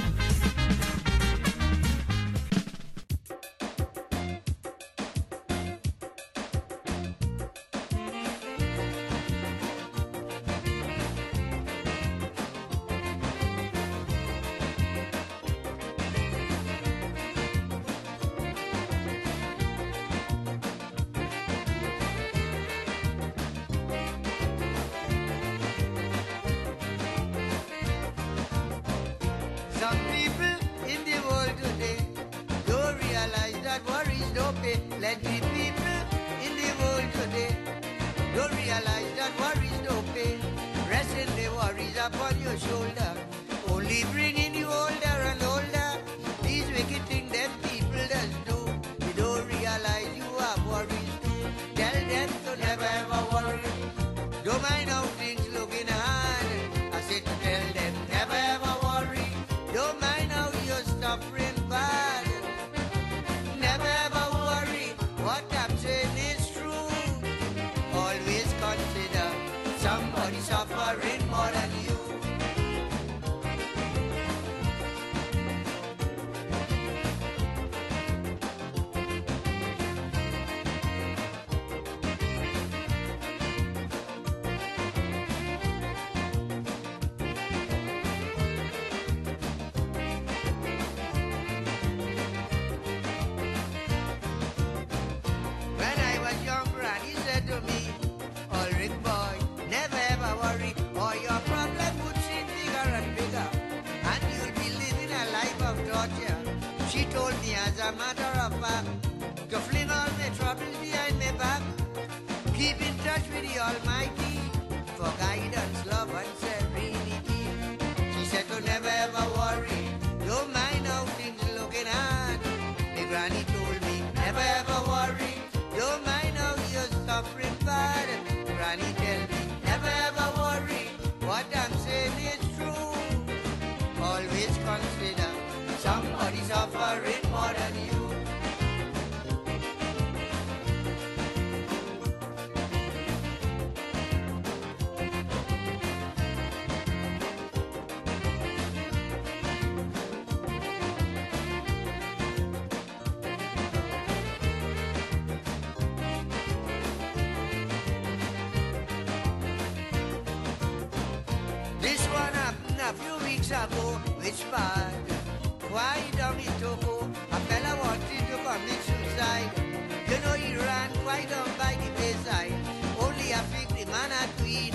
cannot 174.14 174.38
Tweet. 174.38 174.74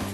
it. 0.00 0.13